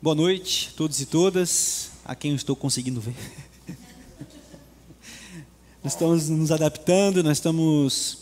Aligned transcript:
Boa 0.00 0.14
noite, 0.14 0.72
todos 0.76 1.00
e 1.00 1.06
todas, 1.06 1.90
a 2.04 2.14
quem 2.14 2.30
eu 2.30 2.36
estou 2.36 2.54
conseguindo 2.54 3.00
ver. 3.00 3.16
nós 5.82 5.92
estamos 5.92 6.28
nos 6.28 6.52
adaptando, 6.52 7.20
nós 7.20 7.38
estamos 7.38 8.18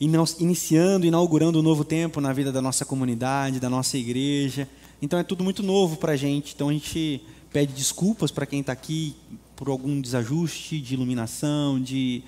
iniciando, 0.00 1.04
inaugurando 1.04 1.58
um 1.58 1.62
novo 1.62 1.84
tempo 1.84 2.22
na 2.22 2.32
vida 2.32 2.50
da 2.50 2.62
nossa 2.62 2.86
comunidade, 2.86 3.60
da 3.60 3.68
nossa 3.68 3.98
igreja. 3.98 4.66
Então 5.02 5.18
é 5.18 5.22
tudo 5.22 5.44
muito 5.44 5.62
novo 5.62 5.98
para 5.98 6.14
a 6.14 6.16
gente. 6.16 6.54
Então 6.54 6.70
a 6.70 6.72
gente 6.72 7.22
pede 7.52 7.74
desculpas 7.74 8.30
para 8.30 8.46
quem 8.46 8.60
está 8.60 8.72
aqui 8.72 9.14
por 9.54 9.68
algum 9.68 10.00
desajuste 10.00 10.80
de 10.80 10.94
iluminação, 10.94 11.78
de 11.78 12.22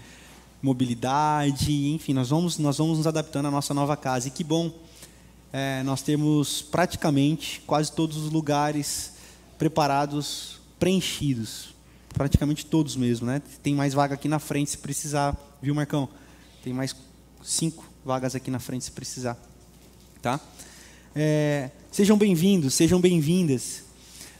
mobilidade, 0.60 1.94
enfim, 1.94 2.12
nós 2.12 2.28
vamos, 2.28 2.58
nós 2.58 2.76
vamos 2.76 2.98
nos 2.98 3.06
adaptando 3.06 3.46
à 3.46 3.50
nossa 3.50 3.72
nova 3.72 3.96
casa. 3.96 4.28
E 4.28 4.30
que 4.30 4.44
bom 4.44 4.70
é, 5.56 5.84
nós 5.84 6.02
temos 6.02 6.62
praticamente 6.62 7.62
quase 7.64 7.92
todos 7.92 8.16
os 8.16 8.32
lugares 8.32 9.12
preparados, 9.56 10.58
preenchidos. 10.80 11.72
Praticamente 12.12 12.66
todos 12.66 12.96
mesmo, 12.96 13.28
né? 13.28 13.40
Tem 13.62 13.72
mais 13.72 13.94
vaga 13.94 14.14
aqui 14.14 14.26
na 14.26 14.40
frente 14.40 14.72
se 14.72 14.78
precisar, 14.78 15.36
viu, 15.62 15.72
Marcão? 15.72 16.08
Tem 16.64 16.72
mais 16.72 16.96
cinco 17.40 17.88
vagas 18.04 18.34
aqui 18.34 18.50
na 18.50 18.58
frente 18.58 18.86
se 18.86 18.90
precisar, 18.90 19.38
tá? 20.20 20.40
É, 21.14 21.70
sejam 21.92 22.18
bem-vindos, 22.18 22.74
sejam 22.74 23.00
bem-vindas. 23.00 23.84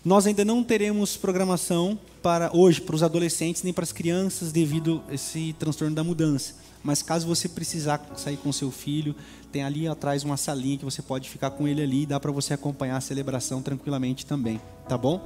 Nós 0.05 0.27
ainda 0.27 0.45
não 0.45 0.65
teremos 0.65 1.17
programação 1.17 1.97
para 2.25 2.51
hoje 2.53 2.81
para 2.81 2.97
os 2.97 3.05
adolescentes 3.05 3.63
nem 3.63 3.73
para 3.73 3.85
as 3.85 3.93
crianças 3.93 4.51
devido 4.51 5.01
a 5.09 5.15
esse 5.15 5.55
transtorno 5.61 5.95
da 5.95 6.03
mudança. 6.03 6.55
Mas 6.83 7.03
caso 7.03 7.27
você 7.27 7.49
precisar 7.49 8.05
sair 8.17 8.37
com 8.37 8.53
seu 8.53 8.71
filho, 8.71 9.15
tem 9.55 9.63
ali 9.63 9.87
atrás 9.87 10.25
uma 10.25 10.37
salinha 10.37 10.77
que 10.77 10.85
você 10.85 11.01
pode 11.01 11.31
ficar 11.31 11.53
com 11.53 11.69
ele 11.69 11.81
ali 11.81 12.03
e 12.03 12.07
dá 12.07 12.19
para 12.19 12.33
você 12.33 12.53
acompanhar 12.53 12.97
a 12.97 13.01
celebração 13.01 13.63
tranquilamente 13.63 14.27
também, 14.27 14.61
tá 14.89 14.99
bom? 14.99 15.25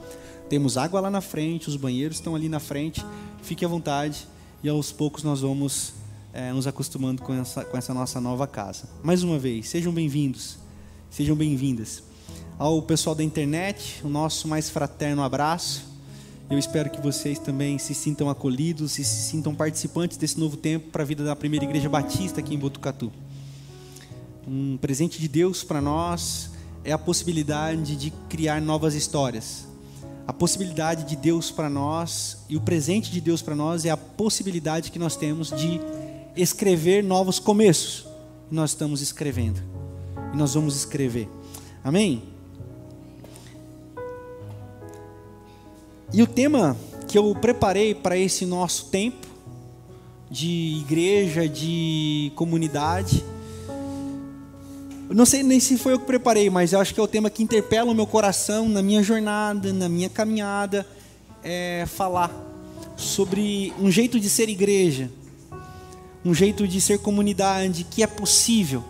Temos 0.51 0.77
água 0.77 1.01
lá 1.01 1.11
na 1.11 1.23
frente, 1.23 1.67
os 1.67 1.77
banheiros 1.77 2.19
estão 2.19 2.35
ali 2.35 2.47
na 2.47 2.61
frente, 2.61 3.03
fique 3.41 3.65
à 3.65 3.69
vontade 3.69 4.29
e 4.63 4.69
aos 4.69 4.93
poucos 4.93 5.23
nós 5.23 5.41
vamos 5.41 5.95
é, 6.35 6.53
nos 6.53 6.67
acostumando 6.67 7.23
com 7.23 7.33
essa, 7.33 7.65
com 7.65 7.75
essa 7.79 7.95
nossa 7.95 8.21
nova 8.21 8.47
casa. 8.47 8.87
Mais 9.03 9.23
uma 9.23 9.39
vez, 9.39 9.71
sejam 9.71 9.95
bem-vindos, 9.95 10.59
sejam 11.09 11.35
bem-vindas. 11.35 12.03
Ao 12.59 12.83
pessoal 12.83 13.17
da 13.17 13.25
internet, 13.25 14.03
o 14.05 14.11
nosso 14.11 14.47
mais 14.47 14.69
fraterno 14.69 15.23
abraço. 15.23 15.87
Eu 16.51 16.59
espero 16.59 16.91
que 16.91 17.01
vocês 17.01 17.39
também 17.39 17.79
se 17.79 17.95
sintam 17.95 18.29
acolhidos 18.29 18.93
se 18.93 19.05
sintam 19.05 19.55
participantes 19.55 20.19
desse 20.19 20.39
novo 20.39 20.59
tempo 20.59 20.91
para 20.91 21.03
a 21.03 21.07
vida 21.07 21.25
da 21.25 21.35
primeira 21.35 21.65
igreja 21.65 21.89
batista 21.89 22.41
aqui 22.41 22.55
em 22.55 22.59
Botucatu 22.59 23.11
um 24.49 24.79
presente 24.79 25.21
de 25.21 25.29
Deus 25.29 25.63
para 25.63 25.81
nós 25.81 26.51
é 26.83 26.91
a 26.91 26.99
possibilidade 26.99 27.97
de 27.97 28.11
criar 28.31 28.63
novas 28.63 28.95
histórias. 28.95 29.67
A 30.27 30.33
possibilidade 30.33 31.05
de 31.05 31.17
Deus 31.17 31.51
para 31.51 31.69
nós 31.69 32.39
e 32.49 32.57
o 32.57 32.61
presente 32.61 33.11
de 33.11 33.21
Deus 33.21 33.43
para 33.43 33.55
nós 33.55 33.85
é 33.85 33.91
a 33.91 33.97
possibilidade 33.97 34.91
que 34.91 34.99
nós 34.99 35.17
temos 35.17 35.51
de 35.51 35.81
escrever 36.35 37.05
novos 37.05 37.39
começos. 37.39 38.07
Nós 38.51 38.71
estamos 38.71 39.03
escrevendo 39.03 39.61
e 40.33 40.37
nós 40.37 40.55
vamos 40.55 40.77
escrever. 40.77 41.29
Amém? 41.85 42.23
E 46.13 46.23
o 46.23 46.27
tema 46.27 46.75
que 47.07 47.19
eu 47.19 47.35
preparei 47.35 47.95
para 47.95 48.17
esse 48.17 48.47
nosso 48.47 48.87
tempo 48.87 49.27
de 50.31 50.79
igreja, 50.81 51.47
de 51.47 52.33
comunidade, 52.35 53.25
não 55.11 55.25
sei 55.25 55.43
nem 55.43 55.59
se 55.59 55.79
foi 55.79 55.95
eu 55.95 55.99
que 55.99 56.07
preparei, 56.07 56.51
mas 56.51 56.73
eu 56.73 56.81
acho 56.81 56.93
que 56.93 57.01
é 57.01 57.03
o 57.03 57.09
tema 57.09 57.31
que 57.31 57.43
interpela 57.43 57.91
o 57.91 57.95
meu 57.95 58.07
coração 58.07 58.69
na 58.69 58.83
minha 58.83 59.03
jornada, 59.03 59.73
na 59.73 59.89
minha 59.89 60.09
caminhada, 60.09 60.87
é 61.43 61.85
falar 61.87 62.31
sobre 62.97 63.73
um 63.79 63.91
jeito 63.91 64.21
de 64.21 64.29
ser 64.29 64.49
igreja, 64.49 65.11
um 66.25 66.35
jeito 66.35 66.69
de 66.69 66.81
ser 66.81 66.99
comunidade 66.99 67.85
que 67.85 68.03
é 68.03 68.07
possível, 68.07 68.85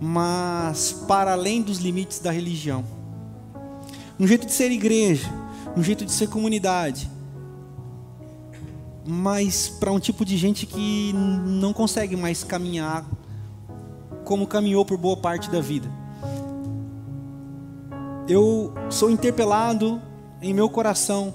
mas 0.00 0.92
para 1.06 1.32
além 1.32 1.62
dos 1.62 1.78
limites 1.78 2.18
da 2.18 2.30
religião. 2.30 2.84
Um 4.18 4.26
jeito 4.26 4.46
de 4.46 4.52
ser 4.52 4.72
igreja, 4.72 5.30
um 5.76 5.82
jeito 5.82 6.04
de 6.04 6.10
ser 6.10 6.28
comunidade, 6.28 7.08
mas 9.06 9.68
para 9.68 9.92
um 9.92 10.00
tipo 10.00 10.24
de 10.24 10.36
gente 10.36 10.66
que 10.66 11.12
não 11.12 11.72
consegue 11.72 12.16
mais 12.16 12.42
caminhar 12.42 13.06
como 14.26 14.44
caminhou 14.44 14.84
por 14.84 14.98
boa 14.98 15.16
parte 15.16 15.48
da 15.48 15.60
vida. 15.60 15.88
Eu 18.28 18.74
sou 18.90 19.08
interpelado 19.08 20.02
em 20.42 20.52
meu 20.52 20.68
coração 20.68 21.32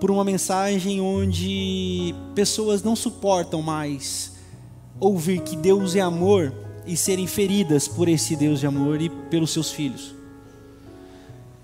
por 0.00 0.10
uma 0.10 0.24
mensagem 0.24 1.00
onde 1.00 2.12
pessoas 2.34 2.82
não 2.82 2.96
suportam 2.96 3.62
mais 3.62 4.32
ouvir 4.98 5.40
que 5.42 5.56
Deus 5.56 5.94
é 5.94 6.00
amor 6.00 6.52
e 6.84 6.96
serem 6.96 7.28
feridas 7.28 7.86
por 7.86 8.08
esse 8.08 8.34
Deus 8.34 8.58
de 8.58 8.66
amor 8.66 9.00
e 9.00 9.08
pelos 9.08 9.52
seus 9.52 9.70
filhos. 9.70 10.12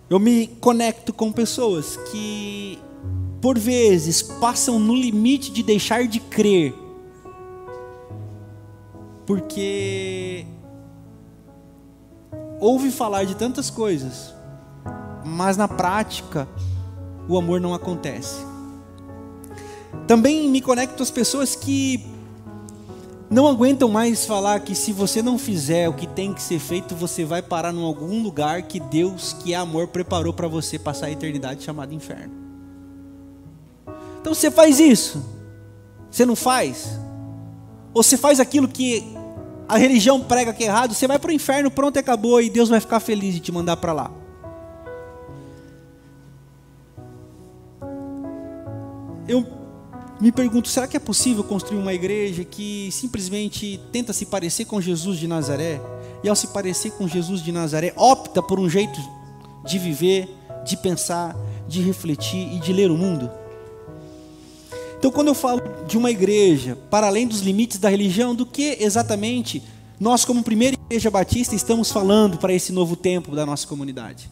Eu 0.09 0.21
me 0.21 0.47
conecto 0.47 1.13
com 1.13 1.33
pessoas 1.33 1.97
que, 2.13 2.79
por 3.41 3.59
vezes, 3.59 4.23
passam 4.23 4.79
no 4.79 4.95
limite 4.95 5.51
de 5.51 5.65
deixar 5.65 6.07
de 6.07 6.21
crer, 6.21 6.73
porque 9.27 10.47
ouve 12.61 12.91
falar 12.91 13.25
de 13.25 13.35
tantas 13.35 13.71
coisas, 13.71 14.35
mas 15.25 15.57
na 15.57 15.69
prática 15.69 16.49
o 17.29 17.37
amor 17.37 17.61
não 17.61 17.75
acontece. 17.75 18.47
Também 20.07 20.49
me 20.49 20.61
conecto 20.61 21.03
às 21.03 21.11
pessoas 21.11 21.55
que 21.55 22.05
não 23.31 23.47
aguentam 23.47 23.91
mais 23.91 24.25
falar 24.25 24.61
que 24.61 24.75
se 24.75 24.91
você 24.91 25.21
não 25.21 25.39
fizer 25.39 25.89
o 25.89 25.93
que 25.93 26.07
tem 26.07 26.33
que 26.33 26.41
ser 26.41 26.59
feito, 26.59 26.95
você 26.95 27.25
vai 27.25 27.43
parar 27.43 27.75
em 27.75 27.85
algum 27.85 28.23
lugar 28.23 28.63
que 28.63 28.81
Deus, 28.81 29.35
que 29.35 29.53
é 29.53 29.57
amor, 29.57 29.89
preparou 29.89 30.33
para 30.33 30.49
você 30.49 30.79
passar 30.79 31.07
a 31.07 31.11
eternidade 31.11 31.63
chamada 31.63 31.95
inferno. 31.95 32.33
Então 34.21 34.35
você 34.35 34.51
faz 34.51 34.81
isso, 34.81 35.23
você 36.11 36.25
não 36.25 36.35
faz, 36.35 36.99
ou 37.93 38.03
você 38.03 38.17
faz 38.17 38.41
aquilo 38.41 38.67
que 38.67 39.18
a 39.69 39.77
religião 39.77 40.21
prega 40.21 40.53
que 40.55 40.65
é 40.65 40.67
errado, 40.67 40.95
você 40.95 41.07
vai 41.07 41.19
para 41.19 41.29
o 41.29 41.33
inferno, 41.33 41.71
pronto, 41.71 41.99
acabou, 41.99 42.41
e 42.41 42.49
Deus 42.49 42.71
vai 42.71 42.81
ficar 42.81 43.01
feliz 43.01 43.35
de 43.35 43.41
te 43.41 43.53
mandar 43.53 43.77
para 43.77 43.93
lá. 43.93 44.11
Eu 49.29 49.47
me 50.19 50.33
pergunto, 50.33 50.69
será 50.69 50.89
que 50.89 50.97
é 50.97 51.01
possível 51.01 51.45
construir 51.45 51.79
uma 51.79 51.93
igreja 51.93 52.43
que 52.45 52.89
simplesmente 52.91 53.79
tenta 53.93 54.15
se 54.15 54.25
parecer 54.25 54.65
com 54.65 54.81
Jesus 54.81 55.19
de 55.19 55.29
Nazaré, 55.29 55.79
e 56.25 56.29
ao 56.29 56.35
se 56.35 56.47
parecer 56.49 56.93
com 56.93 57.07
Jesus 57.07 57.43
de 57.43 57.53
Nazaré, 57.53 57.93
opta 57.95 58.43
por 58.43 58.59
um 58.59 58.71
jeito 58.71 58.99
de 59.67 59.79
viver, 59.79 60.35
de 60.65 60.79
pensar, 60.79 61.37
de 61.69 61.83
refletir 61.83 62.55
e 62.55 62.59
de 62.59 62.73
ler 62.73 62.91
o 62.91 62.97
mundo? 62.97 63.31
Então, 64.99 65.13
quando 65.13 65.29
eu 65.29 65.35
falo 65.35 65.63
de 65.87 65.97
uma 65.97 66.11
igreja 66.11 66.77
para 66.91 67.07
além 67.07 67.27
dos 67.27 67.41
limites 67.41 67.79
da 67.79 67.89
religião, 67.89 68.35
do 68.35 68.45
que 68.45 68.77
exatamente 68.81 69.63
nós, 70.01 70.25
como 70.25 70.43
primeira 70.43 70.77
igreja 70.87 71.09
batista, 71.09 71.55
estamos 71.55 71.93
falando 71.93 72.37
para 72.37 72.53
esse 72.53 72.73
novo 72.73 72.97
tempo 72.97 73.35
da 73.37 73.47
nossa 73.47 73.65
comunidade? 73.67 74.29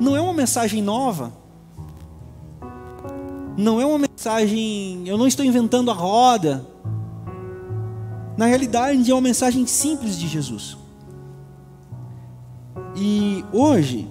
Não 0.00 0.16
é 0.16 0.20
uma 0.22 0.32
mensagem 0.32 0.82
nova, 0.82 1.32
não 3.58 3.78
é 3.78 3.84
uma 3.84 3.98
mensagem, 3.98 5.06
eu 5.06 5.18
não 5.18 5.26
estou 5.26 5.44
inventando 5.44 5.90
a 5.90 5.94
roda. 5.94 6.66
Na 8.38 8.46
realidade, 8.46 9.10
é 9.10 9.14
uma 9.14 9.20
mensagem 9.20 9.66
simples 9.66 10.18
de 10.18 10.28
Jesus. 10.28 10.78
E 12.94 13.44
hoje, 13.52 14.08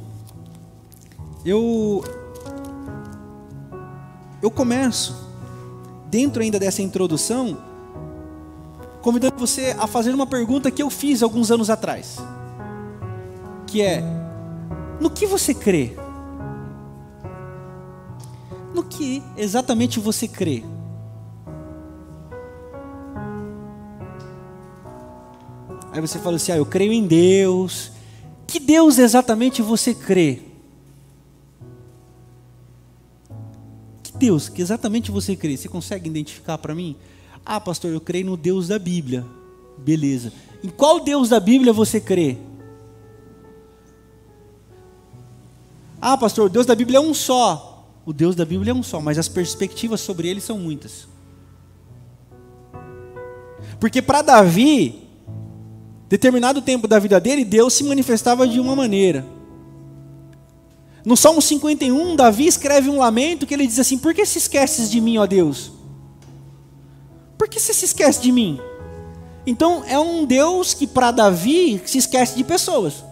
eu 1.44 2.04
eu 4.46 4.52
começo, 4.52 5.16
dentro 6.06 6.44
ainda 6.44 6.60
dessa 6.60 6.80
introdução, 6.80 7.58
convidando 9.02 9.36
você 9.40 9.76
a 9.80 9.88
fazer 9.88 10.14
uma 10.14 10.28
pergunta 10.28 10.70
que 10.70 10.84
eu 10.84 10.90
fiz 10.92 11.24
alguns 11.24 11.50
anos 11.50 11.68
atrás, 11.72 12.18
que 13.66 13.82
é: 13.82 14.04
no 15.02 15.10
que 15.10 15.26
você 15.26 15.52
crê? 15.52 15.94
No 18.72 18.84
que 18.84 19.24
exatamente 19.36 20.00
você 20.00 20.28
crê? 20.28 20.64
Aí 25.92 26.00
você 26.00 26.20
fala 26.20 26.36
assim: 26.36 26.52
ah, 26.52 26.58
eu 26.58 26.68
creio 26.68 26.94
em 26.94 27.08
Deus. 27.08 27.92
Que 28.46 28.60
Deus 28.60 29.00
exatamente 29.00 29.64
você 29.64 29.96
crê? 29.96 30.40
Deus 34.26 34.50
que 34.50 34.60
exatamente 34.60 35.12
você 35.12 35.36
crê? 35.36 35.56
Você 35.56 35.68
consegue 35.68 36.10
identificar 36.10 36.58
para 36.58 36.74
mim? 36.74 36.96
Ah, 37.46 37.62
pastor, 37.62 37.92
eu 37.92 38.02
creio 38.02 38.26
no 38.26 38.36
Deus 38.36 38.68
da 38.68 38.80
Bíblia. 38.80 39.24
Beleza. 39.78 40.34
Em 40.64 40.70
qual 40.70 41.00
Deus 41.00 41.30
da 41.30 41.40
Bíblia 41.40 41.72
você 41.72 42.02
crê? 42.02 42.38
Ah, 46.02 46.18
pastor, 46.18 46.48
o 46.48 46.50
Deus 46.50 46.66
da 46.66 46.74
Bíblia 46.74 46.98
é 46.98 47.02
um 47.02 47.14
só. 47.14 47.88
O 48.04 48.12
Deus 48.12 48.36
da 48.36 48.44
Bíblia 48.46 48.72
é 48.72 48.74
um 48.74 48.82
só, 48.82 49.00
mas 49.00 49.20
as 49.20 49.28
perspectivas 49.28 50.02
sobre 50.02 50.28
ele 50.28 50.42
são 50.42 50.58
muitas. 50.58 51.08
Porque 53.80 54.02
para 54.02 54.24
Davi, 54.24 55.04
determinado 56.10 56.64
tempo 56.64 56.88
da 56.88 56.98
vida 56.98 57.20
dele, 57.20 57.46
Deus 57.46 57.74
se 57.74 57.84
manifestava 57.84 58.48
de 58.48 58.60
uma 58.60 58.76
maneira. 58.76 59.24
No 61.06 61.16
Salmo 61.16 61.40
51, 61.40 62.16
Davi 62.16 62.48
escreve 62.48 62.90
um 62.90 62.98
lamento 62.98 63.46
que 63.46 63.54
ele 63.54 63.68
diz 63.68 63.78
assim: 63.78 63.96
Por 63.96 64.12
que 64.12 64.26
se 64.26 64.40
esqueces 64.40 64.90
de 64.90 65.00
mim, 65.00 65.20
ó 65.20 65.28
Deus? 65.28 65.72
Por 67.38 67.48
que 67.48 67.60
você 67.60 67.76
se 67.76 67.86
esquece 67.86 68.20
de 68.22 68.32
mim? 68.32 68.60
Então 69.46 69.84
é 69.86 70.00
um 70.00 70.26
Deus 70.26 70.74
que 70.74 70.88
para 70.88 71.12
Davi 71.12 71.80
se 71.86 72.00
esquece 72.00 72.36
de 72.36 72.44
pessoas. 72.44 73.04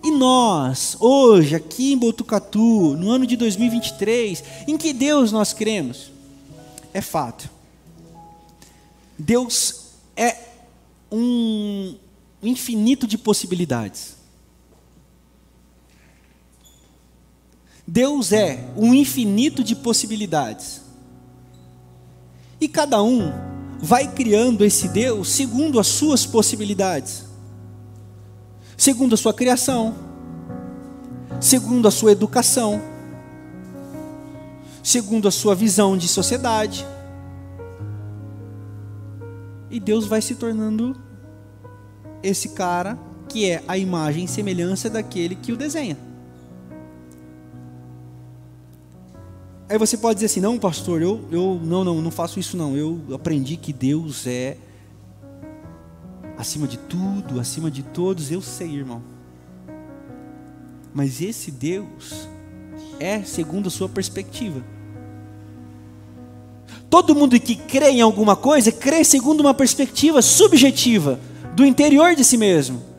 E 0.00 0.10
nós, 0.12 0.96
hoje, 1.00 1.56
aqui 1.56 1.92
em 1.92 1.98
Botucatu, 1.98 2.94
no 2.96 3.10
ano 3.10 3.26
de 3.26 3.36
2023, 3.36 4.44
em 4.68 4.76
que 4.76 4.92
Deus 4.92 5.32
nós 5.32 5.52
cremos? 5.52 6.12
É 6.92 7.00
fato. 7.00 7.50
Deus 9.18 9.86
é 10.16 10.36
um 11.10 11.96
infinito 12.42 13.06
de 13.06 13.16
possibilidades. 13.18 14.13
Deus 17.86 18.32
é 18.32 18.58
um 18.76 18.94
infinito 18.94 19.62
de 19.62 19.76
possibilidades. 19.76 20.82
E 22.60 22.66
cada 22.66 23.02
um 23.02 23.30
vai 23.78 24.10
criando 24.10 24.64
esse 24.64 24.88
Deus 24.88 25.28
segundo 25.28 25.78
as 25.78 25.86
suas 25.86 26.24
possibilidades, 26.24 27.24
segundo 28.76 29.14
a 29.14 29.18
sua 29.18 29.34
criação, 29.34 29.94
segundo 31.38 31.86
a 31.86 31.90
sua 31.90 32.12
educação, 32.12 32.80
segundo 34.82 35.28
a 35.28 35.30
sua 35.30 35.54
visão 35.54 35.96
de 35.96 36.08
sociedade. 36.08 36.86
E 39.70 39.78
Deus 39.78 40.06
vai 40.06 40.22
se 40.22 40.36
tornando 40.36 40.96
esse 42.22 42.50
cara 42.50 42.98
que 43.28 43.50
é 43.50 43.62
a 43.68 43.76
imagem 43.76 44.24
e 44.24 44.28
semelhança 44.28 44.88
daquele 44.88 45.34
que 45.34 45.52
o 45.52 45.56
desenha. 45.56 46.13
Aí 49.68 49.78
você 49.78 49.96
pode 49.96 50.16
dizer 50.16 50.26
assim: 50.26 50.40
não, 50.40 50.58
pastor, 50.58 51.00
eu, 51.00 51.20
eu 51.30 51.60
não, 51.62 51.84
não, 51.84 52.02
não 52.02 52.10
faço 52.10 52.38
isso 52.38 52.56
não. 52.56 52.76
Eu 52.76 53.00
aprendi 53.14 53.56
que 53.56 53.72
Deus 53.72 54.26
é 54.26 54.56
acima 56.36 56.66
de 56.66 56.76
tudo, 56.76 57.40
acima 57.40 57.70
de 57.70 57.82
todos. 57.82 58.30
Eu 58.30 58.42
sei, 58.42 58.74
irmão. 58.74 59.02
Mas 60.92 61.20
esse 61.20 61.50
Deus 61.50 62.28
é 63.00 63.22
segundo 63.22 63.68
a 63.68 63.70
sua 63.70 63.88
perspectiva. 63.88 64.62
Todo 66.88 67.14
mundo 67.14 67.40
que 67.40 67.56
crê 67.56 67.90
em 67.90 68.00
alguma 68.00 68.36
coisa 68.36 68.70
crê 68.70 69.02
segundo 69.02 69.40
uma 69.40 69.54
perspectiva 69.54 70.22
subjetiva 70.22 71.18
do 71.56 71.64
interior 71.64 72.14
de 72.14 72.22
si 72.22 72.36
mesmo. 72.36 72.93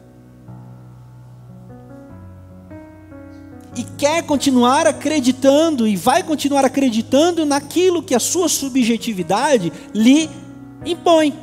E 3.76 3.84
quer 3.84 4.24
continuar 4.24 4.88
acreditando 4.88 5.88
e 5.88 5.96
vai 5.96 6.24
continuar 6.24 6.64
acreditando 6.64 7.46
naquilo 7.46 8.02
que 8.02 8.16
a 8.16 8.20
sua 8.20 8.48
subjetividade 8.48 9.72
lhe 9.94 10.30
impõe. 10.86 11.38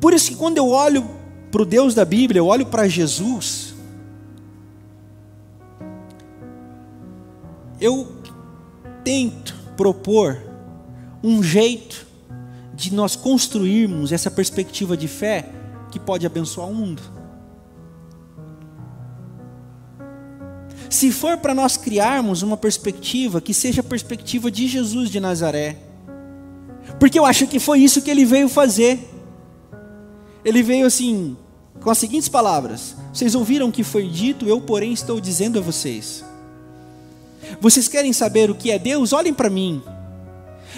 Por 0.00 0.12
isso 0.12 0.30
que 0.30 0.36
quando 0.36 0.58
eu 0.58 0.68
olho 0.68 1.08
para 1.50 1.62
o 1.62 1.64
Deus 1.64 1.94
da 1.94 2.04
Bíblia, 2.04 2.40
eu 2.40 2.46
olho 2.46 2.66
para 2.66 2.88
Jesus, 2.88 3.74
eu 7.80 8.10
tento 9.04 9.54
propor 9.76 10.42
um 11.22 11.42
jeito 11.42 12.06
de 12.74 12.92
nós 12.92 13.14
construirmos 13.14 14.10
essa 14.10 14.30
perspectiva 14.30 14.96
de 14.96 15.06
fé 15.06 15.48
que 15.90 16.00
pode 16.00 16.26
abençoar 16.26 16.68
o 16.68 16.74
mundo. 16.74 17.21
Se 21.02 21.10
for 21.10 21.36
para 21.36 21.52
nós 21.52 21.76
criarmos 21.76 22.42
uma 22.42 22.56
perspectiva 22.56 23.40
que 23.40 23.52
seja 23.52 23.80
a 23.80 23.82
perspectiva 23.82 24.48
de 24.52 24.68
Jesus 24.68 25.10
de 25.10 25.18
Nazaré, 25.18 25.76
porque 27.00 27.18
eu 27.18 27.26
acho 27.26 27.48
que 27.48 27.58
foi 27.58 27.80
isso 27.80 28.02
que 28.02 28.08
ele 28.08 28.24
veio 28.24 28.48
fazer. 28.48 29.00
Ele 30.44 30.62
veio 30.62 30.86
assim, 30.86 31.36
com 31.80 31.90
as 31.90 31.98
seguintes 31.98 32.28
palavras: 32.28 32.94
Vocês 33.12 33.34
ouviram 33.34 33.68
o 33.68 33.72
que 33.72 33.82
foi 33.82 34.08
dito, 34.08 34.46
eu, 34.46 34.60
porém, 34.60 34.92
estou 34.92 35.20
dizendo 35.20 35.58
a 35.58 35.60
vocês. 35.62 36.24
Vocês 37.60 37.88
querem 37.88 38.12
saber 38.12 38.48
o 38.48 38.54
que 38.54 38.70
é 38.70 38.78
Deus? 38.78 39.12
Olhem 39.12 39.34
para 39.34 39.50
mim. 39.50 39.82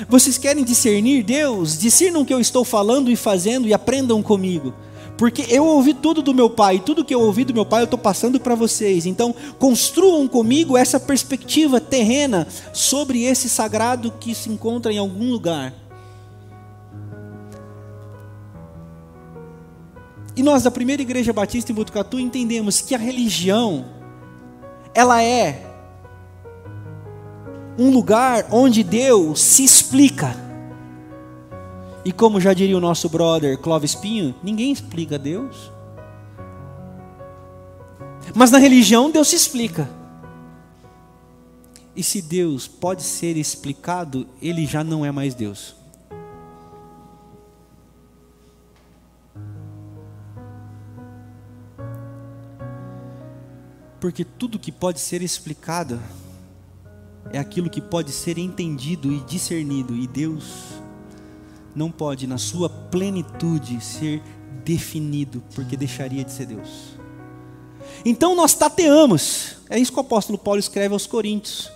Vocês 0.09 0.39
querem 0.39 0.65
discernir 0.65 1.23
Deus? 1.23 1.79
Discernam 1.79 2.23
o 2.23 2.25
que 2.25 2.33
eu 2.33 2.41
estou 2.41 2.65
falando 2.65 3.11
e 3.11 3.17
fazendo 3.17 3.69
e 3.69 3.75
aprendam 3.75 4.23
comigo. 4.23 4.73
Porque 5.17 5.47
eu 5.49 5.65
ouvi 5.65 5.95
tudo 5.95 6.23
do 6.23 6.35
meu 6.35 6.51
pai, 6.51 6.81
tudo 6.85 7.05
que 7.05 7.15
eu 7.15 7.21
ouvi 7.21 7.45
do 7.45 7.55
meu 7.55 7.65
pai 7.65 7.83
eu 7.83 7.85
estou 7.85 7.99
passando 7.99 8.41
para 8.41 8.55
vocês. 8.55 9.07
Então, 9.07 9.35
construam 9.59 10.27
comigo 10.27 10.77
essa 10.77 10.99
perspectiva 10.99 11.81
terrena 11.81 12.47
sobre 12.73 13.23
esse 13.25 13.49
sagrado 13.49 14.13
que 14.19 14.35
se 14.35 14.51
encontra 14.51 14.93
em 14.93 14.99
algum 14.99 15.31
lugar. 15.31 15.73
E 20.37 20.43
nós 20.43 20.65
da 20.65 20.71
primeira 20.71 21.01
igreja 21.01 21.33
batista 21.33 21.71
em 21.71 21.75
Botucatu 21.75 22.19
entendemos 22.19 22.81
que 22.81 22.95
a 22.95 22.99
religião 22.99 23.85
ela 24.93 25.23
é 25.23 25.63
um 27.79 27.91
lugar 27.91 28.47
onde 28.51 28.83
Deus 28.83 29.41
se 29.41 29.65
explica. 29.65 30.44
E 32.05 32.13
como 32.13 32.41
já 32.41 32.53
diria 32.53 32.77
o 32.77 32.81
nosso 32.81 33.09
brother 33.09 33.57
Clóvis 33.59 33.95
Pinho, 33.95 34.35
ninguém 34.43 34.71
explica 34.71 35.19
Deus. 35.19 35.73
Mas 38.35 38.51
na 38.51 38.59
religião 38.59 39.11
Deus 39.11 39.29
se 39.29 39.37
explica. 39.37 39.89
E 41.97 42.03
se 42.03 42.21
Deus 42.21 42.67
pode 42.69 43.03
ser 43.03 43.37
explicado, 43.37 44.27
ele 44.43 44.67
já 44.67 44.85
não 44.85 45.05
é 45.05 45.11
mais 45.11 45.35
Deus. 45.35 45.77
Porque 53.99 54.25
tudo 54.25 54.59
que 54.59 54.71
pode 54.71 55.01
ser 55.01 55.23
explicado 55.23 55.99
é 57.33 57.39
aquilo 57.39 57.71
que 57.71 57.81
pode 57.81 58.13
ser 58.13 58.37
entendido 58.37 59.11
e 59.11 59.21
discernido, 59.21 59.97
e 59.97 60.07
Deus 60.07 60.84
não 61.75 61.91
pode, 61.91 62.27
na 62.27 62.39
sua 62.39 62.69
plenitude, 62.69 63.83
ser 63.83 64.23
definido, 64.65 65.43
porque 65.55 65.77
deixaria 65.77 66.25
de 66.25 66.33
ser 66.33 66.47
Deus. 66.47 66.95
Então 68.05 68.35
nós 68.35 68.55
tateamos, 68.55 69.57
é 69.69 69.79
isso 69.79 69.93
que 69.93 69.99
o 69.99 70.03
apóstolo 70.03 70.39
Paulo 70.39 70.61
escreve 70.61 70.93
aos 70.95 71.07
Coríntios 71.07 71.71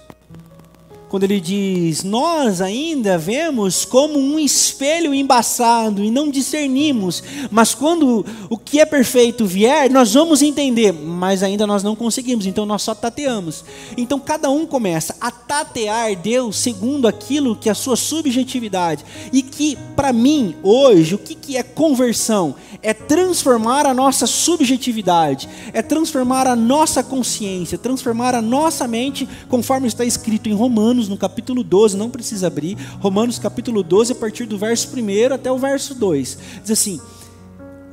quando 1.08 1.24
ele 1.24 1.40
diz: 1.40 2.04
Nós 2.04 2.60
ainda 2.60 3.16
vemos 3.16 3.84
como 3.84 4.18
um 4.18 4.38
espelho 4.38 5.14
embaçado 5.14 6.02
e 6.02 6.10
não 6.10 6.30
discernimos, 6.30 7.22
mas 7.50 7.74
quando 7.74 8.24
o 8.48 8.56
que 8.56 8.80
é 8.80 8.84
perfeito 8.84 9.46
vier, 9.46 9.90
nós 9.90 10.14
vamos 10.14 10.42
entender, 10.42 10.92
mas 10.92 11.42
ainda 11.42 11.66
nós 11.66 11.82
não 11.82 11.96
conseguimos, 11.96 12.46
então 12.46 12.66
nós 12.66 12.82
só 12.82 12.94
tateamos. 12.94 13.64
Então 13.96 14.20
cada 14.20 14.50
um 14.50 14.66
começa 14.66 15.16
a 15.20 15.30
tatear 15.30 16.14
Deus 16.16 16.56
segundo 16.56 17.08
aquilo 17.08 17.56
que 17.56 17.68
é 17.68 17.72
a 17.72 17.74
sua 17.74 17.96
subjetividade, 17.96 19.04
e 19.32 19.42
que 19.42 19.76
para 19.96 20.12
mim, 20.12 20.54
hoje, 20.62 21.14
o 21.14 21.18
que, 21.18 21.34
que 21.34 21.56
é 21.56 21.62
conversão? 21.62 22.54
É 22.82 22.94
transformar 22.94 23.86
a 23.86 23.94
nossa 23.94 24.26
subjetividade, 24.26 25.48
é 25.72 25.82
transformar 25.82 26.46
a 26.46 26.54
nossa 26.54 27.02
consciência, 27.02 27.76
transformar 27.76 28.34
a 28.34 28.42
nossa 28.42 28.86
mente, 28.86 29.28
conforme 29.48 29.88
está 29.88 30.04
escrito 30.04 30.48
em 30.48 30.54
Romanos 30.54 30.97
Romanos, 30.98 31.08
no 31.08 31.16
capítulo 31.16 31.62
12, 31.62 31.96
não 31.96 32.10
precisa 32.10 32.48
abrir. 32.48 32.76
Romanos, 32.98 33.38
capítulo 33.38 33.82
12, 33.84 34.12
a 34.12 34.16
partir 34.16 34.46
do 34.46 34.58
verso 34.58 34.88
1 34.88 35.32
até 35.32 35.50
o 35.50 35.56
verso 35.56 35.94
2. 35.94 36.38
Diz 36.62 36.70
assim: 36.72 37.00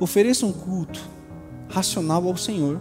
ofereçam 0.00 0.48
um 0.48 0.52
culto 0.52 1.00
racional 1.68 2.26
ao 2.26 2.36
Senhor. 2.36 2.80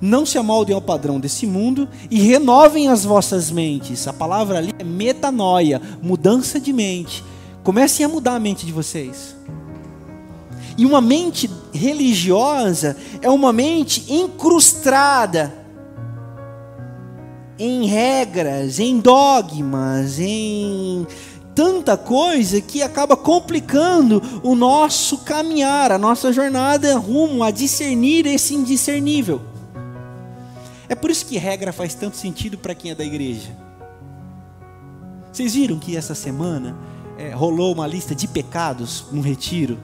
Não 0.00 0.26
se 0.26 0.36
amoldem 0.36 0.74
ao 0.74 0.82
padrão 0.82 1.18
desse 1.18 1.46
mundo 1.46 1.88
e 2.10 2.20
renovem 2.20 2.88
as 2.88 3.04
vossas 3.04 3.50
mentes. 3.50 4.06
A 4.06 4.12
palavra 4.12 4.58
ali 4.58 4.72
é 4.78 4.84
metanoia, 4.84 5.80
mudança 6.02 6.60
de 6.60 6.72
mente. 6.72 7.24
Comecem 7.64 8.04
a 8.04 8.08
mudar 8.08 8.34
a 8.34 8.40
mente 8.40 8.66
de 8.66 8.72
vocês. 8.72 9.34
E 10.76 10.84
uma 10.86 11.00
mente 11.00 11.50
religiosa 11.72 12.96
é 13.20 13.28
uma 13.28 13.52
mente 13.52 14.04
incrustada 14.12 15.67
em 17.58 17.86
regras, 17.86 18.78
em 18.78 19.00
dogmas, 19.00 20.18
em 20.20 21.06
tanta 21.54 21.96
coisa 21.96 22.60
que 22.60 22.82
acaba 22.82 23.16
complicando 23.16 24.22
o 24.44 24.54
nosso 24.54 25.18
caminhar, 25.18 25.90
a 25.90 25.98
nossa 25.98 26.32
jornada 26.32 26.96
rumo 26.96 27.42
a 27.42 27.50
discernir 27.50 28.26
esse 28.26 28.54
indiscernível. 28.54 29.40
É 30.88 30.94
por 30.94 31.10
isso 31.10 31.26
que 31.26 31.36
regra 31.36 31.72
faz 31.72 31.94
tanto 31.94 32.16
sentido 32.16 32.56
para 32.56 32.74
quem 32.74 32.92
é 32.92 32.94
da 32.94 33.04
igreja. 33.04 33.56
Vocês 35.32 35.54
viram 35.54 35.78
que 35.78 35.96
essa 35.96 36.14
semana 36.14 36.76
é, 37.18 37.30
rolou 37.30 37.74
uma 37.74 37.86
lista 37.86 38.14
de 38.14 38.28
pecados 38.28 39.06
no 39.10 39.20
retiro? 39.20 39.78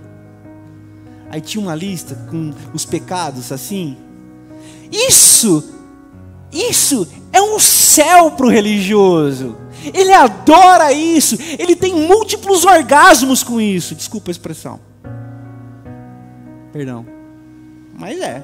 Aí 1.28 1.40
tinha 1.40 1.61
uma 1.62 1.75
lista 1.75 2.14
com 2.31 2.52
os 2.73 2.85
pecados 2.85 3.50
assim. 3.50 3.97
Isso, 4.90 5.64
isso 6.52 7.07
é 7.35 7.43
um 7.43 7.59
céu 7.59 8.31
para 8.31 8.47
o 8.47 8.50
religioso. 8.50 9.57
Ele 9.93 10.12
adora 10.12 10.93
isso. 10.93 11.37
Ele 11.59 11.76
tem 11.76 11.95
múltiplos 11.95 12.64
orgasmos 12.64 13.43
com 13.43 13.61
isso. 13.61 13.95
Desculpa 13.95 14.31
a 14.31 14.33
expressão. 14.33 14.81
Perdão. 16.73 17.07
Mas 17.93 18.21
é 18.21 18.43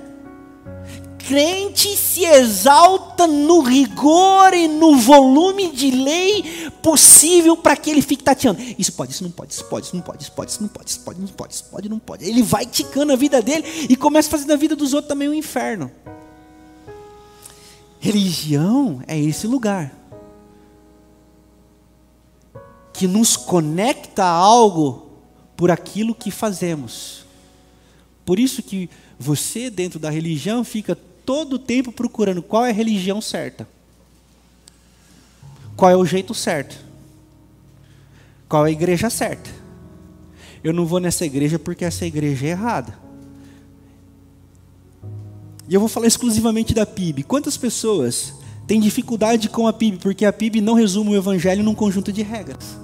crente 1.30 1.96
se 1.96 2.24
exalta 2.24 3.24
no 3.24 3.60
rigor 3.60 4.52
e 4.52 4.66
no 4.66 4.96
volume 4.96 5.70
de 5.70 5.88
lei 5.92 6.70
possível 6.82 7.56
para 7.56 7.76
que 7.76 7.88
ele 7.88 8.02
fique 8.02 8.24
tateando. 8.24 8.60
Isso 8.76 8.92
pode, 8.94 9.12
isso 9.12 9.22
não 9.22 9.30
pode, 9.30 9.52
isso 9.52 9.64
pode, 9.66 9.86
isso 9.86 9.94
não 9.94 10.02
pode, 10.02 10.22
isso 10.22 10.32
pode, 10.32 10.50
isso 10.50 10.60
não 10.60 10.68
pode, 10.68 10.90
isso 10.90 11.00
pode, 11.04 11.20
não 11.20 11.28
pode, 11.28 11.54
isso 11.54 11.64
pode, 11.70 11.88
não 11.88 11.98
pode. 12.00 12.28
Ele 12.28 12.42
vai 12.42 12.66
ticando 12.66 13.12
a 13.12 13.16
vida 13.16 13.40
dele 13.40 13.64
e 13.88 13.94
começa 13.94 14.26
a 14.26 14.30
fazer 14.32 14.46
da 14.46 14.56
vida 14.56 14.74
dos 14.74 14.92
outros 14.92 15.08
também 15.08 15.28
um 15.28 15.34
inferno. 15.34 15.88
Religião 18.00 19.02
é 19.06 19.18
esse 19.18 19.46
lugar 19.46 19.94
que 22.94 23.06
nos 23.06 23.36
conecta 23.36 24.24
a 24.24 24.30
algo 24.30 25.10
por 25.56 25.70
aquilo 25.70 26.14
que 26.14 26.30
fazemos. 26.30 27.24
Por 28.24 28.38
isso 28.38 28.62
que 28.62 28.88
você 29.18 29.68
dentro 29.68 29.98
da 29.98 30.08
religião 30.08 30.64
fica 30.64 30.96
todo 31.26 31.54
o 31.54 31.58
tempo 31.58 31.92
procurando 31.92 32.42
qual 32.42 32.64
é 32.64 32.70
a 32.70 32.74
religião 32.74 33.20
certa. 33.20 33.68
Qual 35.76 35.90
é 35.90 35.96
o 35.96 36.04
jeito 36.04 36.34
certo? 36.34 36.82
Qual 38.48 38.66
é 38.66 38.70
a 38.70 38.72
igreja 38.72 39.10
certa? 39.10 39.50
Eu 40.64 40.72
não 40.72 40.86
vou 40.86 41.00
nessa 41.00 41.24
igreja 41.24 41.58
porque 41.58 41.84
essa 41.84 42.04
igreja 42.06 42.46
é 42.46 42.50
errada. 42.50 42.98
E 45.70 45.74
eu 45.74 45.78
vou 45.78 45.88
falar 45.88 46.08
exclusivamente 46.08 46.74
da 46.74 46.84
PIB. 46.84 47.22
Quantas 47.22 47.56
pessoas 47.56 48.34
têm 48.66 48.80
dificuldade 48.80 49.48
com 49.48 49.68
a 49.68 49.72
PIB 49.72 49.98
porque 49.98 50.24
a 50.24 50.32
PIB 50.32 50.60
não 50.60 50.74
resume 50.74 51.10
o 51.10 51.16
evangelho 51.16 51.62
num 51.62 51.76
conjunto 51.76 52.12
de 52.12 52.22
regras? 52.22 52.76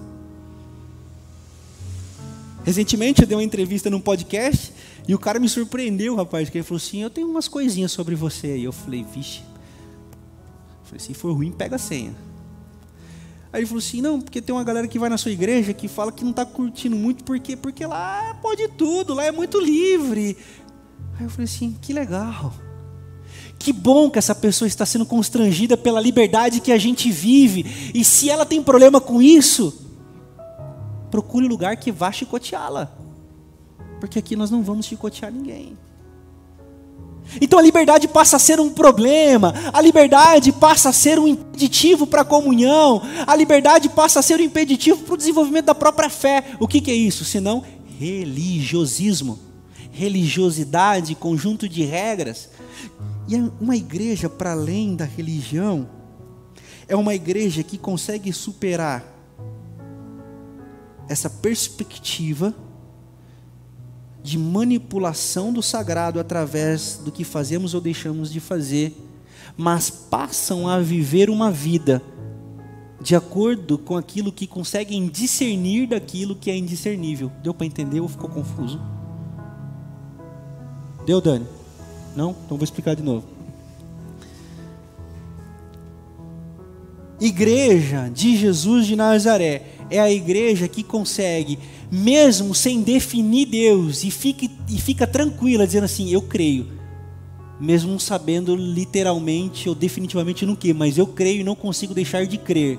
Recentemente 2.62 3.22
eu 3.22 3.26
dei 3.26 3.36
uma 3.36 3.42
entrevista 3.42 3.90
num 3.90 4.00
podcast 4.00 4.72
e 5.08 5.12
o 5.16 5.18
cara 5.18 5.40
me 5.40 5.48
surpreendeu, 5.48 6.14
rapaz, 6.14 6.48
que 6.48 6.58
ele 6.58 6.64
falou 6.64 6.76
assim: 6.76 7.02
Eu 7.02 7.10
tenho 7.10 7.28
umas 7.28 7.48
coisinhas 7.48 7.90
sobre 7.90 8.14
você. 8.14 8.52
aí. 8.52 8.62
eu 8.62 8.72
falei: 8.72 9.04
Vixe. 9.04 9.40
Eu 9.40 10.84
falei: 10.84 11.00
Se 11.00 11.12
for 11.12 11.32
ruim, 11.32 11.50
pega 11.50 11.74
a 11.74 11.80
senha. 11.80 12.14
Aí 13.52 13.60
ele 13.60 13.66
falou 13.66 13.80
assim: 13.80 14.00
Não, 14.00 14.20
porque 14.20 14.40
tem 14.40 14.54
uma 14.54 14.62
galera 14.62 14.86
que 14.86 14.98
vai 14.98 15.10
na 15.10 15.18
sua 15.18 15.32
igreja 15.32 15.74
que 15.74 15.88
fala 15.88 16.12
que 16.12 16.22
não 16.22 16.30
está 16.30 16.46
curtindo 16.46 16.94
muito, 16.94 17.24
porque, 17.24 17.56
porque 17.56 17.84
lá 17.84 18.38
pode 18.40 18.68
tudo, 18.68 19.12
lá 19.12 19.24
é 19.24 19.32
muito 19.32 19.58
livre. 19.58 20.36
Aí 21.18 21.26
eu 21.26 21.30
falei 21.30 21.46
assim: 21.46 21.76
Que 21.82 21.92
legal. 21.92 22.54
Que 23.66 23.72
bom 23.72 24.08
que 24.08 24.16
essa 24.16 24.32
pessoa 24.32 24.68
está 24.68 24.86
sendo 24.86 25.04
constrangida 25.04 25.76
pela 25.76 26.00
liberdade 26.00 26.60
que 26.60 26.70
a 26.70 26.78
gente 26.78 27.10
vive. 27.10 27.90
E 27.92 28.04
se 28.04 28.30
ela 28.30 28.46
tem 28.46 28.62
problema 28.62 29.00
com 29.00 29.20
isso, 29.20 29.76
procure 31.10 31.46
um 31.46 31.48
lugar 31.48 31.76
que 31.76 31.90
vá 31.90 32.12
chicoteá-la. 32.12 32.92
Porque 33.98 34.20
aqui 34.20 34.36
nós 34.36 34.52
não 34.52 34.62
vamos 34.62 34.86
chicotear 34.86 35.32
ninguém. 35.32 35.76
Então 37.40 37.58
a 37.58 37.62
liberdade 37.62 38.06
passa 38.06 38.36
a 38.36 38.38
ser 38.38 38.60
um 38.60 38.70
problema, 38.70 39.52
a 39.72 39.80
liberdade 39.80 40.52
passa 40.52 40.90
a 40.90 40.92
ser 40.92 41.18
um 41.18 41.26
impeditivo 41.26 42.06
para 42.06 42.22
a 42.22 42.24
comunhão, 42.24 43.02
a 43.26 43.34
liberdade 43.34 43.88
passa 43.88 44.20
a 44.20 44.22
ser 44.22 44.38
um 44.38 44.44
impeditivo 44.44 45.02
para 45.02 45.14
o 45.14 45.18
desenvolvimento 45.18 45.64
da 45.64 45.74
própria 45.74 46.08
fé. 46.08 46.52
O 46.60 46.68
que, 46.68 46.80
que 46.80 46.92
é 46.92 46.94
isso? 46.94 47.24
Senão 47.24 47.64
religiosismo, 47.98 49.40
religiosidade, 49.90 51.16
conjunto 51.16 51.68
de 51.68 51.82
regras. 51.82 52.48
E 53.28 53.34
é 53.34 53.50
uma 53.60 53.76
igreja 53.76 54.28
para 54.28 54.52
além 54.52 54.94
da 54.94 55.04
religião 55.04 55.88
é 56.88 56.94
uma 56.94 57.14
igreja 57.14 57.62
que 57.62 57.76
consegue 57.76 58.32
superar 58.32 59.04
essa 61.08 61.28
perspectiva 61.28 62.54
de 64.22 64.38
manipulação 64.38 65.52
do 65.52 65.62
sagrado 65.62 66.18
através 66.18 67.00
do 67.04 67.12
que 67.12 67.24
fazemos 67.24 67.74
ou 67.74 67.80
deixamos 67.80 68.32
de 68.32 68.40
fazer, 68.40 68.96
mas 69.56 69.88
passam 69.88 70.68
a 70.68 70.80
viver 70.80 71.30
uma 71.30 71.50
vida 71.50 72.02
de 73.00 73.14
acordo 73.14 73.78
com 73.78 73.96
aquilo 73.96 74.32
que 74.32 74.46
conseguem 74.46 75.06
discernir 75.08 75.88
daquilo 75.88 76.34
que 76.34 76.50
é 76.50 76.56
indiscernível. 76.56 77.30
Deu 77.42 77.54
para 77.54 77.66
entender 77.66 78.00
ou 78.00 78.08
ficou 78.08 78.28
confuso? 78.28 78.80
Deu, 81.04 81.20
Dani? 81.20 81.46
Não? 82.16 82.34
Então 82.44 82.56
vou 82.56 82.64
explicar 82.64 82.96
de 82.96 83.02
novo. 83.02 83.24
Igreja 87.20 88.10
de 88.12 88.36
Jesus 88.36 88.86
de 88.86 88.96
Nazaré 88.96 89.62
é 89.90 90.00
a 90.00 90.10
igreja 90.10 90.66
que 90.66 90.82
consegue 90.82 91.58
mesmo 91.90 92.54
sem 92.54 92.82
definir 92.82 93.46
Deus, 93.46 94.04
e 94.04 94.10
fica, 94.10 94.46
e 94.68 94.78
fica 94.80 95.06
tranquila, 95.06 95.66
dizendo 95.66 95.84
assim: 95.84 96.10
Eu 96.10 96.22
creio, 96.22 96.66
mesmo 97.60 97.92
não 97.92 97.98
sabendo 97.98 98.56
literalmente 98.56 99.68
ou 99.68 99.74
definitivamente 99.74 100.44
no 100.44 100.56
que, 100.56 100.72
mas 100.72 100.98
eu 100.98 101.06
creio 101.06 101.40
e 101.40 101.44
não 101.44 101.54
consigo 101.54 101.94
deixar 101.94 102.26
de 102.26 102.38
crer. 102.38 102.78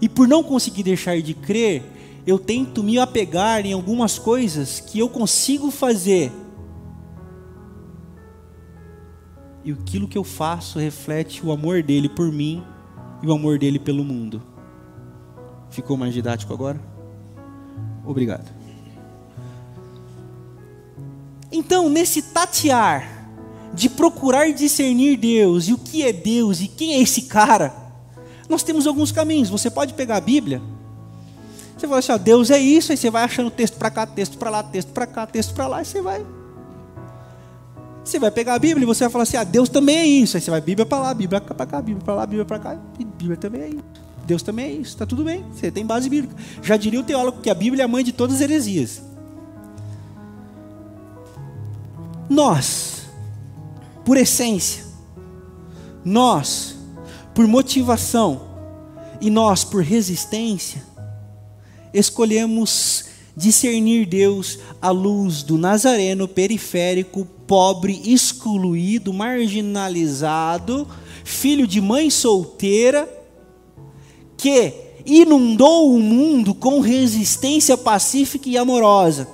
E 0.00 0.08
por 0.08 0.26
não 0.26 0.42
conseguir 0.42 0.82
deixar 0.82 1.20
de 1.20 1.34
crer, 1.34 1.82
eu 2.26 2.38
tento 2.38 2.82
me 2.82 2.98
apegar 2.98 3.64
em 3.64 3.72
algumas 3.72 4.18
coisas 4.18 4.80
que 4.80 4.98
eu 4.98 5.08
consigo 5.08 5.70
fazer. 5.70 6.32
E 9.64 9.72
aquilo 9.72 10.06
que 10.06 10.18
eu 10.18 10.24
faço 10.24 10.78
reflete 10.78 11.44
o 11.44 11.50
amor 11.50 11.82
dele 11.82 12.08
por 12.08 12.30
mim 12.30 12.62
e 13.22 13.26
o 13.26 13.32
amor 13.32 13.58
dele 13.58 13.78
pelo 13.78 14.04
mundo. 14.04 14.42
Ficou 15.70 15.96
mais 15.96 16.12
didático 16.12 16.52
agora? 16.52 16.80
Obrigado. 18.04 18.52
Então, 21.50 21.88
nesse 21.88 22.20
tatear 22.20 23.30
de 23.72 23.88
procurar 23.88 24.52
discernir 24.52 25.16
Deus 25.16 25.68
e 25.68 25.72
o 25.72 25.78
que 25.78 26.02
é 26.02 26.12
Deus 26.12 26.60
e 26.60 26.68
quem 26.68 26.94
é 26.94 27.00
esse 27.00 27.22
cara, 27.22 27.74
nós 28.48 28.62
temos 28.62 28.86
alguns 28.86 29.10
caminhos. 29.10 29.48
Você 29.48 29.70
pode 29.70 29.94
pegar 29.94 30.16
a 30.16 30.20
Bíblia, 30.20 30.60
você 31.76 31.88
fala 31.88 31.98
assim: 31.98 32.12
ó, 32.12 32.18
Deus 32.18 32.50
é 32.50 32.58
isso, 32.58 32.92
aí 32.92 32.98
você 32.98 33.10
vai 33.10 33.24
achando 33.24 33.50
texto 33.50 33.76
para 33.76 33.90
cá, 33.90 34.06
texto 34.06 34.38
para 34.38 34.50
lá, 34.50 34.62
texto 34.62 34.92
para 34.92 35.06
cá, 35.06 35.26
texto 35.26 35.54
para 35.54 35.66
lá, 35.66 35.82
e 35.82 35.84
você 35.84 36.02
vai. 36.02 36.24
Você 38.04 38.18
vai 38.18 38.30
pegar 38.30 38.54
a 38.54 38.58
Bíblia 38.58 38.84
e 38.84 38.86
você 38.86 39.04
vai 39.04 39.10
falar 39.10 39.22
assim: 39.22 39.36
ah, 39.36 39.44
Deus 39.44 39.68
também 39.68 39.96
é 39.96 40.06
isso. 40.06 40.36
Aí 40.36 40.40
você 40.42 40.50
vai 40.50 40.60
Bíblia 40.60 40.84
para 40.84 40.98
lá, 40.98 41.14
Bíblia 41.14 41.40
para 41.40 41.66
cá, 41.66 41.80
Bíblia 41.80 42.04
para 42.04 42.14
lá, 42.14 42.26
Bíblia 42.26 42.44
para 42.44 42.58
cá, 42.58 42.78
Bíblia 43.16 43.36
também 43.36 43.62
é 43.62 43.68
isso. 43.68 44.04
Deus 44.26 44.42
também 44.42 44.66
é 44.66 44.72
isso, 44.72 44.90
está 44.90 45.06
tudo 45.06 45.22
bem, 45.22 45.44
você 45.52 45.70
tem 45.70 45.84
base 45.84 46.08
bíblica. 46.08 46.34
Já 46.62 46.76
diria 46.76 47.00
o 47.00 47.04
teólogo 47.04 47.40
que 47.40 47.50
a 47.50 47.54
Bíblia 47.54 47.82
é 47.82 47.84
a 47.84 47.88
mãe 47.88 48.02
de 48.02 48.12
todas 48.12 48.36
as 48.36 48.40
heresias. 48.40 49.02
Nós, 52.28 53.02
por 54.04 54.16
essência, 54.16 54.82
nós, 56.04 56.74
por 57.34 57.46
motivação 57.46 58.42
e 59.20 59.28
nós, 59.28 59.62
por 59.62 59.82
resistência, 59.82 60.82
escolhemos 61.92 63.06
discernir 63.36 64.06
Deus 64.06 64.58
à 64.80 64.90
luz 64.90 65.42
do 65.42 65.58
nazareno 65.58 66.26
periférico, 66.26 67.26
pobre, 67.46 68.00
excluído, 68.04 69.12
marginalizado, 69.12 70.86
filho 71.24 71.66
de 71.66 71.80
mãe 71.80 72.10
solteira 72.10 73.08
que 74.36 74.74
inundou 75.06 75.94
o 75.94 76.00
mundo 76.00 76.54
com 76.54 76.80
resistência 76.80 77.76
pacífica 77.76 78.48
e 78.48 78.56
amorosa. 78.56 79.28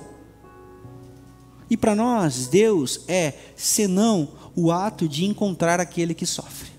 E 1.69 1.77
para 1.77 1.95
nós, 1.95 2.47
Deus 2.47 3.01
é 3.07 3.33
senão 3.55 4.29
o 4.55 4.71
ato 4.71 5.07
de 5.07 5.25
encontrar 5.25 5.79
aquele 5.79 6.13
que 6.13 6.25
sofre. 6.25 6.69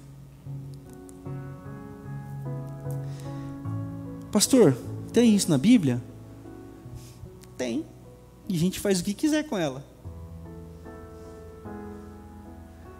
Pastor, 4.31 4.77
tem 5.13 5.35
isso 5.35 5.51
na 5.51 5.59
Bíblia? 5.59 6.03
Tem. 7.57 7.85
E 8.49 8.57
a 8.57 8.59
gente 8.59 8.81
faz 8.81 9.01
o 9.01 9.05
que 9.05 9.15
quiser 9.15 9.45
com 9.45 9.57
ela. 9.57 9.92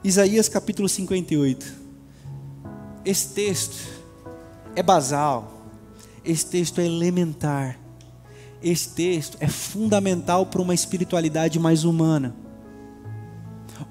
Isaías 0.05 0.49
capítulo 0.49 0.89
58. 0.89 1.65
Esse 3.05 3.29
texto 3.29 3.77
é 4.75 4.83
basal. 4.83 5.71
Esse 6.25 6.47
texto 6.47 6.81
é 6.81 6.87
elementar. 6.87 7.79
Esse 8.61 8.89
texto 8.89 9.37
é 9.39 9.47
fundamental 9.47 10.47
para 10.47 10.61
uma 10.61 10.75
espiritualidade 10.75 11.57
mais 11.61 11.85
humana. 11.85 12.35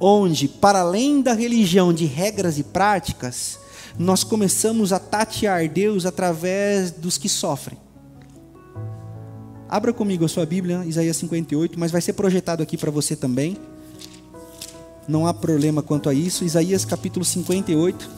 Onde, 0.02 0.50
para 0.50 0.82
além 0.82 1.22
da 1.22 1.32
religião 1.32 1.94
de 1.94 2.06
regras 2.06 2.60
e 2.60 2.64
práticas, 2.64 3.58
nós 3.98 4.22
começamos 4.22 4.92
a 4.92 5.00
tatear 5.00 5.70
Deus 5.70 6.06
através 6.06 6.92
dos 6.92 7.18
que 7.18 7.30
sofrem. 7.30 7.80
Abra 9.70 9.94
comigo 9.94 10.26
a 10.26 10.30
sua 10.30 10.46
Bíblia, 10.46 10.84
Isaías 10.86 11.16
58, 11.16 11.80
mas 11.80 11.90
vai 11.90 12.02
ser 12.02 12.14
projetado 12.14 12.62
aqui 12.62 12.76
para 12.78 12.92
você 12.92 13.16
também. 13.16 13.56
Não 15.08 15.26
há 15.26 15.34
problema 15.34 15.82
quanto 15.82 16.10
a 16.10 16.14
isso. 16.14 16.44
Isaías 16.44 16.86
capítulo 16.86 17.26
58. 17.26 18.10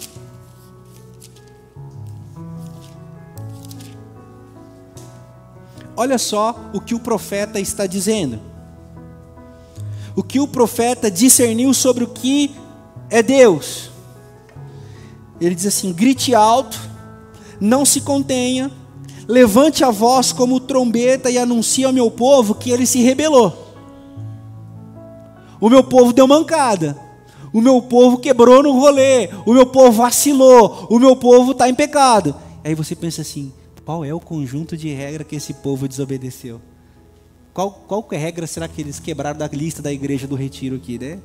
Olha 5.95 6.17
só 6.17 6.69
o 6.73 6.81
que 6.81 6.95
o 6.95 6.99
profeta 6.99 7.59
está 7.59 7.85
dizendo. 7.85 8.39
O 10.15 10.23
que 10.23 10.39
o 10.39 10.47
profeta 10.47 11.09
discerniu 11.09 11.73
sobre 11.73 12.03
o 12.03 12.07
que 12.07 12.55
é 13.09 13.23
Deus. 13.23 13.89
Ele 15.39 15.55
diz 15.55 15.65
assim: 15.65 15.93
grite 15.93 16.35
alto, 16.35 16.79
não 17.59 17.85
se 17.85 18.01
contenha 18.01 18.71
Levante 19.27 19.83
a 19.83 19.91
voz 19.91 20.33
como 20.33 20.59
trombeta 20.59 21.29
e 21.29 21.37
anuncie 21.37 21.85
ao 21.85 21.93
meu 21.93 22.11
povo 22.11 22.55
que 22.55 22.69
ele 22.71 22.85
se 22.85 23.01
rebelou. 23.01 23.62
O 25.63 25.69
meu 25.69 25.81
povo 25.81 26.11
deu 26.11 26.27
mancada. 26.27 26.99
O 27.53 27.61
meu 27.61 27.81
povo 27.81 28.17
quebrou 28.17 28.61
no 28.61 28.77
rolê. 28.77 29.29
O 29.45 29.53
meu 29.53 29.65
povo 29.65 29.93
vacilou. 29.93 30.87
O 30.89 30.99
meu 30.99 31.15
povo 31.15 31.53
está 31.53 31.69
em 31.69 31.73
pecado. 31.73 32.35
Aí 32.65 32.75
você 32.75 32.93
pensa 32.93 33.21
assim: 33.21 33.49
qual 33.85 34.03
é 34.03 34.13
o 34.13 34.19
conjunto 34.19 34.75
de 34.75 34.89
regra 34.89 35.23
que 35.23 35.37
esse 35.37 35.53
povo 35.53 35.87
desobedeceu? 35.87 36.59
Qual, 37.53 37.71
qual 37.87 38.05
regra 38.11 38.45
será 38.45 38.67
que 38.67 38.81
eles 38.81 38.99
quebraram 38.99 39.39
da 39.39 39.47
lista 39.47 39.81
da 39.81 39.89
igreja 39.89 40.27
do 40.27 40.35
retiro 40.35 40.75
aqui, 40.75 40.99
né? 40.99 41.19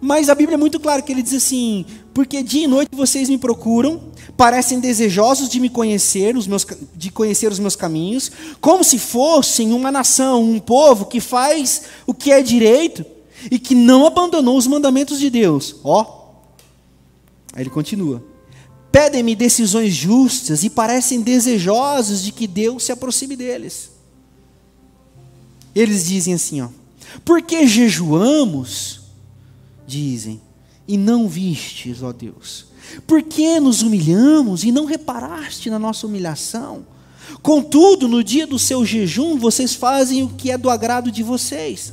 Mas 0.00 0.28
a 0.28 0.34
Bíblia 0.34 0.54
é 0.54 0.58
muito 0.58 0.78
clara 0.78 1.02
que 1.02 1.10
ele 1.10 1.22
diz 1.22 1.34
assim: 1.34 1.84
porque 2.14 2.42
dia 2.42 2.64
e 2.64 2.66
noite 2.66 2.90
vocês 2.94 3.28
me 3.28 3.36
procuram, 3.36 4.00
parecem 4.36 4.78
desejosos 4.78 5.48
de 5.48 5.58
me 5.58 5.68
conhecer, 5.68 6.36
os 6.36 6.46
meus, 6.46 6.66
de 6.94 7.10
conhecer 7.10 7.50
os 7.50 7.58
meus 7.58 7.74
caminhos, 7.74 8.30
como 8.60 8.84
se 8.84 8.98
fossem 8.98 9.72
uma 9.72 9.90
nação, 9.90 10.42
um 10.42 10.60
povo 10.60 11.06
que 11.06 11.20
faz 11.20 11.82
o 12.06 12.14
que 12.14 12.30
é 12.30 12.42
direito 12.42 13.04
e 13.50 13.58
que 13.58 13.74
não 13.74 14.06
abandonou 14.06 14.56
os 14.56 14.66
mandamentos 14.66 15.18
de 15.18 15.30
Deus. 15.30 15.76
Ó, 15.82 16.30
aí 17.52 17.62
ele 17.62 17.70
continua: 17.70 18.22
pedem-me 18.92 19.34
decisões 19.34 19.94
justas 19.94 20.62
e 20.62 20.70
parecem 20.70 21.20
desejosos 21.20 22.22
de 22.22 22.30
que 22.30 22.46
Deus 22.46 22.84
se 22.84 22.92
aproxime 22.92 23.34
deles. 23.34 23.90
Eles 25.74 26.06
dizem 26.06 26.34
assim, 26.34 26.60
ó: 26.60 26.68
porque 27.24 27.66
jejuamos 27.66 29.07
dizem, 29.88 30.40
e 30.86 30.96
não 30.96 31.28
vistes, 31.28 32.02
ó 32.02 32.12
Deus? 32.12 32.66
Por 33.06 33.22
que 33.22 33.58
nos 33.58 33.82
humilhamos 33.82 34.64
e 34.64 34.70
não 34.70 34.84
reparaste 34.84 35.68
na 35.68 35.78
nossa 35.78 36.06
humilhação? 36.06 36.86
Contudo, 37.42 38.08
no 38.08 38.24
dia 38.24 38.46
do 38.46 38.58
seu 38.58 38.84
jejum, 38.84 39.36
vocês 39.38 39.74
fazem 39.74 40.22
o 40.22 40.28
que 40.28 40.50
é 40.50 40.56
do 40.56 40.70
agrado 40.70 41.10
de 41.10 41.22
vocês. 41.22 41.92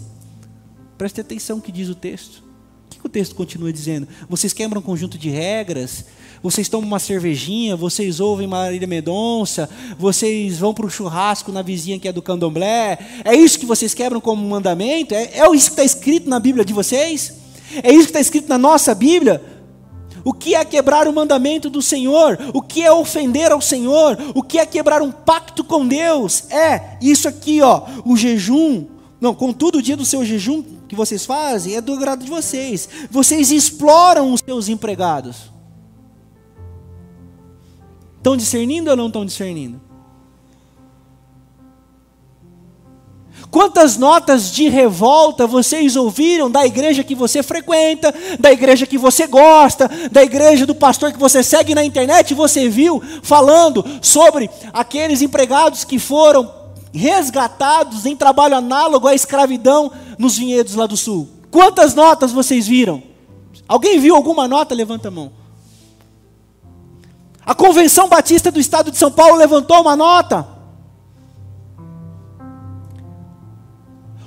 Preste 0.98 1.20
atenção 1.20 1.60
que 1.60 1.72
diz 1.72 1.90
o 1.90 1.96
texto. 1.96 2.44
O 2.92 3.02
que 3.02 3.08
o 3.08 3.10
texto 3.10 3.36
continua 3.36 3.72
dizendo? 3.74 4.08
Vocês 4.30 4.54
quebram 4.54 4.80
um 4.80 4.84
conjunto 4.84 5.18
de 5.18 5.30
regras, 5.30 6.06
vocês 6.42 6.70
tomam 6.70 6.88
uma 6.88 7.00
cervejinha, 7.00 7.76
vocês 7.76 8.20
ouvem 8.20 8.48
Marília 8.48 8.88
Medonça, 8.88 9.70
vocês 10.00 10.58
vão 10.58 10.74
para 10.74 10.86
o 10.86 10.90
churrasco 10.90 11.52
na 11.52 11.62
vizinha 11.62 12.00
que 12.00 12.08
é 12.08 12.14
do 12.14 12.22
candomblé. 12.22 12.98
É 13.26 13.36
isso 13.36 13.60
que 13.60 13.66
vocês 13.66 13.94
quebram 13.94 14.22
como 14.22 14.48
mandamento? 14.48 15.14
É, 15.14 15.40
é 15.40 15.54
isso 15.54 15.68
que 15.68 15.74
está 15.74 15.84
escrito 15.84 16.30
na 16.30 16.40
Bíblia 16.40 16.64
de 16.64 16.72
vocês? 16.72 17.45
É 17.84 17.92
isso 17.92 18.04
que 18.04 18.10
está 18.10 18.20
escrito 18.20 18.50
na 18.50 18.58
nossa 18.58 18.94
Bíblia. 18.94 19.42
O 20.24 20.34
que 20.34 20.56
é 20.56 20.66
quebrar 20.66 21.08
o 21.08 21.14
mandamento 21.14 21.70
do 21.70 21.82
Senhor? 21.82 22.40
O 22.52 22.62
que 22.62 22.82
é 22.82 22.92
ofender 22.92 23.52
ao 23.52 23.62
Senhor? 23.62 24.18
O 24.34 24.42
que 24.42 24.58
é 24.58 24.66
quebrar 24.66 25.02
um 25.02 25.12
pacto 25.12 25.64
com 25.64 25.88
Deus? 25.88 26.50
É 26.50 26.98
isso 27.00 27.28
aqui, 27.28 27.62
ó, 27.62 27.84
o 28.04 28.18
jejum. 28.18 28.88
Não, 29.22 29.36
contudo, 29.36 29.78
o 29.78 29.82
dia 29.82 29.96
do 29.96 30.04
seu 30.04 30.26
jejum 30.26 30.64
que 30.88 30.96
vocês 30.96 31.26
fazem 31.26 31.76
é 31.76 31.82
do 31.82 31.94
agrado 31.94 32.24
de 32.24 32.30
vocês. 32.30 32.90
Vocês 33.12 33.52
exploram 33.52 34.34
os 34.34 34.42
seus 34.44 34.68
empregados. 34.68 35.52
Estão 38.18 38.36
discernindo 38.36 38.90
ou 38.90 38.98
não 38.98 39.08
estão 39.08 39.24
discernindo? 39.24 39.80
Quantas 43.52 43.98
notas 43.98 44.52
de 44.52 44.68
revolta 44.68 45.48
vocês 45.48 45.96
ouviram 45.96 46.52
da 46.52 46.66
igreja 46.66 47.04
que 47.04 47.16
você 47.16 47.42
frequenta, 47.42 48.14
da 48.40 48.52
igreja 48.52 48.86
que 48.86 48.98
você 48.98 49.28
gosta, 49.28 49.90
da 50.12 50.24
igreja 50.24 50.66
do 50.66 50.76
pastor 50.76 51.14
que 51.14 51.20
você 51.20 51.42
segue 51.42 51.74
na 51.74 51.84
internet, 51.84 52.34
você 52.34 52.68
viu 52.68 53.02
falando 53.24 53.86
sobre 54.02 54.50
aqueles 54.74 55.22
empregados 55.22 55.84
que 55.84 56.00
foram 56.00 56.52
resgatados 56.94 58.06
em 58.06 58.16
trabalho 58.16 58.56
análogo 58.56 59.08
à 59.08 59.16
escravidão 59.16 59.92
nos 60.18 60.38
vinhedos 60.38 60.76
lá 60.76 60.86
do 60.86 60.98
sul? 60.98 61.30
Quantas 61.52 61.94
notas 61.94 62.32
vocês 62.32 62.68
viram? 62.68 63.02
Alguém 63.68 64.00
viu 64.00 64.16
alguma 64.16 64.48
nota? 64.48 64.76
Levanta 64.76 65.08
a 65.08 65.12
mão. 65.12 65.32
A 67.46 67.54
Convenção 67.54 68.10
Batista 68.10 68.52
do 68.52 68.60
Estado 68.60 68.92
de 68.92 68.98
São 68.98 69.12
Paulo 69.12 69.36
levantou 69.36 69.80
uma 69.82 69.96
nota. 69.96 70.55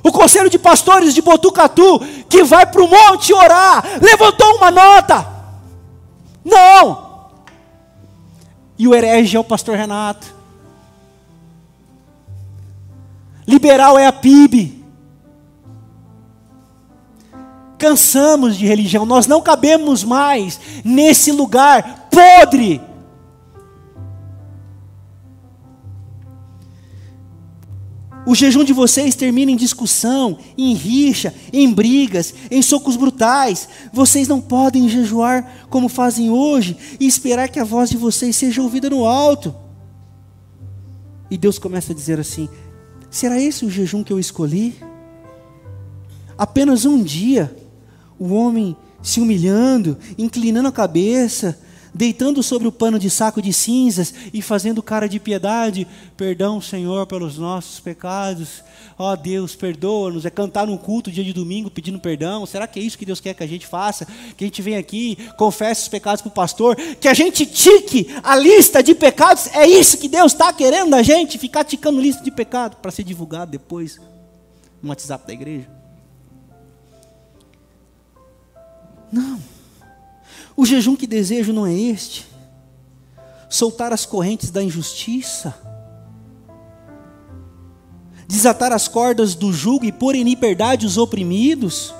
O 0.02 0.12
conselho 0.12 0.48
de 0.48 0.58
pastores 0.58 1.14
de 1.14 1.22
Botucatu, 1.22 2.00
que 2.28 2.44
vai 2.44 2.66
para 2.66 2.82
o 2.82 2.88
monte 2.88 3.32
orar, 3.32 3.84
levantou 4.00 4.56
uma 4.56 4.70
nota. 4.70 5.26
Não! 6.44 7.08
E 8.78 8.86
o 8.86 8.94
herege 8.94 9.36
é 9.36 9.40
o 9.40 9.44
pastor 9.44 9.76
Renato. 9.76 10.34
Liberal 13.46 13.98
é 13.98 14.06
a 14.06 14.12
PIB. 14.12 14.84
Cansamos 17.76 18.56
de 18.56 18.66
religião, 18.66 19.06
nós 19.06 19.26
não 19.26 19.40
cabemos 19.40 20.02
mais 20.02 20.60
nesse 20.84 21.30
lugar 21.30 22.08
podre 22.10 22.87
O 28.28 28.34
jejum 28.34 28.62
de 28.62 28.74
vocês 28.74 29.14
termina 29.14 29.50
em 29.50 29.56
discussão, 29.56 30.36
em 30.58 30.74
rixa, 30.74 31.34
em 31.50 31.72
brigas, 31.72 32.34
em 32.50 32.60
socos 32.60 32.94
brutais. 32.94 33.66
Vocês 33.90 34.28
não 34.28 34.38
podem 34.38 34.86
jejuar 34.86 35.66
como 35.70 35.88
fazem 35.88 36.28
hoje 36.28 36.76
e 37.00 37.06
esperar 37.06 37.48
que 37.48 37.58
a 37.58 37.64
voz 37.64 37.88
de 37.88 37.96
vocês 37.96 38.36
seja 38.36 38.60
ouvida 38.60 38.90
no 38.90 39.06
alto. 39.06 39.54
E 41.30 41.38
Deus 41.38 41.58
começa 41.58 41.92
a 41.92 41.94
dizer 41.94 42.20
assim: 42.20 42.50
será 43.10 43.40
esse 43.40 43.64
o 43.64 43.70
jejum 43.70 44.04
que 44.04 44.12
eu 44.12 44.20
escolhi? 44.20 44.76
Apenas 46.36 46.84
um 46.84 47.02
dia, 47.02 47.56
o 48.18 48.34
homem 48.34 48.76
se 49.02 49.20
humilhando, 49.20 49.96
inclinando 50.18 50.68
a 50.68 50.72
cabeça, 50.72 51.58
deitando 51.98 52.44
sobre 52.44 52.68
o 52.68 52.70
pano 52.70 52.96
de 52.96 53.10
saco 53.10 53.42
de 53.42 53.52
cinzas 53.52 54.14
e 54.32 54.40
fazendo 54.40 54.80
cara 54.80 55.08
de 55.08 55.18
piedade, 55.18 55.84
perdão, 56.16 56.60
Senhor, 56.60 57.04
pelos 57.08 57.36
nossos 57.38 57.80
pecados. 57.80 58.62
Ó 58.96 59.12
oh, 59.12 59.16
Deus, 59.16 59.56
perdoa-nos. 59.56 60.24
É 60.24 60.30
cantar 60.30 60.68
num 60.68 60.76
culto 60.76 61.10
dia 61.10 61.24
de 61.24 61.32
domingo 61.32 61.68
pedindo 61.68 61.98
perdão. 61.98 62.46
Será 62.46 62.68
que 62.68 62.78
é 62.78 62.82
isso 62.84 62.96
que 62.96 63.04
Deus 63.04 63.18
quer 63.20 63.34
que 63.34 63.42
a 63.42 63.48
gente 63.48 63.66
faça? 63.66 64.06
Que 64.36 64.44
a 64.44 64.46
gente 64.46 64.62
venha 64.62 64.78
aqui, 64.78 65.18
confesse 65.36 65.82
os 65.82 65.88
pecados 65.88 66.22
para 66.22 66.28
o 66.28 66.32
pastor, 66.32 66.76
que 66.76 67.08
a 67.08 67.14
gente 67.14 67.44
tique 67.44 68.06
a 68.22 68.36
lista 68.36 68.80
de 68.80 68.94
pecados. 68.94 69.48
É 69.48 69.66
isso 69.66 69.98
que 69.98 70.08
Deus 70.08 70.30
está 70.30 70.52
querendo 70.52 70.90
da 70.90 71.02
gente, 71.02 71.36
ficar 71.36 71.64
ticando 71.64 72.00
lista 72.00 72.22
de 72.22 72.30
pecado 72.30 72.76
para 72.76 72.92
ser 72.92 73.02
divulgado 73.02 73.50
depois 73.50 74.00
no 74.80 74.90
WhatsApp 74.90 75.26
da 75.26 75.32
igreja. 75.32 75.68
Não. 79.10 79.57
O 80.58 80.66
jejum 80.66 80.96
que 80.96 81.06
desejo 81.06 81.52
não 81.52 81.64
é 81.64 81.72
este. 81.72 82.26
Soltar 83.48 83.92
as 83.92 84.04
correntes 84.04 84.50
da 84.50 84.60
injustiça. 84.60 85.54
Desatar 88.26 88.72
as 88.72 88.88
cordas 88.88 89.36
do 89.36 89.52
jugo 89.52 89.84
e 89.84 89.92
pôr 89.92 90.16
em 90.16 90.24
liberdade 90.24 90.84
os 90.84 90.98
oprimidos. 90.98 91.94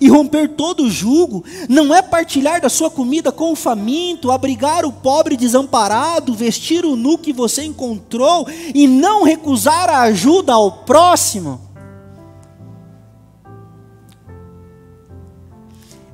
E 0.00 0.08
romper 0.08 0.50
todo 0.50 0.84
o 0.84 0.90
jugo 0.90 1.44
não 1.68 1.92
é 1.92 2.00
partilhar 2.00 2.60
da 2.60 2.68
sua 2.68 2.88
comida 2.88 3.32
com 3.32 3.50
o 3.50 3.56
faminto, 3.56 4.30
abrigar 4.30 4.84
o 4.84 4.92
pobre 4.92 5.36
desamparado, 5.36 6.32
vestir 6.32 6.84
o 6.84 6.94
nu 6.94 7.18
que 7.18 7.32
você 7.32 7.64
encontrou 7.64 8.46
e 8.72 8.86
não 8.86 9.24
recusar 9.24 9.90
a 9.90 10.02
ajuda 10.02 10.52
ao 10.52 10.70
próximo. 10.84 11.69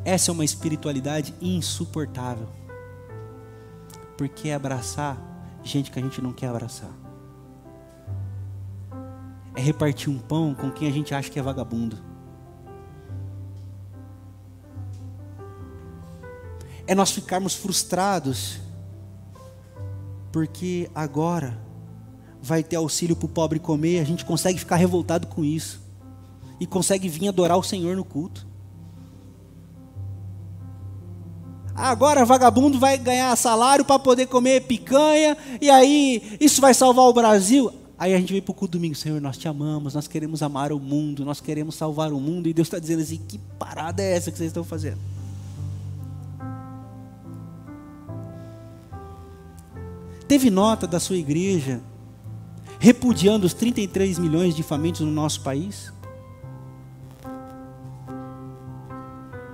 Essa 0.07 0.31
é 0.31 0.33
uma 0.33 0.45
espiritualidade 0.45 1.35
insuportável. 1.43 2.47
Porque 4.17 4.51
é 4.51 4.55
abraçar 4.55 5.19
gente 5.65 5.91
que 5.91 5.99
a 5.99 6.03
gente 6.03 6.23
não 6.23 6.33
quer 6.33 6.47
abraçar. 6.47 6.93
É 9.57 9.61
repartir 9.61 10.09
um 10.09 10.17
pão 10.17 10.55
com 10.55 10.71
quem 10.71 10.87
a 10.87 10.93
gente 10.93 11.13
acha 11.13 11.29
que 11.29 11.41
é 11.41 11.43
vagabundo. 11.43 11.99
É 16.87 16.95
nós 16.95 17.11
ficarmos 17.11 17.57
frustrados 17.57 18.61
porque 20.31 20.89
agora 20.95 21.61
vai 22.41 22.63
ter 22.63 22.77
auxílio 22.77 23.17
para 23.17 23.27
o 23.27 23.29
pobre 23.29 23.59
comer, 23.59 23.99
a 23.99 24.05
gente 24.05 24.25
consegue 24.25 24.57
ficar 24.57 24.77
revoltado 24.77 25.27
com 25.27 25.45
isso 25.45 25.81
e 26.61 26.67
consegue 26.67 27.09
vir 27.09 27.27
adorar 27.27 27.59
o 27.59 27.63
Senhor 27.65 27.97
no 27.97 28.05
culto. 28.05 28.47
Agora 31.77 32.25
vagabundo 32.25 32.79
vai 32.79 32.97
ganhar 32.97 33.37
salário 33.37 33.85
para 33.85 33.99
poder 33.99 34.27
comer 34.27 34.63
picanha, 34.63 35.37
e 35.61 35.69
aí 35.69 36.37
isso 36.41 36.61
vai 36.61 36.73
salvar 36.73 37.05
o 37.05 37.13
Brasil. 37.13 37.71
Aí 37.99 38.15
a 38.15 38.19
gente 38.19 38.33
vem 38.33 38.43
para 38.43 38.53
o 38.53 38.55
culto 38.55 38.73
domingo, 38.73 38.95
Senhor, 38.95 39.21
nós 39.21 39.37
te 39.37 39.47
amamos, 39.47 39.95
nós 39.95 40.07
queremos 40.09 40.43
amar 40.43 40.73
o 40.73 40.79
mundo, 40.79 41.25
nós 41.25 41.41
queremos 41.41 41.75
salvar 41.75 42.13
o 42.13 42.21
mundo, 42.21 42.49
e 42.49 42.55
Deus 42.55 42.67
está 42.67 42.79
dizendo 42.79 43.03
assim: 43.03 43.21
que 43.29 43.39
parada 43.59 44.03
é 44.03 44.17
essa 44.17 44.31
que 44.31 44.39
vocês 44.39 44.49
estão 44.49 44.65
fazendo? 44.65 44.99
Teve 50.27 50.51
nota 50.51 50.87
da 50.87 50.99
sua 50.99 51.17
igreja 51.17 51.81
repudiando 52.79 53.47
os 53.47 53.55
33 53.55 54.19
milhões 54.19 54.55
de 54.55 54.63
famintos 54.63 55.03
no 55.03 55.11
nosso 55.11 55.41
país? 55.43 55.93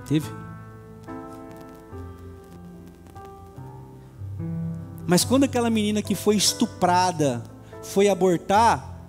Teve. 0.07 0.42
Mas 5.13 5.23
quando 5.23 5.43
aquela 5.43 5.69
menina 5.69 6.01
que 6.01 6.15
foi 6.15 6.35
estuprada 6.35 7.43
foi 7.83 8.09
abortar, 8.09 8.99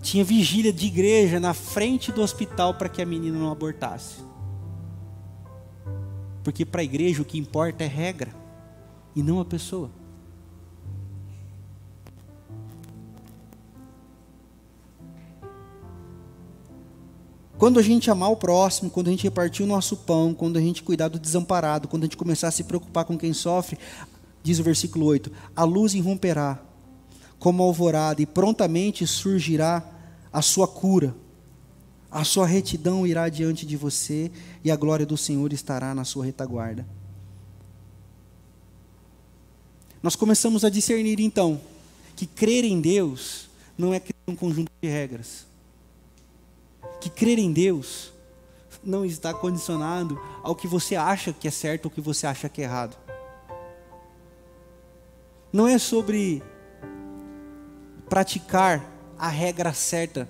tinha 0.00 0.22
vigília 0.22 0.72
de 0.72 0.86
igreja 0.86 1.40
na 1.40 1.52
frente 1.52 2.12
do 2.12 2.22
hospital 2.22 2.74
para 2.74 2.88
que 2.88 3.02
a 3.02 3.04
menina 3.04 3.36
não 3.36 3.50
abortasse. 3.50 4.22
Porque 6.44 6.64
para 6.64 6.82
a 6.82 6.84
igreja 6.84 7.20
o 7.20 7.24
que 7.24 7.36
importa 7.36 7.82
é 7.82 7.88
regra 7.88 8.30
e 9.12 9.24
não 9.24 9.40
a 9.40 9.44
pessoa. 9.44 9.90
Quando 17.58 17.78
a 17.78 17.82
gente 17.82 18.10
amar 18.10 18.30
o 18.30 18.36
próximo, 18.36 18.90
quando 18.90 19.08
a 19.08 19.10
gente 19.10 19.24
repartir 19.24 19.64
o 19.64 19.68
nosso 19.68 19.96
pão, 19.96 20.34
quando 20.34 20.58
a 20.58 20.60
gente 20.60 20.82
cuidar 20.82 21.08
do 21.08 21.18
desamparado, 21.18 21.88
quando 21.88 22.02
a 22.02 22.06
gente 22.06 22.16
começar 22.16 22.48
a 22.48 22.50
se 22.50 22.64
preocupar 22.64 23.06
com 23.06 23.16
quem 23.16 23.32
sofre, 23.32 23.78
diz 24.42 24.58
o 24.58 24.62
versículo 24.62 25.06
8: 25.06 25.32
a 25.54 25.64
luz 25.64 25.94
irromperá 25.94 26.62
como 27.38 27.62
alvorada 27.62 28.20
e 28.20 28.26
prontamente 28.26 29.06
surgirá 29.06 29.82
a 30.30 30.42
sua 30.42 30.68
cura. 30.68 31.14
A 32.10 32.24
sua 32.24 32.46
retidão 32.46 33.06
irá 33.06 33.28
diante 33.28 33.66
de 33.66 33.76
você 33.76 34.30
e 34.62 34.70
a 34.70 34.76
glória 34.76 35.04
do 35.04 35.16
Senhor 35.16 35.52
estará 35.52 35.94
na 35.94 36.04
sua 36.04 36.24
retaguarda. 36.24 36.86
Nós 40.02 40.14
começamos 40.14 40.64
a 40.64 40.70
discernir 40.70 41.20
então 41.20 41.60
que 42.14 42.26
crer 42.26 42.64
em 42.64 42.80
Deus 42.80 43.48
não 43.76 43.92
é 43.92 44.00
criar 44.00 44.16
um 44.28 44.36
conjunto 44.36 44.70
de 44.80 44.88
regras 44.88 45.46
que 47.00 47.10
crer 47.10 47.38
em 47.38 47.52
Deus 47.52 48.12
não 48.82 49.04
está 49.04 49.34
condicionado 49.34 50.20
ao 50.42 50.54
que 50.54 50.68
você 50.68 50.94
acha 50.94 51.32
que 51.32 51.48
é 51.48 51.50
certo 51.50 51.86
ou 51.86 51.90
que 51.90 52.00
você 52.00 52.26
acha 52.26 52.48
que 52.48 52.60
é 52.60 52.64
errado. 52.64 52.96
Não 55.52 55.66
é 55.66 55.78
sobre 55.78 56.42
praticar 58.08 58.84
a 59.18 59.28
regra 59.28 59.72
certa, 59.72 60.28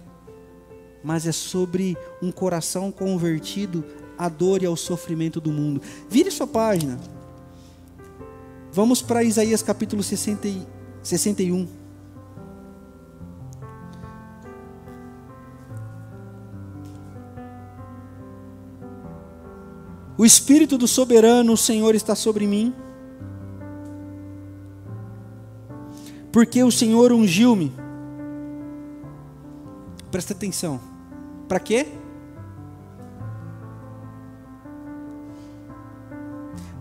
mas 1.03 1.27
é 1.27 1.33
sobre 1.33 1.97
um 2.23 2.33
coração 2.33 2.91
convertido 2.91 3.85
à 4.17 4.29
dor 4.29 4.63
e 4.63 4.67
ao 4.67 4.77
sofrimento 4.77 5.41
do 5.41 5.53
mundo. 5.53 5.83
Vire 6.09 6.31
sua 6.31 6.47
página. 6.47 6.99
Vamos 8.73 9.03
para 9.03 9.23
Isaías 9.23 9.63
capítulo 9.63 10.03
60, 10.03 10.49
61. 11.03 11.86
O 20.19 20.25
Espírito 20.25 20.79
do 20.79 20.89
soberano, 20.89 21.53
o 21.53 21.57
Senhor, 21.57 21.95
está 21.95 22.15
sobre 22.15 22.47
mim. 22.47 22.75
Porque 26.33 26.63
o 26.65 26.71
Senhor 26.71 27.13
ungiu-me. 27.13 27.73
Presta 30.11 30.33
atenção. 30.33 30.81
Para 31.47 31.61
quê? 31.61 31.87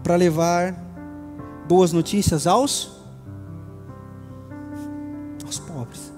Para 0.02 0.16
levar 0.16 0.74
boas 1.68 1.92
notícias 1.92 2.48
aos 2.48 2.96
aos 5.44 5.60
pobres. 5.60 6.12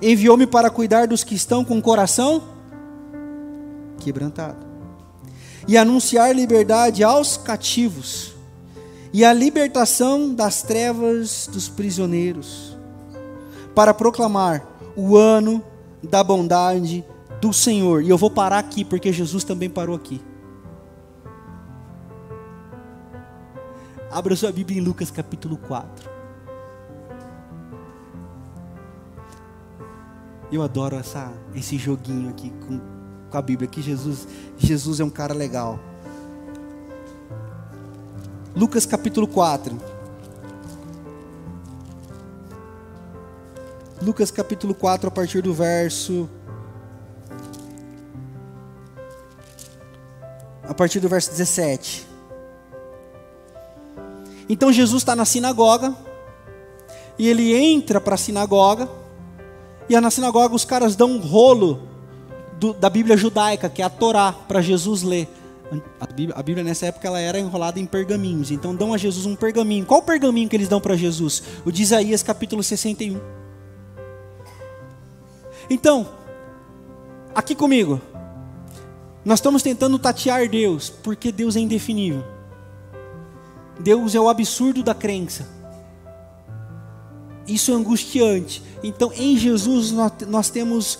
Enviou-me 0.00 0.46
para 0.46 0.70
cuidar 0.70 1.06
dos 1.06 1.24
que 1.24 1.34
estão 1.34 1.64
com 1.64 1.78
o 1.78 1.82
coração 1.82 2.42
quebrantado 3.98 4.69
e 5.66 5.76
anunciar 5.76 6.34
liberdade 6.34 7.04
aos 7.04 7.36
cativos 7.36 8.34
e 9.12 9.24
a 9.24 9.32
libertação 9.32 10.32
das 10.34 10.62
trevas 10.62 11.48
dos 11.52 11.68
prisioneiros, 11.68 12.76
para 13.74 13.92
proclamar 13.92 14.64
o 14.96 15.16
ano 15.16 15.62
da 16.02 16.22
bondade 16.22 17.04
do 17.40 17.52
Senhor. 17.52 18.02
E 18.02 18.08
eu 18.08 18.18
vou 18.18 18.30
parar 18.30 18.58
aqui 18.58 18.84
porque 18.84 19.12
Jesus 19.12 19.42
também 19.44 19.68
parou 19.68 19.96
aqui. 19.96 20.20
Abra 24.10 24.34
sua 24.34 24.52
Bíblia 24.52 24.80
em 24.80 24.82
Lucas 24.82 25.10
capítulo 25.10 25.56
4. 25.56 26.10
Eu 30.52 30.62
adoro 30.62 30.96
essa, 30.96 31.32
esse 31.54 31.78
joguinho 31.78 32.28
aqui 32.28 32.50
com 32.66 32.80
com 33.30 33.38
a 33.38 33.42
Bíblia, 33.42 33.68
que 33.68 33.80
Jesus, 33.80 34.26
Jesus 34.58 35.00
é 35.00 35.04
um 35.04 35.10
cara 35.10 35.32
legal. 35.32 35.78
Lucas 38.54 38.84
capítulo 38.84 39.28
4. 39.28 39.78
Lucas 44.02 44.30
capítulo 44.30 44.74
4, 44.74 45.08
a 45.08 45.10
partir 45.10 45.40
do 45.40 45.54
verso. 45.54 46.28
A 50.68 50.74
partir 50.74 50.98
do 51.00 51.08
verso 51.08 51.30
17. 51.30 52.08
Então 54.48 54.72
Jesus 54.72 55.02
está 55.02 55.14
na 55.14 55.24
sinagoga. 55.24 55.94
E 57.18 57.28
ele 57.28 57.54
entra 57.54 58.00
para 58.00 58.14
a 58.14 58.18
sinagoga. 58.18 58.88
E 59.88 60.00
na 60.00 60.10
sinagoga 60.10 60.54
os 60.54 60.64
caras 60.64 60.96
dão 60.96 61.10
um 61.12 61.20
rolo 61.20 61.89
do, 62.60 62.74
da 62.74 62.90
Bíblia 62.90 63.16
judaica, 63.16 63.70
que 63.70 63.80
é 63.80 63.84
a 63.84 63.88
Torá, 63.88 64.32
para 64.32 64.60
Jesus 64.60 65.02
ler. 65.02 65.26
A 65.98 66.06
Bíblia, 66.06 66.36
a 66.36 66.42
Bíblia, 66.42 66.62
nessa 66.62 66.86
época 66.86 67.08
ela 67.08 67.18
era 67.18 67.38
enrolada 67.38 67.80
em 67.80 67.86
pergaminhos. 67.86 68.50
Então 68.50 68.74
dão 68.74 68.92
a 68.92 68.98
Jesus 68.98 69.24
um 69.24 69.34
pergaminho. 69.34 69.86
Qual 69.86 70.00
o 70.00 70.02
pergaminho 70.02 70.48
que 70.48 70.56
eles 70.56 70.68
dão 70.68 70.80
para 70.80 70.94
Jesus? 70.94 71.42
O 71.64 71.72
de 71.72 71.82
Isaías 71.82 72.22
capítulo 72.22 72.62
61. 72.62 73.18
Então, 75.70 76.06
aqui 77.34 77.54
comigo. 77.54 78.00
Nós 79.24 79.38
estamos 79.38 79.62
tentando 79.62 79.98
tatear 79.98 80.48
Deus, 80.48 80.90
porque 80.90 81.30
Deus 81.30 81.54
é 81.56 81.60
indefinível. 81.60 82.24
Deus 83.78 84.14
é 84.14 84.20
o 84.20 84.28
absurdo 84.28 84.82
da 84.82 84.94
crença. 84.94 85.46
Isso 87.46 87.70
é 87.70 87.74
angustiante. 87.74 88.62
Então, 88.82 89.12
em 89.14 89.36
Jesus 89.36 89.92
nós, 89.92 90.12
nós 90.26 90.50
temos 90.50 90.98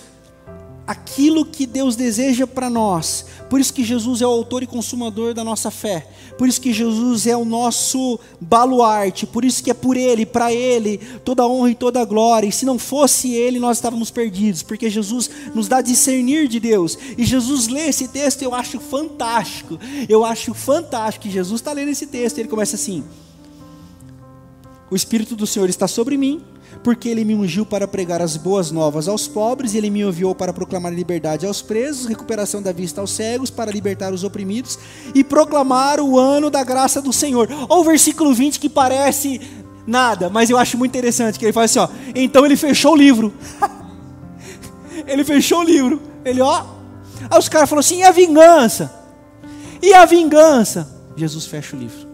aquilo 0.91 1.45
que 1.45 1.67
Deus 1.67 1.95
deseja 1.95 2.49
para 2.49 2.69
nós. 2.69 3.25
Por 3.49 3.61
isso 3.61 3.73
que 3.73 3.85
Jesus 3.85 4.21
é 4.21 4.27
o 4.27 4.31
autor 4.31 4.65
e 4.65 4.67
consumador 4.67 5.33
da 5.33 5.45
nossa 5.45 5.71
fé. 5.71 6.05
Por 6.37 6.49
isso 6.49 6.61
que 6.61 6.73
Jesus 6.73 7.29
é 7.29 7.37
o 7.37 7.45
nosso 7.45 8.19
baluarte. 8.41 9.25
Por 9.25 9.45
isso 9.45 9.63
que 9.63 9.71
é 9.71 9.75
por 9.75 9.97
Ele, 9.97 10.27
para 10.27 10.53
Ele, 10.53 10.99
toda 11.25 11.47
honra 11.47 11.71
e 11.71 11.75
toda 11.77 12.05
glória. 12.05 12.49
E 12.49 12.51
se 12.51 12.67
não 12.67 12.77
fosse 12.77 13.33
Ele, 13.33 13.61
nós 13.61 13.77
estávamos 13.77 14.11
perdidos. 14.11 14.65
Porque 14.65 14.91
Jesus 14.91 15.31
nos 15.55 15.69
dá 15.69 15.81
discernir 15.81 16.49
de 16.49 16.59
Deus. 16.59 16.99
E 17.17 17.25
Jesus 17.25 17.69
lê 17.69 17.87
esse 17.87 18.09
texto, 18.09 18.43
eu 18.43 18.53
acho 18.53 18.81
fantástico. 18.81 19.79
Eu 20.09 20.25
acho 20.25 20.53
fantástico 20.55 21.23
que 21.23 21.31
Jesus 21.31 21.61
está 21.61 21.73
lendo 21.73 21.91
esse 21.91 22.09
texto. 22.09 22.39
E 22.39 22.41
ele 22.41 22.49
começa 22.49 22.75
assim: 22.75 23.05
O 24.91 24.97
Espírito 24.97 25.37
do 25.37 25.47
Senhor 25.47 25.69
está 25.69 25.87
sobre 25.87 26.17
mim 26.17 26.43
porque 26.83 27.09
ele 27.09 27.25
me 27.25 27.35
ungiu 27.35 27.67
para 27.67 27.87
pregar 27.87 28.23
as 28.23 28.37
boas 28.37 28.71
novas 28.71 29.09
aos 29.09 29.29
pobres, 29.29 29.75
ele 29.75 29.91
me 29.91 30.01
enviou 30.01 30.35
para 30.35 30.53
proclamar 30.53 30.93
liberdade 30.93 31.47
aos 31.47 31.61
presos, 31.61 32.07
recuperação 32.07 32.63
da 32.63 32.73
vista 32.73 33.01
aos 33.01 33.13
cegos, 33.13 33.51
para 33.51 33.71
libertar 33.71 34.13
os 34.13 34.25
oprimidos 34.25 34.79
e 35.15 35.23
proclamar 35.23 36.01
o 36.01 36.19
ano 36.19 36.51
da 36.51 36.65
graça 36.65 37.03
do 37.03 37.13
Senhor. 37.13 37.49
Ou 37.69 37.81
o 37.81 37.85
versículo 37.85 38.33
20 38.33 38.59
que 38.59 38.69
parece 38.69 39.41
nada, 39.87 40.31
mas 40.31 40.51
eu 40.51 40.57
acho 40.57 40.79
muito 40.79 40.91
interessante, 40.91 41.39
que 41.39 41.45
ele 41.45 41.53
fala 41.53 41.67
assim, 41.67 41.79
ó, 41.79 41.89
então 42.15 42.45
ele 42.45 42.57
fechou 42.57 42.93
o 42.93 42.97
livro. 42.97 43.33
ele 45.07 45.25
fechou 45.25 45.61
o 45.61 45.65
livro. 45.65 46.01
Ele, 46.25 46.41
ó, 46.41 46.65
aí 47.31 47.39
os 47.39 47.49
caras 47.49 47.69
falaram 47.69 47.81
assim, 47.81 47.99
e 47.99 48.03
a 48.03 48.11
vingança? 48.11 48.93
E 49.83 49.93
a 49.95 50.05
vingança? 50.05 50.89
Jesus 51.17 51.47
fecha 51.47 51.77
o 51.77 51.79
livro. 51.79 52.10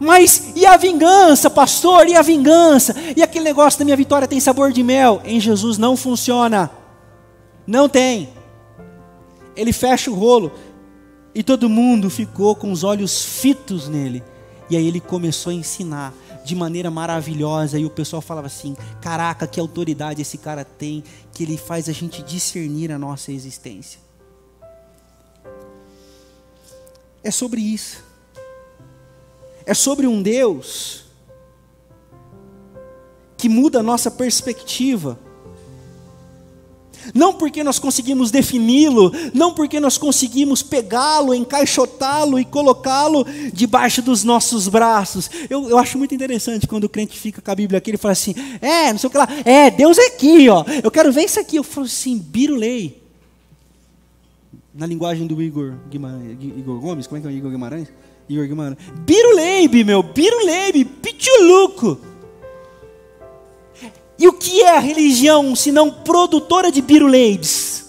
Mas 0.00 0.52
e 0.54 0.64
a 0.64 0.76
vingança, 0.76 1.50
pastor? 1.50 2.06
E 2.08 2.14
a 2.14 2.22
vingança? 2.22 2.94
E 3.16 3.22
aquele 3.22 3.44
negócio 3.44 3.78
da 3.78 3.84
minha 3.84 3.96
vitória 3.96 4.28
tem 4.28 4.38
sabor 4.38 4.72
de 4.72 4.82
mel? 4.82 5.20
Em 5.24 5.40
Jesus 5.40 5.76
não 5.76 5.96
funciona. 5.96 6.70
Não 7.66 7.88
tem. 7.88 8.28
Ele 9.56 9.72
fecha 9.72 10.10
o 10.10 10.14
rolo 10.14 10.52
e 11.34 11.42
todo 11.42 11.68
mundo 11.68 12.08
ficou 12.08 12.54
com 12.54 12.70
os 12.70 12.84
olhos 12.84 13.24
fitos 13.24 13.88
nele. 13.88 14.22
E 14.70 14.76
aí 14.76 14.86
ele 14.86 15.00
começou 15.00 15.50
a 15.50 15.54
ensinar 15.54 16.14
de 16.44 16.54
maneira 16.54 16.90
maravilhosa 16.90 17.78
e 17.78 17.84
o 17.84 17.90
pessoal 17.90 18.22
falava 18.22 18.46
assim: 18.46 18.76
"Caraca, 19.00 19.46
que 19.46 19.58
autoridade 19.58 20.22
esse 20.22 20.38
cara 20.38 20.64
tem, 20.64 21.02
que 21.32 21.42
ele 21.42 21.56
faz 21.56 21.88
a 21.88 21.92
gente 21.92 22.22
discernir 22.22 22.92
a 22.92 22.98
nossa 22.98 23.32
existência". 23.32 24.00
É 27.24 27.32
sobre 27.32 27.60
isso 27.60 28.07
é 29.68 29.74
sobre 29.74 30.06
um 30.06 30.22
Deus 30.22 31.04
que 33.36 33.50
muda 33.50 33.80
a 33.80 33.82
nossa 33.82 34.10
perspectiva. 34.10 35.18
Não 37.14 37.34
porque 37.34 37.62
nós 37.62 37.78
conseguimos 37.78 38.30
defini-lo, 38.30 39.12
não 39.34 39.52
porque 39.52 39.78
nós 39.78 39.98
conseguimos 39.98 40.62
pegá-lo, 40.62 41.34
encaixotá-lo 41.34 42.40
e 42.40 42.46
colocá-lo 42.46 43.26
debaixo 43.52 44.00
dos 44.00 44.24
nossos 44.24 44.68
braços. 44.68 45.30
Eu, 45.50 45.68
eu 45.68 45.78
acho 45.78 45.98
muito 45.98 46.14
interessante 46.14 46.66
quando 46.66 46.84
o 46.84 46.88
crente 46.88 47.18
fica 47.18 47.42
com 47.42 47.50
a 47.50 47.54
Bíblia 47.54 47.76
aqui, 47.76 47.90
ele 47.90 47.98
fala 47.98 48.12
assim: 48.12 48.34
é, 48.62 48.90
não 48.90 48.98
sei 48.98 49.08
o 49.08 49.10
que 49.10 49.18
lá, 49.18 49.28
é, 49.44 49.70
Deus 49.70 49.98
é 49.98 50.06
aqui, 50.06 50.48
ó. 50.48 50.64
Eu 50.82 50.90
quero 50.90 51.12
ver 51.12 51.24
isso 51.24 51.38
aqui. 51.38 51.56
Eu 51.56 51.62
falo 51.62 51.86
assim, 51.86 52.18
birulei. 52.18 53.02
Na 54.74 54.86
linguagem 54.86 55.26
do 55.26 55.42
Igor, 55.42 55.74
Guimarães, 55.90 56.38
Igor 56.40 56.80
Gomes, 56.80 57.06
como 57.06 57.18
é 57.18 57.20
que 57.20 57.26
é 57.26 57.30
o 57.30 57.34
Igor 57.34 57.50
Guimarães? 57.50 57.88
Igor 58.28 58.46
Guimarães. 58.46 58.78
Biruleibe, 59.00 59.84
meu, 59.84 60.02
Biruleibe, 60.02 60.84
Pichuluco. 60.84 61.98
E 64.18 64.26
o 64.26 64.32
que 64.32 64.62
é 64.62 64.76
a 64.76 64.80
religião 64.80 65.54
se 65.54 65.70
não 65.70 65.90
produtora 65.90 66.72
de 66.72 66.82
biruleibes? 66.82 67.86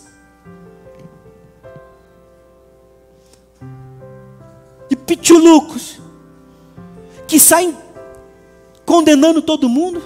De 4.88 4.95
pichulucos 4.95 5.99
que 7.28 7.39
saem 7.39 7.75
condenando 8.86 9.41
todo 9.41 9.67
mundo, 9.67 10.02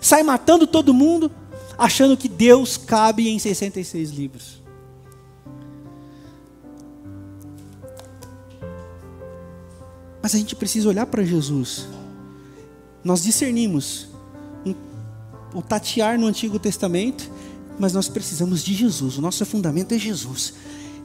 saem 0.00 0.24
matando 0.24 0.66
todo 0.66 0.94
mundo, 0.94 1.30
achando 1.76 2.16
que 2.16 2.28
Deus 2.28 2.76
cabe 2.76 3.28
em 3.28 3.38
66 3.38 4.10
livros. 4.10 4.59
Mas 10.22 10.34
a 10.34 10.38
gente 10.38 10.54
precisa 10.54 10.88
olhar 10.88 11.06
para 11.06 11.24
Jesus. 11.24 11.86
Nós 13.02 13.22
discernimos 13.22 14.08
o 15.54 15.62
tatear 15.62 16.18
no 16.18 16.26
Antigo 16.26 16.58
Testamento, 16.58 17.30
mas 17.78 17.92
nós 17.92 18.08
precisamos 18.08 18.62
de 18.62 18.74
Jesus. 18.74 19.18
O 19.18 19.22
nosso 19.22 19.44
fundamento 19.46 19.92
é 19.92 19.98
Jesus. 19.98 20.54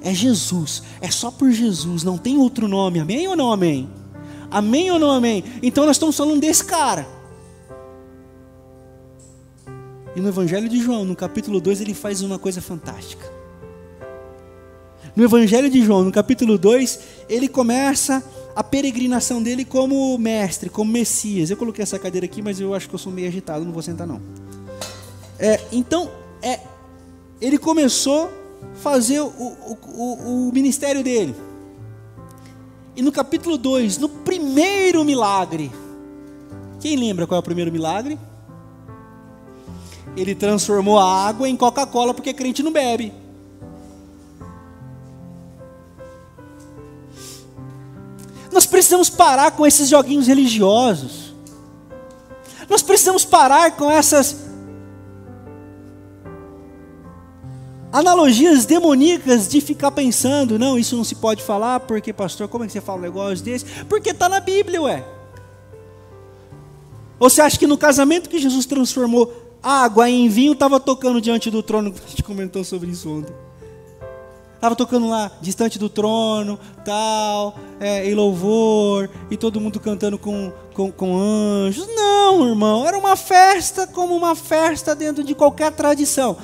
É 0.01 0.13
Jesus. 0.13 0.83
É 1.01 1.09
só 1.09 1.31
por 1.31 1.51
Jesus. 1.51 2.03
Não 2.03 2.17
tem 2.17 2.37
outro 2.37 2.67
nome. 2.67 2.99
Amém 2.99 3.27
ou 3.27 3.35
não 3.35 3.51
amém? 3.51 3.89
Amém 4.51 4.91
ou 4.91 4.99
não 4.99 5.09
amém? 5.09 5.43
Então 5.63 5.85
nós 5.85 5.95
estamos 5.95 6.15
falando 6.15 6.41
desse 6.41 6.63
cara. 6.65 7.07
E 10.15 10.21
no 10.21 10.29
Evangelho 10.29 10.69
de 10.69 10.79
João, 10.79 11.03
no 11.03 11.15
capítulo 11.15 11.59
2, 11.59 11.81
ele 11.81 11.93
faz 11.93 12.21
uma 12.21 12.39
coisa 12.39 12.61
fantástica. 12.61 13.29
No 15.15 15.23
Evangelho 15.23 15.69
de 15.69 15.83
João, 15.83 16.03
no 16.03 16.11
capítulo 16.11 16.57
2, 16.57 16.99
ele 17.27 17.47
começa 17.47 18.23
a 18.55 18.63
peregrinação 18.63 19.43
dele 19.43 19.65
como 19.65 20.17
mestre, 20.17 20.69
como 20.69 20.91
Messias. 20.91 21.49
Eu 21.49 21.57
coloquei 21.57 21.83
essa 21.83 21.99
cadeira 21.99 22.25
aqui, 22.25 22.41
mas 22.41 22.59
eu 22.59 22.73
acho 22.73 22.87
que 22.87 22.95
eu 22.95 22.99
sou 22.99 23.11
meio 23.11 23.27
agitado, 23.27 23.65
não 23.65 23.73
vou 23.73 23.81
sentar 23.81 24.07
não. 24.07 24.21
É, 25.37 25.59
então, 25.73 26.09
é, 26.41 26.61
ele 27.41 27.57
começou 27.57 28.27
a 28.27 28.75
fazer 28.77 29.19
o, 29.19 29.27
o, 29.27 29.77
o, 29.87 30.47
o 30.47 30.51
ministério 30.53 31.03
dele. 31.03 31.35
E 32.95 33.01
no 33.01 33.11
capítulo 33.11 33.57
2, 33.57 33.97
no 33.97 34.07
primeiro 34.07 35.03
milagre, 35.03 35.69
quem 36.79 36.95
lembra 36.95 37.27
qual 37.27 37.37
é 37.37 37.39
o 37.39 37.43
primeiro 37.43 37.71
milagre? 37.71 38.17
Ele 40.15 40.33
transformou 40.33 40.97
a 40.97 41.27
água 41.27 41.49
em 41.49 41.57
Coca-Cola 41.57 42.13
porque 42.13 42.33
crente 42.33 42.63
não 42.63 42.71
bebe. 42.71 43.11
Precisamos 48.85 49.09
parar 49.09 49.51
com 49.51 49.65
esses 49.65 49.89
joguinhos 49.89 50.27
religiosos. 50.27 51.33
Nós 52.69 52.83
precisamos 52.83 53.25
parar 53.25 53.71
com 53.71 53.89
essas 53.89 54.45
analogias 57.91 58.65
demoníacas 58.65 59.47
de 59.47 59.59
ficar 59.59 59.89
pensando, 59.89 60.59
não, 60.59 60.77
isso 60.77 60.95
não 60.95 61.03
se 61.03 61.15
pode 61.15 61.41
falar, 61.41 61.79
porque 61.81 62.13
pastor, 62.13 62.47
como 62.47 62.63
é 62.63 62.67
que 62.67 62.73
você 62.73 62.81
fala 62.81 62.99
um 62.99 63.01
negócio 63.01 63.43
desse? 63.43 63.65
Porque 63.85 64.11
está 64.11 64.29
na 64.29 64.39
Bíblia, 64.39 64.81
ué. 64.81 65.03
Ou 67.19 67.29
você 67.29 67.41
acha 67.41 67.57
que 67.57 67.65
no 67.65 67.77
casamento 67.77 68.29
que 68.29 68.37
Jesus 68.37 68.67
transformou 68.67 69.33
água 69.63 70.07
em 70.07 70.27
vinho, 70.29 70.53
estava 70.53 70.79
tocando 70.79 71.19
diante 71.19 71.49
do 71.49 71.63
trono? 71.63 71.91
A 72.05 72.09
gente 72.09 72.21
comentou 72.21 72.63
sobre 72.63 72.91
isso 72.91 73.09
ontem. 73.09 73.33
Estava 74.65 74.75
tocando 74.75 75.07
lá, 75.07 75.31
distante 75.41 75.77
do 75.77 75.87
trono, 75.87 76.59
tal, 76.83 77.55
é, 77.79 78.09
em 78.09 78.15
louvor, 78.15 79.07
e 79.29 79.37
todo 79.37 79.61
mundo 79.61 79.79
cantando 79.79 80.17
com, 80.17 80.51
com, 80.73 80.91
com 80.91 81.15
anjos. 81.15 81.87
Não, 81.95 82.47
irmão, 82.47 82.87
era 82.87 82.97
uma 82.97 83.15
festa 83.15 83.85
como 83.85 84.15
uma 84.15 84.33
festa 84.33 84.95
dentro 84.95 85.23
de 85.23 85.35
qualquer 85.35 85.71
tradição. 85.71 86.35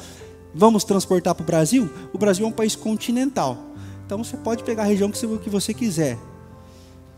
Vamos 0.53 0.83
transportar 0.83 1.33
para 1.33 1.41
o 1.41 1.45
Brasil? 1.47 1.89
O 2.13 2.19
Brasil 2.19 2.45
é 2.45 2.47
um 2.47 2.51
país 2.51 2.75
continental. 2.75 3.57
Então 4.05 4.23
você 4.23 4.37
pode 4.37 4.63
pegar 4.63 4.83
a 4.83 4.85
região 4.85 5.09
que 5.09 5.17
você, 5.17 5.27
que 5.39 5.49
você 5.49 5.73
quiser. 5.73 6.19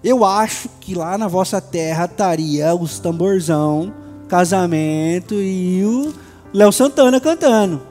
Eu 0.02 0.24
acho 0.24 0.70
que 0.80 0.96
lá 0.96 1.18
na 1.18 1.28
vossa 1.28 1.60
terra 1.60 2.06
estaria 2.06 2.74
os 2.74 2.98
tamborzão, 2.98 3.94
casamento 4.30 5.34
e 5.36 5.84
o 5.84 6.14
Léo 6.54 6.72
Santana 6.72 7.20
cantando. 7.20 7.82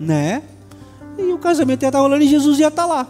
Né? 0.00 0.42
E 1.18 1.32
o 1.32 1.38
casamento 1.38 1.82
ia 1.82 1.88
estar 1.88 2.00
rolando 2.00 2.24
e 2.24 2.28
Jesus 2.28 2.58
ia 2.58 2.68
estar 2.68 2.86
lá. 2.86 3.06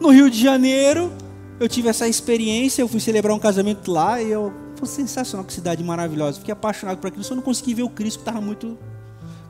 No 0.00 0.10
Rio 0.10 0.28
de 0.28 0.40
Janeiro, 0.40 1.12
eu 1.60 1.68
tive 1.68 1.88
essa 1.88 2.08
experiência, 2.08 2.82
eu 2.82 2.88
fui 2.88 3.00
celebrar 3.00 3.34
um 3.34 3.38
casamento 3.38 3.90
lá 3.90 4.20
e 4.20 4.30
eu 4.30 4.52
foi 4.76 4.88
sensacional, 4.88 5.46
que 5.46 5.52
cidade 5.52 5.82
maravilhosa. 5.84 6.40
Fiquei 6.40 6.52
apaixonado 6.52 6.98
por 6.98 7.06
aquilo, 7.06 7.22
só 7.22 7.36
não 7.36 7.42
consegui 7.42 7.72
ver 7.72 7.84
o 7.84 7.88
Cristo 7.88 8.18
que 8.18 8.22
estava 8.22 8.40
muito, 8.40 8.76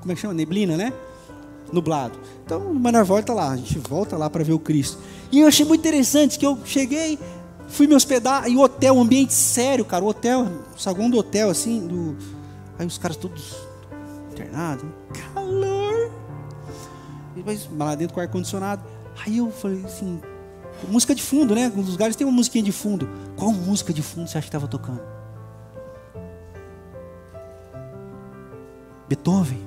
como 0.00 0.12
é 0.12 0.14
que 0.14 0.20
chama? 0.20 0.34
Neblina, 0.34 0.76
né? 0.76 0.92
Nublado. 1.72 2.18
Então, 2.44 2.74
mas 2.74 2.92
nós 2.92 3.08
volta 3.08 3.32
lá, 3.32 3.50
a 3.50 3.56
gente 3.56 3.78
volta 3.78 4.14
lá 4.18 4.28
para 4.28 4.44
ver 4.44 4.52
o 4.52 4.58
Cristo. 4.58 4.98
E 5.30 5.40
eu 5.40 5.48
achei 5.48 5.64
muito 5.64 5.80
interessante 5.80 6.38
que 6.38 6.44
eu 6.44 6.58
cheguei, 6.66 7.18
fui 7.66 7.86
me 7.86 7.94
hospedar, 7.94 8.46
e 8.46 8.56
o 8.56 8.60
hotel, 8.60 8.94
um 8.94 9.00
ambiente 9.00 9.32
sério, 9.32 9.86
cara, 9.86 10.04
o 10.04 10.08
hotel, 10.08 10.46
o 10.76 10.78
saguão 10.78 11.08
do 11.08 11.16
hotel, 11.16 11.48
assim, 11.48 11.86
do... 11.86 12.14
aí 12.78 12.86
os 12.86 12.98
caras 12.98 13.16
todos 13.16 13.56
internados, 14.30 14.84
calor 15.34 15.71
mas 17.44 17.68
lá 17.76 17.94
dentro 17.94 18.14
com 18.14 18.20
ar-condicionado. 18.20 18.82
Aí 19.24 19.38
eu 19.38 19.50
falei 19.50 19.84
assim, 19.84 20.20
música 20.88 21.14
de 21.14 21.22
fundo, 21.22 21.54
né? 21.54 21.72
Nos 21.74 21.90
lugares 21.90 22.16
tem 22.16 22.26
uma 22.26 22.32
musiquinha 22.32 22.64
de 22.64 22.72
fundo. 22.72 23.08
Qual 23.36 23.52
música 23.52 23.92
de 23.92 24.02
fundo 24.02 24.28
você 24.28 24.38
acha 24.38 24.44
que 24.44 24.48
estava 24.48 24.68
tocando? 24.68 25.00
Beethoven. 29.08 29.60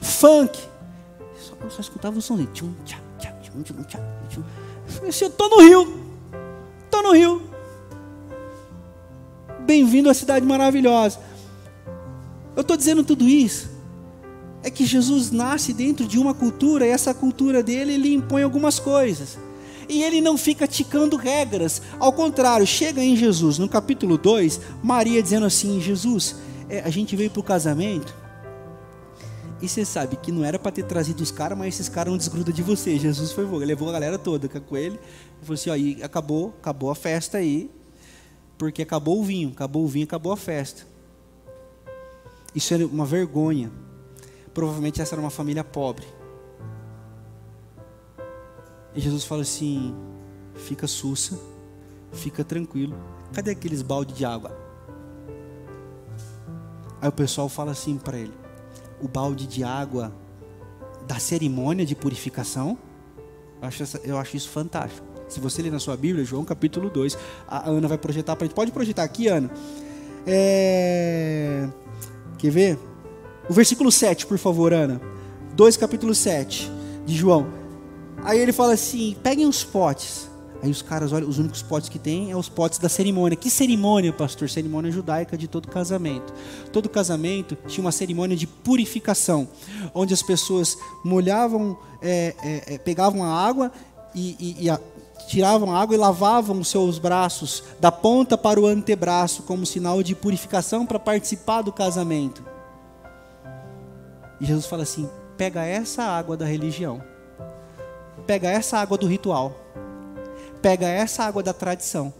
Funk. 0.00 0.58
Só, 1.36 1.54
só 1.68 1.80
escutava 1.80 2.18
o 2.18 2.22
som 2.22 2.36
Tchum, 2.46 2.72
tchá, 2.84 2.98
tchá, 3.18 3.32
tchum, 3.42 3.62
tchum, 3.62 3.82
tchá, 3.84 3.98
tchum. 4.28 4.42
Eu 5.02 5.08
assim, 5.08 5.24
eu 5.24 5.30
tô 5.30 5.48
no 5.48 5.60
Rio. 5.60 6.06
Tô 6.90 7.02
no 7.02 7.12
Rio. 7.12 7.50
Bem-vindo 9.60 10.08
à 10.08 10.14
cidade 10.14 10.46
maravilhosa. 10.46 11.18
Eu 12.54 12.62
estou 12.62 12.76
dizendo 12.76 13.04
tudo 13.04 13.28
isso 13.28 13.75
é 14.66 14.70
que 14.70 14.84
Jesus 14.84 15.30
nasce 15.30 15.72
dentro 15.72 16.08
de 16.08 16.18
uma 16.18 16.34
cultura 16.34 16.84
e 16.84 16.90
essa 16.90 17.14
cultura 17.14 17.62
dele 17.62 17.92
ele 17.92 18.12
impõe 18.12 18.42
algumas 18.42 18.80
coisas. 18.80 19.38
E 19.88 20.02
ele 20.02 20.20
não 20.20 20.36
fica 20.36 20.66
ticando 20.66 21.16
regras. 21.16 21.80
Ao 22.00 22.12
contrário, 22.12 22.66
chega 22.66 23.00
em 23.00 23.14
Jesus, 23.14 23.58
no 23.58 23.68
capítulo 23.68 24.18
2, 24.18 24.60
Maria 24.82 25.22
dizendo 25.22 25.46
assim: 25.46 25.80
Jesus, 25.80 26.34
é, 26.68 26.80
a 26.80 26.90
gente 26.90 27.14
veio 27.14 27.30
para 27.30 27.38
o 27.38 27.44
casamento. 27.44 28.12
E 29.62 29.68
você 29.68 29.84
sabe 29.84 30.16
que 30.16 30.32
não 30.32 30.44
era 30.44 30.58
para 30.58 30.72
ter 30.72 30.82
trazido 30.82 31.22
os 31.22 31.30
caras, 31.30 31.56
mas 31.56 31.68
esses 31.68 31.88
caras 31.88 32.10
não 32.10 32.18
desgrudam 32.18 32.52
de 32.52 32.60
você. 32.60 32.98
Jesus 32.98 33.30
foi, 33.30 33.46
levou 33.64 33.88
a 33.88 33.92
galera 33.92 34.18
toda 34.18 34.48
com 34.48 34.76
ele. 34.76 34.98
E 35.40 35.44
falou 35.44 35.54
assim: 35.54 35.70
ó, 35.70 35.76
e 35.76 36.02
acabou, 36.02 36.52
acabou 36.58 36.90
a 36.90 36.94
festa 36.96 37.38
aí. 37.38 37.70
Porque 38.58 38.82
acabou 38.82 39.20
o 39.20 39.22
vinho, 39.22 39.50
acabou 39.50 39.84
o 39.84 39.86
vinho, 39.86 40.06
acabou 40.06 40.32
a 40.32 40.36
festa. 40.36 40.84
Isso 42.52 42.74
era 42.74 42.84
uma 42.84 43.06
vergonha. 43.06 43.70
Provavelmente 44.56 45.02
essa 45.02 45.14
era 45.14 45.20
uma 45.20 45.28
família 45.28 45.62
pobre. 45.62 46.06
E 48.94 49.00
Jesus 49.02 49.22
fala 49.22 49.42
assim: 49.42 49.94
fica 50.54 50.86
sussa, 50.86 51.38
fica 52.10 52.42
tranquilo. 52.42 52.96
Cadê 53.34 53.50
aqueles 53.50 53.82
balde 53.82 54.14
de 54.14 54.24
água? 54.24 54.56
Aí 57.02 57.08
o 57.10 57.12
pessoal 57.12 57.50
fala 57.50 57.72
assim 57.72 57.98
para 57.98 58.16
ele: 58.16 58.32
o 58.98 59.06
balde 59.06 59.46
de 59.46 59.62
água 59.62 60.10
da 61.06 61.18
cerimônia 61.18 61.84
de 61.84 61.94
purificação. 61.94 62.78
Eu 63.60 63.68
acho, 63.68 63.82
essa, 63.82 63.98
eu 64.04 64.16
acho 64.16 64.38
isso 64.38 64.48
fantástico. 64.48 65.06
Se 65.28 65.38
você 65.38 65.60
ler 65.60 65.70
na 65.70 65.78
sua 65.78 65.98
Bíblia, 65.98 66.24
João 66.24 66.46
capítulo 66.46 66.88
2, 66.88 67.18
a 67.46 67.68
Ana 67.68 67.88
vai 67.88 67.98
projetar 67.98 68.34
para 68.36 68.46
gente. 68.46 68.54
Pode 68.54 68.72
projetar 68.72 69.02
aqui, 69.02 69.28
Ana. 69.28 69.50
É... 70.26 71.68
Quer 72.38 72.50
ver? 72.50 72.95
O 73.48 73.52
versículo 73.52 73.92
7, 73.92 74.26
por 74.26 74.38
favor, 74.38 74.72
Ana. 74.72 75.00
2, 75.54 75.76
capítulo 75.76 76.14
7 76.14 76.70
de 77.06 77.14
João. 77.14 77.46
Aí 78.24 78.40
ele 78.40 78.52
fala 78.52 78.72
assim: 78.72 79.16
peguem 79.22 79.46
os 79.46 79.62
potes. 79.62 80.28
Aí 80.62 80.70
os 80.70 80.82
caras 80.82 81.12
olham, 81.12 81.28
os 81.28 81.38
únicos 81.38 81.62
potes 81.62 81.88
que 81.88 81.98
tem 81.98 82.30
é 82.32 82.36
os 82.36 82.48
potes 82.48 82.78
da 82.78 82.88
cerimônia. 82.88 83.36
Que 83.36 83.48
cerimônia, 83.48 84.12
pastor? 84.12 84.50
Cerimônia 84.50 84.90
judaica 84.90 85.36
de 85.36 85.46
todo 85.46 85.68
casamento. 85.68 86.32
Todo 86.72 86.88
casamento 86.88 87.56
tinha 87.68 87.84
uma 87.84 87.92
cerimônia 87.92 88.36
de 88.36 88.46
purificação, 88.46 89.48
onde 89.94 90.12
as 90.12 90.22
pessoas 90.22 90.76
molhavam, 91.04 91.78
é, 92.02 92.34
é, 92.42 92.74
é 92.74 92.78
pegavam 92.78 93.22
a 93.22 93.28
água 93.28 93.70
e, 94.12 94.36
e, 94.40 94.64
e 94.64 94.70
a, 94.70 94.80
tiravam 95.28 95.72
a 95.72 95.80
água 95.80 95.94
e 95.94 95.98
lavavam 95.98 96.58
os 96.58 96.68
seus 96.68 96.98
braços 96.98 97.62
da 97.78 97.92
ponta 97.92 98.36
para 98.36 98.58
o 98.58 98.66
antebraço, 98.66 99.44
como 99.44 99.64
sinal 99.64 100.02
de 100.02 100.16
purificação 100.16 100.84
para 100.84 100.98
participar 100.98 101.62
do 101.62 101.72
casamento. 101.72 102.55
E 104.40 104.44
Jesus 104.44 104.66
fala 104.66 104.82
assim: 104.82 105.08
pega 105.36 105.64
essa 105.64 106.02
água 106.02 106.36
da 106.36 106.44
religião, 106.44 107.02
pega 108.26 108.48
essa 108.48 108.78
água 108.78 108.98
do 108.98 109.06
ritual, 109.06 109.54
pega 110.60 110.86
essa 110.86 111.24
água 111.24 111.42
da 111.42 111.52
tradição, 111.52 112.12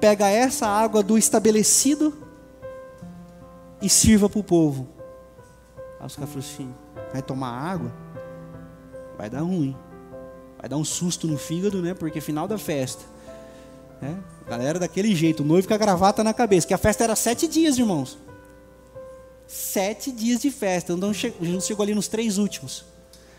pega 0.00 0.28
essa 0.28 0.66
água 0.66 1.02
do 1.02 1.18
estabelecido 1.18 2.12
e 3.80 3.88
sirva 3.88 4.28
para 4.28 4.40
o 4.40 4.44
povo. 4.44 4.88
Aí 5.98 6.06
os 6.06 6.16
caras 6.16 6.30
falaram 6.30 6.52
assim: 6.52 6.74
vai 7.12 7.22
tomar 7.22 7.50
água? 7.50 7.92
Vai 9.16 9.28
dar 9.28 9.40
ruim. 9.40 9.76
Vai 10.58 10.68
dar 10.68 10.76
um 10.76 10.84
susto 10.84 11.26
no 11.26 11.38
fígado, 11.38 11.80
né? 11.80 11.94
Porque 11.94 12.20
final 12.20 12.46
da 12.46 12.58
festa. 12.58 13.02
Né? 14.00 14.18
Galera 14.48 14.78
daquele 14.78 15.14
jeito, 15.14 15.42
o 15.42 15.46
noivo 15.46 15.68
com 15.68 15.74
a 15.74 15.78
gravata 15.78 16.24
na 16.24 16.34
cabeça. 16.34 16.66
Que 16.66 16.74
a 16.74 16.78
festa 16.78 17.04
era 17.04 17.16
sete 17.16 17.46
dias, 17.46 17.78
irmãos. 17.78 18.18
Sete 19.50 20.12
dias 20.12 20.40
de 20.40 20.48
festa. 20.48 20.92
Então 20.92 21.12
Jesus 21.12 21.66
chegou 21.66 21.82
ali 21.82 21.92
nos 21.92 22.06
três 22.06 22.38
últimos. 22.38 22.84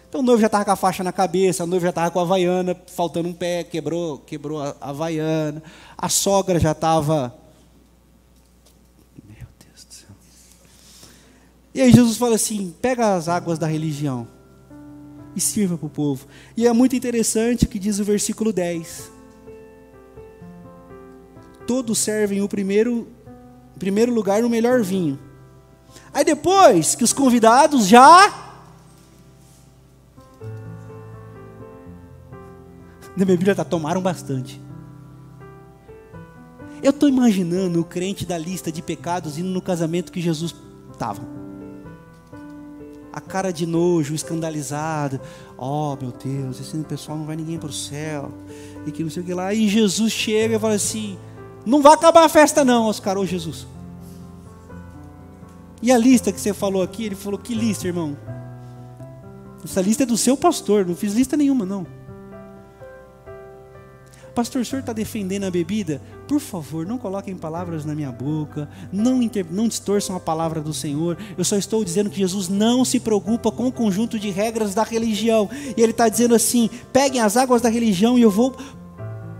Então 0.10 0.20
o 0.20 0.24
noivo 0.24 0.42
já 0.42 0.48
estava 0.48 0.66
com 0.66 0.72
a 0.72 0.76
faixa 0.76 1.06
na 1.06 1.14
cabeça, 1.14 1.64
o 1.64 1.68
noivo 1.68 1.84
já 1.84 1.90
estava 1.90 2.12
com 2.12 2.20
a 2.20 2.24
havaiana, 2.24 2.76
faltando 2.88 3.30
um 3.30 3.34
pé, 3.34 3.64
quebrou, 3.64 4.18
quebrou 4.18 4.62
a 4.62 4.76
havaiana. 4.82 5.64
A 5.98 6.10
sogra 6.10 6.60
já 6.60 6.74
estava. 6.74 7.34
Meu 9.26 9.48
Deus 9.66 9.86
do 9.86 9.94
céu. 9.94 10.10
E 11.74 11.82
aí 11.82 11.94
Jesus 11.94 12.18
fala 12.18 12.36
assim: 12.36 12.76
pega 12.82 13.16
as 13.16 13.30
águas 13.30 13.58
da 13.58 13.66
religião 13.66 14.28
e 15.34 15.40
sirva 15.40 15.78
para 15.78 15.88
o 15.88 15.90
povo. 15.90 16.28
E 16.58 16.68
é 16.68 16.74
muito 16.74 16.94
interessante 16.94 17.64
o 17.64 17.70
que 17.70 17.80
diz 17.80 18.00
o 18.00 18.04
versículo 18.04 18.52
10. 18.52 19.10
Todos 21.66 22.00
servem 22.00 22.42
o 22.42 22.50
primeiro, 22.50 23.08
primeiro 23.80 24.14
lugar 24.14 24.42
no 24.42 24.50
melhor 24.50 24.84
vinho. 24.84 25.31
Aí 26.14 26.26
depois 26.26 26.96
que 26.96 27.04
os 27.04 27.14
convidados 27.14 27.88
já. 27.88 28.30
Na 33.16 33.26
minha 33.26 33.38
Bíblia 33.38 33.52
está, 33.52 33.64
tomaram 33.64 34.02
bastante. 34.02 34.62
Eu 36.82 36.92
estou 36.92 37.08
imaginando 37.08 37.80
o 37.80 37.86
crente 37.86 38.26
da 38.26 38.38
lista 38.38 38.72
de 38.72 38.82
pecados 38.82 39.38
indo 39.38 39.50
no 39.50 39.62
casamento 39.62 40.12
que 40.12 40.20
Jesus 40.20 40.56
estava 40.92 41.22
a 43.14 43.20
cara 43.20 43.52
de 43.52 43.66
nojo, 43.66 44.14
escandalizado. 44.14 45.20
Oh, 45.58 45.98
meu 46.02 46.12
Deus, 46.12 46.60
esse 46.60 46.78
pessoal 46.80 47.18
não 47.18 47.26
vai 47.26 47.36
ninguém 47.36 47.58
para 47.58 47.70
o 47.70 47.74
céu. 47.74 48.32
E 48.86 48.92
que 48.92 49.04
não 49.04 49.10
sei 49.10 49.22
o 49.22 49.26
que 49.26 49.34
lá. 49.34 49.54
E 49.54 49.68
Jesus 49.68 50.12
chega 50.12 50.56
e 50.56 50.60
fala 50.60 50.76
assim: 50.76 51.18
Não 51.66 51.82
vai 51.82 51.94
acabar 51.94 52.24
a 52.24 52.30
festa, 52.30 52.64
não, 52.64 52.88
Oscar, 52.88 53.18
ô 53.18 53.26
Jesus. 53.26 53.68
E 55.82 55.92
a 55.92 55.98
lista 55.98 56.32
que 56.32 56.40
você 56.40 56.54
falou 56.54 56.82
aqui, 56.82 57.06
ele 57.06 57.16
falou: 57.16 57.40
Que 57.40 57.56
lista, 57.56 57.88
irmão? 57.88 58.18
Essa 59.64 59.82
lista 59.82 60.04
é 60.04 60.06
do 60.06 60.18
seu 60.18 60.36
pastor, 60.36 60.86
não 60.86 60.96
fiz 60.96 61.14
lista 61.14 61.38
nenhuma, 61.38 61.66
não. 61.66 61.86
Pastor, 64.34 64.62
o 64.62 64.66
senhor 64.66 64.80
está 64.80 64.94
defendendo 64.94 65.44
a 65.44 65.52
bebida? 65.52 66.02
Por 66.26 66.40
favor, 66.40 66.86
não 66.86 66.98
coloquem 66.98 67.36
palavras 67.36 67.84
na 67.84 67.94
minha 67.94 68.12
boca, 68.12 68.70
não, 68.92 69.22
inter... 69.22 69.46
não 69.52 69.68
distorçam 69.68 70.16
a 70.16 70.20
palavra 70.22 70.62
do 70.62 70.74
Senhor. 70.74 71.18
Eu 71.38 71.44
só 71.44 71.58
estou 71.58 71.84
dizendo 71.84 72.10
que 72.10 72.18
Jesus 72.18 72.48
não 72.48 72.86
se 72.86 72.98
preocupa 73.00 73.52
com 73.52 73.68
o 73.68 73.72
conjunto 73.72 74.18
de 74.18 74.30
regras 74.30 74.74
da 74.74 74.84
religião. 74.84 75.50
E 75.76 75.82
Ele 75.82 75.92
está 75.92 76.08
dizendo 76.08 76.34
assim: 76.34 76.70
peguem 76.94 77.20
as 77.20 77.36
águas 77.36 77.62
da 77.62 77.68
religião 77.68 78.18
e 78.18 78.22
eu 78.22 78.32
vou 78.32 78.56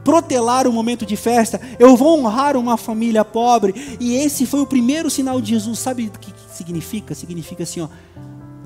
protelar 0.04 0.68
o 0.68 0.74
momento 0.74 1.06
de 1.06 1.16
festa, 1.16 1.60
eu 1.80 1.96
vou 1.96 2.20
honrar 2.20 2.58
uma 2.58 2.78
família 2.78 3.24
pobre. 3.24 3.98
E 4.00 4.16
esse 4.16 4.46
foi 4.46 4.62
o 4.62 4.66
primeiro 4.66 5.10
sinal 5.10 5.42
de 5.42 5.50
Jesus. 5.50 5.80
Sabe 5.80 6.08
o 6.08 6.20
que 6.20 6.34
significa? 6.52 7.14
Significa 7.16 7.64
assim: 7.64 7.82
ó, 7.82 7.88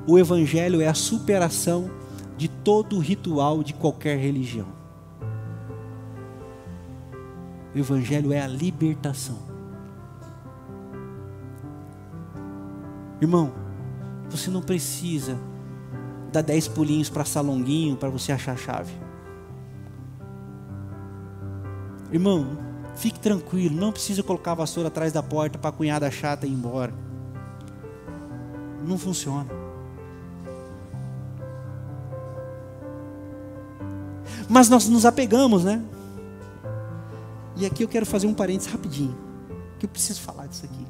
o 0.08 0.18
Evangelho 0.18 0.82
é 0.82 0.88
a 0.88 0.94
superação 0.94 1.90
de 2.38 2.48
todo 2.48 3.00
ritual 3.00 3.64
de 3.64 3.74
qualquer 3.74 4.18
religião. 4.18 4.68
O 7.74 7.78
Evangelho 7.78 8.32
é 8.32 8.42
a 8.42 8.48
libertação. 8.48 9.38
Irmão, 13.22 13.52
você 14.30 14.50
não 14.50 14.62
precisa 14.62 15.38
dar 16.32 16.42
dez 16.42 16.68
pulinhos 16.68 17.10
para 17.10 17.24
salonguinho 17.26 17.96
para 17.96 18.10
você 18.10 18.32
achar 18.32 18.54
a 18.54 18.58
chave. 18.58 19.05
Irmão, 22.12 22.58
fique 22.96 23.20
tranquilo, 23.20 23.76
não 23.76 23.92
precisa 23.92 24.24
colocar 24.24 24.52
a 24.52 24.56
vassoura 24.56 24.88
atrás 24.88 25.12
da 25.12 25.24
porta 25.24 25.58
para 25.58 25.70
a 25.70 25.74
cunhada 25.74 26.10
chata 26.10 26.46
ir 26.46 26.52
embora. 26.52 26.94
Não 28.86 28.98
funciona. 28.98 29.50
Mas 34.48 34.70
nós 34.70 34.88
nos 34.88 35.06
apegamos, 35.06 35.64
né? 35.64 35.82
E 37.58 37.66
aqui 37.66 37.84
eu 37.84 37.88
quero 37.88 38.06
fazer 38.06 38.28
um 38.28 38.34
parênteses 38.34 38.72
rapidinho, 38.72 39.16
que 39.80 39.86
eu 39.86 39.90
preciso 39.90 40.22
falar 40.22 40.46
disso 40.48 40.66
aqui. 40.66 40.86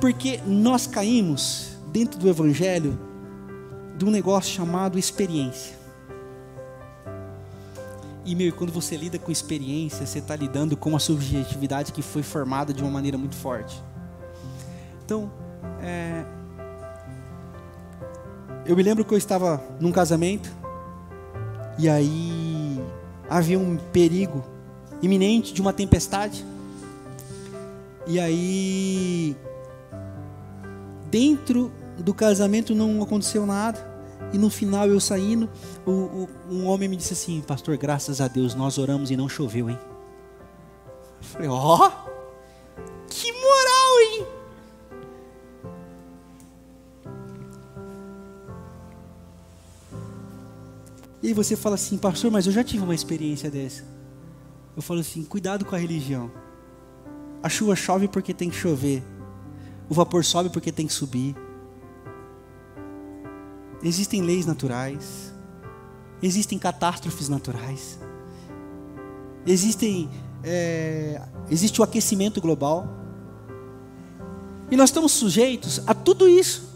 Porque 0.00 0.40
nós 0.46 0.86
caímos 0.86 1.76
dentro 1.92 2.18
do 2.18 2.28
evangelho 2.28 2.98
de 3.96 4.04
um 4.04 4.10
negócio 4.10 4.52
chamado 4.52 4.98
experiência. 4.98 5.77
E 8.28 8.34
meu, 8.34 8.52
quando 8.52 8.70
você 8.70 8.94
lida 8.94 9.18
com 9.18 9.32
experiência, 9.32 10.04
você 10.04 10.18
está 10.18 10.36
lidando 10.36 10.76
com 10.76 10.90
uma 10.90 10.98
subjetividade 10.98 11.92
que 11.92 12.02
foi 12.02 12.22
formada 12.22 12.74
de 12.74 12.82
uma 12.82 12.90
maneira 12.90 13.16
muito 13.16 13.34
forte. 13.34 13.82
Então, 15.02 15.32
é... 15.80 16.26
eu 18.66 18.76
me 18.76 18.82
lembro 18.82 19.02
que 19.02 19.14
eu 19.14 19.16
estava 19.16 19.64
num 19.80 19.90
casamento 19.90 20.54
e 21.78 21.88
aí 21.88 22.78
havia 23.30 23.58
um 23.58 23.78
perigo 23.78 24.44
iminente 25.00 25.54
de 25.54 25.62
uma 25.62 25.72
tempestade. 25.72 26.44
E 28.06 28.20
aí, 28.20 29.34
dentro 31.10 31.72
do 31.96 32.12
casamento 32.12 32.74
não 32.74 33.02
aconteceu 33.02 33.46
nada. 33.46 33.78
E 34.32 34.38
no 34.38 34.50
final 34.50 34.86
eu 34.88 35.00
saindo, 35.00 35.48
o, 35.86 35.90
o, 35.90 36.28
um 36.50 36.66
homem 36.66 36.88
me 36.88 36.96
disse 36.96 37.12
assim: 37.12 37.40
Pastor, 37.40 37.76
graças 37.76 38.20
a 38.20 38.28
Deus 38.28 38.54
nós 38.54 38.78
oramos 38.78 39.10
e 39.10 39.16
não 39.16 39.28
choveu, 39.28 39.70
hein? 39.70 39.78
Eu 41.20 41.24
falei: 41.26 41.48
Ó, 41.48 41.76
oh, 41.76 41.90
que 43.08 43.32
moral, 43.32 44.00
hein? 44.00 44.26
E 51.22 51.28
aí 51.28 51.32
você 51.32 51.56
fala 51.56 51.74
assim, 51.74 51.98
pastor, 51.98 52.30
mas 52.30 52.46
eu 52.46 52.52
já 52.52 52.62
tive 52.62 52.84
uma 52.84 52.94
experiência 52.94 53.50
dessa. 53.50 53.84
Eu 54.76 54.82
falo 54.82 55.00
assim, 55.00 55.24
cuidado 55.24 55.64
com 55.64 55.74
a 55.74 55.78
religião. 55.78 56.30
A 57.42 57.48
chuva 57.48 57.74
chove 57.74 58.06
porque 58.06 58.32
tem 58.32 58.48
que 58.48 58.56
chover. 58.56 59.02
O 59.88 59.94
vapor 59.94 60.24
sobe 60.24 60.48
porque 60.48 60.70
tem 60.70 60.86
que 60.86 60.92
subir. 60.92 61.34
Existem 63.82 64.22
leis 64.22 64.46
naturais. 64.46 65.32
Existem 66.22 66.58
catástrofes 66.58 67.28
naturais. 67.28 67.98
Existem, 69.46 70.10
é, 70.42 71.22
existe 71.50 71.80
o 71.80 71.84
aquecimento 71.84 72.40
global. 72.40 72.88
E 74.70 74.76
nós 74.76 74.90
estamos 74.90 75.12
sujeitos 75.12 75.80
a 75.86 75.94
tudo 75.94 76.28
isso. 76.28 76.68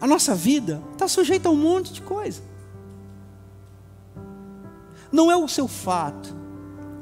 A 0.00 0.06
nossa 0.06 0.34
vida 0.34 0.82
está 0.92 1.08
sujeita 1.08 1.48
a 1.48 1.52
um 1.52 1.56
monte 1.56 1.92
de 1.92 2.02
coisa. 2.02 2.42
Não 5.10 5.30
é 5.30 5.36
o 5.36 5.48
seu 5.48 5.66
fato 5.66 6.43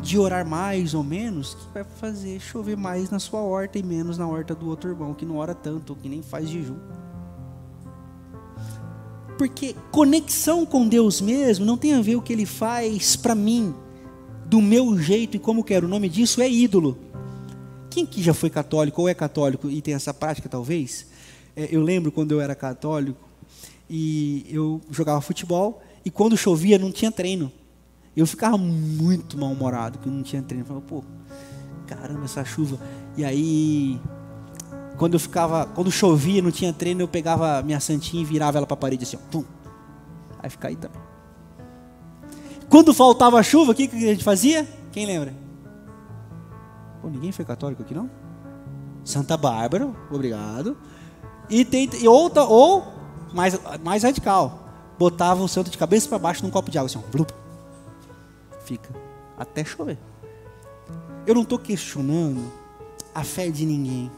de 0.02 0.18
orar 0.18 0.44
mais 0.44 0.94
ou 0.94 1.04
menos 1.04 1.54
que 1.54 1.72
vai 1.72 1.84
fazer 1.84 2.40
chover 2.40 2.76
mais 2.76 3.08
na 3.08 3.20
sua 3.20 3.40
horta 3.40 3.78
e 3.78 3.82
menos 3.82 4.18
na 4.18 4.26
horta 4.26 4.52
do 4.54 4.68
outro 4.68 4.90
irmão 4.90 5.14
que 5.14 5.24
não 5.24 5.36
ora 5.36 5.54
tanto, 5.54 5.94
que 5.94 6.08
nem 6.08 6.20
faz 6.20 6.48
jejum. 6.48 6.76
Porque 9.38 9.74
conexão 9.90 10.66
com 10.66 10.86
Deus 10.86 11.20
mesmo 11.20 11.64
não 11.64 11.78
tem 11.78 11.94
a 11.94 12.02
ver 12.02 12.16
o 12.16 12.22
que 12.22 12.32
ele 12.32 12.44
faz 12.44 13.14
para 13.14 13.34
mim, 13.34 13.74
do 14.44 14.60
meu 14.60 14.98
jeito 14.98 15.36
e 15.36 15.40
como 15.40 15.64
quero. 15.64 15.86
O 15.86 15.90
nome 15.90 16.08
disso 16.08 16.42
é 16.42 16.50
ídolo. 16.50 16.98
Quem 17.88 18.04
que 18.04 18.22
já 18.22 18.34
foi 18.34 18.50
católico 18.50 19.02
ou 19.02 19.08
é 19.08 19.14
católico 19.14 19.70
e 19.70 19.80
tem 19.80 19.94
essa 19.94 20.12
prática 20.12 20.48
talvez? 20.48 21.06
É, 21.54 21.68
eu 21.70 21.82
lembro 21.82 22.10
quando 22.10 22.32
eu 22.32 22.40
era 22.40 22.54
católico 22.54 23.20
e 23.88 24.46
eu 24.50 24.80
jogava 24.90 25.20
futebol 25.20 25.82
e 26.04 26.10
quando 26.10 26.36
chovia 26.36 26.78
não 26.78 26.90
tinha 26.90 27.12
treino. 27.12 27.52
Eu 28.16 28.26
ficava 28.26 28.58
muito 28.58 29.38
mal-humorado 29.38 29.98
que 29.98 30.08
não 30.08 30.22
tinha 30.22 30.42
treino. 30.42 30.62
Eu 30.64 30.68
falava, 30.68 30.86
pô, 30.86 31.02
caramba, 31.86 32.24
essa 32.24 32.44
chuva. 32.44 32.78
E 33.16 33.24
aí, 33.24 34.00
quando 34.98 35.14
eu 35.14 35.20
ficava, 35.20 35.66
quando 35.66 35.90
chovia, 35.90 36.42
não 36.42 36.50
tinha 36.50 36.72
treino, 36.72 37.00
eu 37.00 37.08
pegava 37.08 37.62
minha 37.62 37.80
santinha 37.80 38.22
e 38.22 38.24
virava 38.24 38.58
ela 38.58 38.66
para 38.66 38.74
a 38.74 38.76
parede 38.76 39.04
assim, 39.04 39.16
ó, 39.16 39.30
pum. 39.30 39.44
Aí 40.42 40.50
ficava 40.50 40.70
aí 40.70 40.76
também. 40.76 41.00
Quando 42.68 42.92
faltava 42.92 43.42
chuva, 43.42 43.72
o 43.72 43.74
que, 43.74 43.88
que 43.88 43.96
a 43.96 44.12
gente 44.12 44.24
fazia? 44.24 44.66
Quem 44.92 45.06
lembra? 45.06 45.34
Pô, 47.00 47.08
ninguém 47.08 47.32
foi 47.32 47.44
católico 47.44 47.82
aqui 47.82 47.94
não? 47.94 48.10
Santa 49.04 49.36
Bárbara, 49.36 49.90
obrigado. 50.10 50.76
E 51.50 51.64
tem 51.64 51.88
e 52.00 52.06
outra 52.06 52.44
ou 52.44 52.92
mais 53.32 53.58
mais 53.82 54.02
radical, 54.02 54.68
botava 54.98 55.42
o 55.42 55.48
santo 55.48 55.70
de 55.70 55.76
cabeça 55.76 56.08
para 56.08 56.18
baixo 56.18 56.44
num 56.44 56.50
copo 56.50 56.70
de 56.70 56.78
água 56.78 56.86
assim, 56.86 56.98
ó, 56.98 57.10
blup 57.10 57.32
fica 58.64 58.94
até 59.36 59.64
chover. 59.64 59.98
Eu 61.26 61.34
não 61.34 61.42
estou 61.42 61.58
questionando 61.58 62.42
a 63.14 63.22
fé 63.22 63.50
de 63.50 63.64
ninguém. 63.64 64.10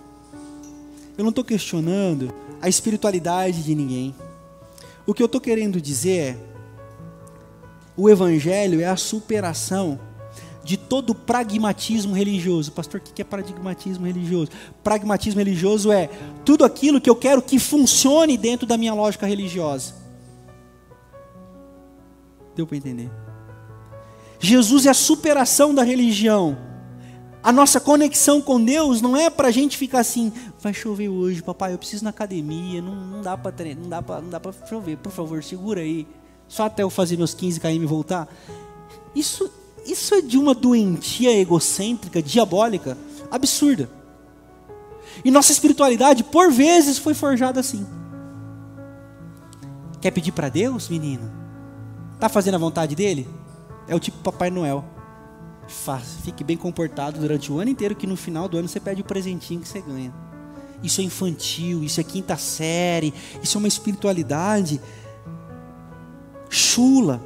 Eu 1.16 1.24
não 1.24 1.30
estou 1.30 1.44
questionando 1.44 2.32
a 2.60 2.68
espiritualidade 2.68 3.62
de 3.62 3.74
ninguém. 3.74 4.14
O 5.06 5.12
que 5.12 5.22
eu 5.22 5.26
estou 5.26 5.40
querendo 5.40 5.80
dizer 5.80 6.18
é: 6.18 6.36
o 7.96 8.08
Evangelho 8.08 8.80
é 8.80 8.86
a 8.86 8.96
superação 8.96 9.98
de 10.64 10.78
todo 10.78 11.14
pragmatismo 11.14 12.14
religioso. 12.14 12.72
Pastor, 12.72 13.00
o 13.00 13.02
que 13.02 13.20
é 13.20 13.24
pragmatismo 13.24 14.06
religioso? 14.06 14.50
Pragmatismo 14.82 15.38
religioso 15.38 15.92
é 15.92 16.08
tudo 16.44 16.64
aquilo 16.64 17.00
que 17.00 17.10
eu 17.10 17.14
quero 17.14 17.42
que 17.42 17.58
funcione 17.58 18.38
dentro 18.38 18.66
da 18.66 18.78
minha 18.78 18.94
lógica 18.94 19.26
religiosa. 19.26 19.94
Deu 22.56 22.66
para 22.66 22.78
entender? 22.78 23.10
Jesus 24.38 24.86
é 24.86 24.90
a 24.90 24.94
superação 24.94 25.74
da 25.74 25.82
religião. 25.82 26.56
A 27.42 27.52
nossa 27.52 27.78
conexão 27.78 28.40
com 28.40 28.62
Deus 28.62 29.00
não 29.02 29.16
é 29.16 29.28
para 29.28 29.48
a 29.48 29.50
gente 29.50 29.76
ficar 29.76 30.00
assim, 30.00 30.32
vai 30.60 30.72
chover 30.72 31.08
hoje, 31.08 31.42
papai, 31.42 31.74
eu 31.74 31.78
preciso 31.78 32.02
ir 32.02 32.06
na 32.06 32.10
academia, 32.10 32.80
não, 32.80 32.94
não 32.94 33.22
dá 33.22 33.36
para 33.36 33.52
não 33.74 33.88
dá 33.88 34.00
para 34.00 34.20
não 34.22 34.30
dá 34.30 34.40
para 34.40 34.52
chover, 34.66 34.96
por 34.96 35.12
favor, 35.12 35.44
segura 35.44 35.82
aí, 35.82 36.06
só 36.48 36.64
até 36.64 36.82
eu 36.82 36.88
fazer 36.88 37.18
meus 37.18 37.34
15 37.34 37.60
km 37.60 37.68
e 37.68 37.86
voltar. 37.86 38.28
Isso 39.14 39.50
isso 39.86 40.14
é 40.14 40.22
de 40.22 40.38
uma 40.38 40.54
doentia 40.54 41.38
egocêntrica, 41.38 42.22
diabólica, 42.22 42.96
absurda. 43.30 43.90
E 45.22 45.30
nossa 45.30 45.52
espiritualidade, 45.52 46.24
por 46.24 46.50
vezes, 46.50 46.98
foi 46.98 47.14
forjada 47.14 47.60
assim. 47.60 47.86
Quer 50.00 50.10
pedir 50.10 50.32
para 50.32 50.48
Deus, 50.48 50.88
menino? 50.88 51.30
Tá 52.18 52.28
fazendo 52.28 52.54
a 52.54 52.58
vontade 52.58 52.94
dele? 52.94 53.28
É 53.86 53.94
o 53.94 54.00
tipo 54.00 54.18
Papai 54.18 54.50
Noel. 54.50 54.84
Fique 56.22 56.44
bem 56.44 56.56
comportado 56.56 57.18
durante 57.18 57.50
o 57.50 57.58
ano 57.58 57.70
inteiro, 57.70 57.94
que 57.94 58.06
no 58.06 58.16
final 58.16 58.48
do 58.48 58.58
ano 58.58 58.68
você 58.68 58.78
pede 58.78 59.00
o 59.00 59.04
presentinho 59.04 59.60
que 59.60 59.68
você 59.68 59.80
ganha. 59.80 60.12
Isso 60.82 61.00
é 61.00 61.04
infantil, 61.04 61.82
isso 61.82 62.00
é 62.00 62.04
quinta 62.04 62.36
série, 62.36 63.14
isso 63.42 63.56
é 63.56 63.58
uma 63.58 63.68
espiritualidade 63.68 64.80
chula. 66.54 67.20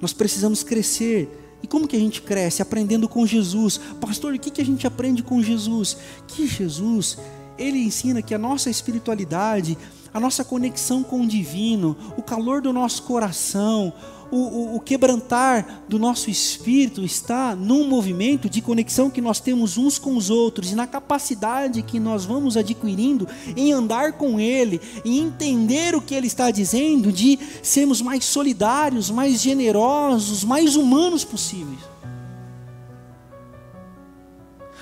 Nós 0.00 0.12
precisamos 0.12 0.62
crescer. 0.62 1.58
E 1.62 1.66
como 1.66 1.88
que 1.88 1.96
a 1.96 1.98
gente 1.98 2.22
cresce? 2.22 2.60
Aprendendo 2.60 3.08
com 3.08 3.26
Jesus. 3.26 3.78
Pastor, 4.00 4.34
o 4.34 4.38
que, 4.38 4.50
que 4.50 4.60
a 4.60 4.64
gente 4.64 4.86
aprende 4.86 5.22
com 5.22 5.42
Jesus? 5.42 5.96
Que 6.26 6.46
Jesus, 6.46 7.18
ele 7.56 7.78
ensina 7.78 8.20
que 8.20 8.34
a 8.34 8.38
nossa 8.38 8.68
espiritualidade 8.68 9.76
a 10.16 10.20
nossa 10.20 10.42
conexão 10.42 11.02
com 11.02 11.20
o 11.20 11.26
divino, 11.26 11.94
o 12.16 12.22
calor 12.22 12.62
do 12.62 12.72
nosso 12.72 13.02
coração, 13.02 13.92
o, 14.30 14.36
o, 14.36 14.76
o, 14.76 14.80
quebrantar 14.80 15.82
do 15.86 15.98
nosso 15.98 16.30
espírito 16.30 17.04
está 17.04 17.54
num 17.54 17.86
movimento 17.86 18.48
de 18.48 18.62
conexão 18.62 19.10
que 19.10 19.20
nós 19.20 19.40
temos 19.40 19.76
uns 19.76 19.98
com 19.98 20.16
os 20.16 20.30
outros 20.30 20.72
e 20.72 20.74
na 20.74 20.86
capacidade 20.86 21.82
que 21.82 22.00
nós 22.00 22.24
vamos 22.24 22.56
adquirindo 22.56 23.28
em 23.54 23.74
andar 23.74 24.14
com 24.14 24.40
Ele 24.40 24.80
e 25.04 25.18
entender 25.18 25.94
o 25.94 26.00
que 26.00 26.14
Ele 26.14 26.28
está 26.28 26.50
dizendo, 26.50 27.12
de 27.12 27.38
sermos 27.62 28.00
mais 28.00 28.24
solidários, 28.24 29.10
mais 29.10 29.42
generosos, 29.42 30.44
mais 30.44 30.76
humanos 30.76 31.24
possíveis. 31.24 31.95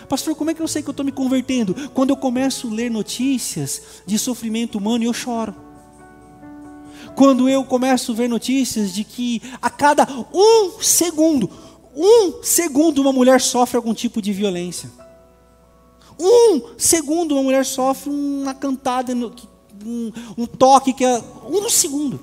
Pastor, 0.09 0.35
como 0.35 0.51
é 0.51 0.55
que 0.55 0.63
eu 0.63 0.69
sei 0.69 0.83
que 0.83 0.89
eu 0.89 0.93
estou 0.93 1.05
me 1.05 1.13
convertendo? 1.13 1.91
Quando 1.91 2.11
eu 2.11 2.17
começo 2.17 2.69
a 2.69 2.71
ler 2.71 2.91
notícias 2.91 3.83
de 4.07 4.19
sofrimento 4.19 4.79
humano 4.79 5.05
e 5.05 5.07
eu 5.07 5.13
choro. 5.13 5.55
Quando 7.15 7.49
eu 7.49 7.65
começo 7.65 8.13
a 8.13 8.15
ver 8.15 8.29
notícias 8.29 8.93
de 8.93 9.05
que 9.05 9.41
a 9.63 9.71
cada 9.71 10.07
um 10.33 10.81
segundo, 10.81 11.51
um 11.95 12.43
segundo 12.43 13.01
uma 13.01 13.13
mulher 13.13 13.41
sofre 13.41 13.77
algum 13.77 13.95
tipo 13.95 14.21
de 14.21 14.33
violência. 14.33 14.91
Um 16.19 16.77
segundo 16.79 17.33
uma 17.33 17.43
mulher 17.43 17.65
sofre 17.65 18.11
uma 18.11 18.55
cantada, 18.55 19.15
um, 19.15 20.13
um 20.37 20.47
toque 20.47 20.93
que 20.93 21.05
é 21.05 21.23
um 21.49 21.69
segundo. 21.69 22.21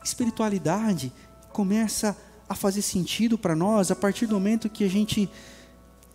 A 0.00 0.04
espiritualidade 0.04 1.12
começa 1.52 2.16
a 2.48 2.54
fazer 2.54 2.82
sentido 2.82 3.38
para 3.38 3.54
nós 3.54 3.90
a 3.90 3.96
partir 3.96 4.26
do 4.26 4.34
momento 4.34 4.68
que 4.68 4.84
a 4.84 4.88
gente 4.88 5.28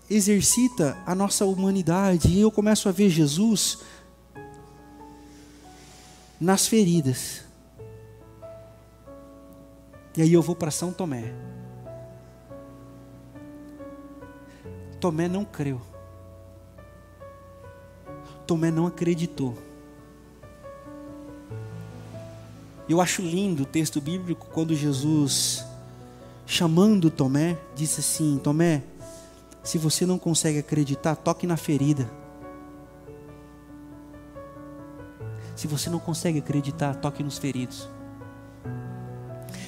exercita 0.10 0.98
a 1.06 1.14
nossa 1.14 1.46
humanidade 1.46 2.30
e 2.30 2.42
eu 2.42 2.52
começo 2.52 2.88
a 2.88 2.92
ver 2.92 3.10
Jesus 3.10 3.80
nas 6.40 6.68
feridas. 6.68 7.44
E 10.16 10.22
aí 10.22 10.34
eu 10.34 10.42
vou 10.42 10.56
para 10.56 10.72
São 10.72 10.92
Tomé. 10.92 11.34
Tomé 15.00 15.28
não 15.28 15.46
creu. 15.46 15.82
Tomé 18.48 18.72
não 18.72 18.88
acreditou. 18.88 19.56
Eu 22.90 23.02
acho 23.02 23.22
lindo 23.22 23.64
o 23.64 23.66
texto 23.66 24.00
bíblico 24.00 24.48
quando 24.54 24.74
Jesus, 24.74 25.64
chamando 26.46 27.12
Tomé, 27.12 27.58
disse 27.76 28.00
assim: 28.00 28.40
Tomé, 28.42 28.82
se 29.68 29.78
você 29.78 30.06
não 30.06 30.18
consegue 30.18 30.60
acreditar, 30.60 31.14
toque 31.14 31.46
na 31.46 31.58
ferida. 31.58 32.10
Se 35.58 35.68
você 35.68 35.90
não 35.90 36.00
consegue 36.00 36.40
acreditar, 36.40 36.96
toque 36.96 37.22
nos 37.22 37.38
feridos. 37.38 37.90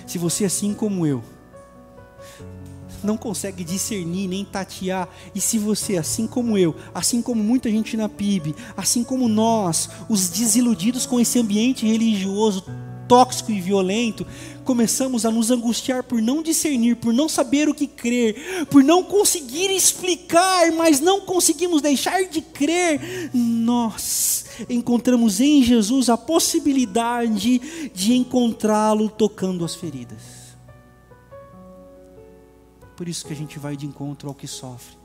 Se 0.07 0.17
você, 0.17 0.45
assim 0.45 0.73
como 0.73 1.05
eu, 1.05 1.21
não 3.03 3.17
consegue 3.17 3.61
discernir 3.61 4.29
nem 4.29 4.45
tatear, 4.45 5.09
e 5.35 5.41
se 5.41 5.59
você, 5.59 5.97
assim 5.97 6.27
como 6.27 6.57
eu, 6.57 6.73
assim 6.95 7.21
como 7.21 7.43
muita 7.43 7.69
gente 7.69 7.97
na 7.97 8.07
PIB, 8.07 8.55
assim 8.77 9.03
como 9.03 9.27
nós, 9.27 9.89
os 10.07 10.29
desiludidos 10.29 11.05
com 11.05 11.19
esse 11.19 11.37
ambiente 11.37 11.85
religioso 11.85 12.63
tóxico 13.09 13.51
e 13.51 13.59
violento, 13.59 14.25
começamos 14.63 15.25
a 15.25 15.31
nos 15.31 15.49
angustiar 15.49 16.03
por 16.03 16.21
não 16.21 16.43
discernir, 16.43 16.95
por 16.95 17.11
não 17.11 17.27
saber 17.27 17.67
o 17.67 17.73
que 17.73 17.87
crer, 17.87 18.67
por 18.67 18.83
não 18.83 19.03
conseguir 19.03 19.71
explicar, 19.71 20.71
mas 20.71 20.99
não 20.99 21.21
conseguimos 21.21 21.81
deixar 21.81 22.23
de 22.25 22.39
crer, 22.39 23.31
nós 23.33 24.45
encontramos 24.69 25.41
em 25.41 25.63
Jesus 25.63 26.07
a 26.07 26.17
possibilidade 26.17 27.89
de 27.93 28.13
encontrá-lo 28.13 29.09
tocando 29.09 29.65
as 29.65 29.73
feridas. 29.73 30.39
Por 32.95 33.07
isso 33.07 33.25
que 33.25 33.33
a 33.33 33.35
gente 33.35 33.57
vai 33.57 33.75
de 33.75 33.87
encontro 33.87 34.29
ao 34.29 34.35
que 34.35 34.45
sofre. 34.45 34.95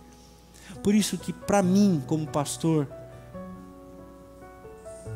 Por 0.83 0.95
isso 0.95 1.17
que 1.17 1.33
para 1.33 1.63
mim, 1.63 2.03
como 2.07 2.27
pastor, 2.27 2.87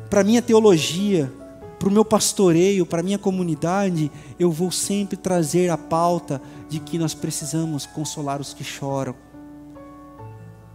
para 0.09 0.23
minha 0.23 0.41
teologia, 0.41 1.31
para 1.79 1.87
o 1.87 1.91
meu 1.91 2.03
pastoreio, 2.03 2.85
para 2.85 2.99
a 2.99 3.03
minha 3.03 3.17
comunidade, 3.17 4.11
eu 4.37 4.51
vou 4.51 4.69
sempre 4.69 5.15
trazer 5.15 5.69
a 5.69 5.77
pauta 5.77 6.41
de 6.67 6.79
que 6.79 6.99
nós 6.99 7.13
precisamos 7.13 7.85
consolar 7.85 8.41
os 8.41 8.53
que 8.53 8.63
choram. 8.63 9.15